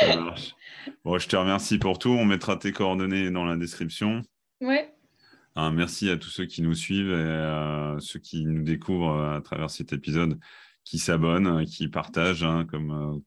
ça 0.00 0.16
marche. 0.20 0.54
Bon, 1.04 1.18
je 1.18 1.28
te 1.28 1.36
remercie 1.36 1.78
pour 1.78 1.98
tout. 1.98 2.10
On 2.10 2.24
mettra 2.24 2.56
tes 2.56 2.72
coordonnées 2.72 3.30
dans 3.30 3.44
la 3.44 3.56
description. 3.56 4.22
Ouais. 4.60 4.90
merci 5.56 6.10
à 6.10 6.16
tous 6.16 6.30
ceux 6.30 6.46
qui 6.46 6.62
nous 6.62 6.74
suivent 6.74 7.10
et 7.10 7.32
à 7.32 7.96
ceux 7.98 8.18
qui 8.20 8.44
nous 8.46 8.62
découvrent 8.62 9.20
à 9.20 9.40
travers 9.40 9.70
cet 9.70 9.92
épisode, 9.92 10.38
qui 10.84 10.98
s'abonnent, 10.98 11.64
qui 11.66 11.88
partagent, 11.88 12.44
hein, 12.44 12.66
comme 12.70 12.90
euh, 12.92 13.18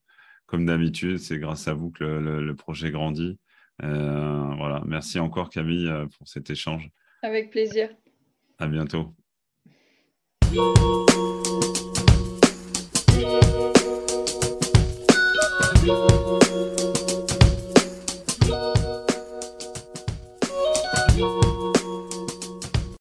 comme 0.47 0.65
d'habitude, 0.65 1.19
c'est 1.19 1.37
grâce 1.37 1.67
à 1.67 1.73
vous 1.73 1.91
que 1.91 2.03
le, 2.03 2.55
projet 2.55 2.89
grandit. 2.89 3.37
Euh, 3.83 4.55
voilà. 4.57 4.81
Merci 4.87 5.19
encore 5.19 5.49
Camille 5.49 5.87
euh, 5.87 6.07
pour 6.17 6.27
cet 6.27 6.49
échange. 6.49 6.89
Avec 7.21 7.51
plaisir. 7.51 7.89
À 8.57 8.67
bientôt. 8.67 9.13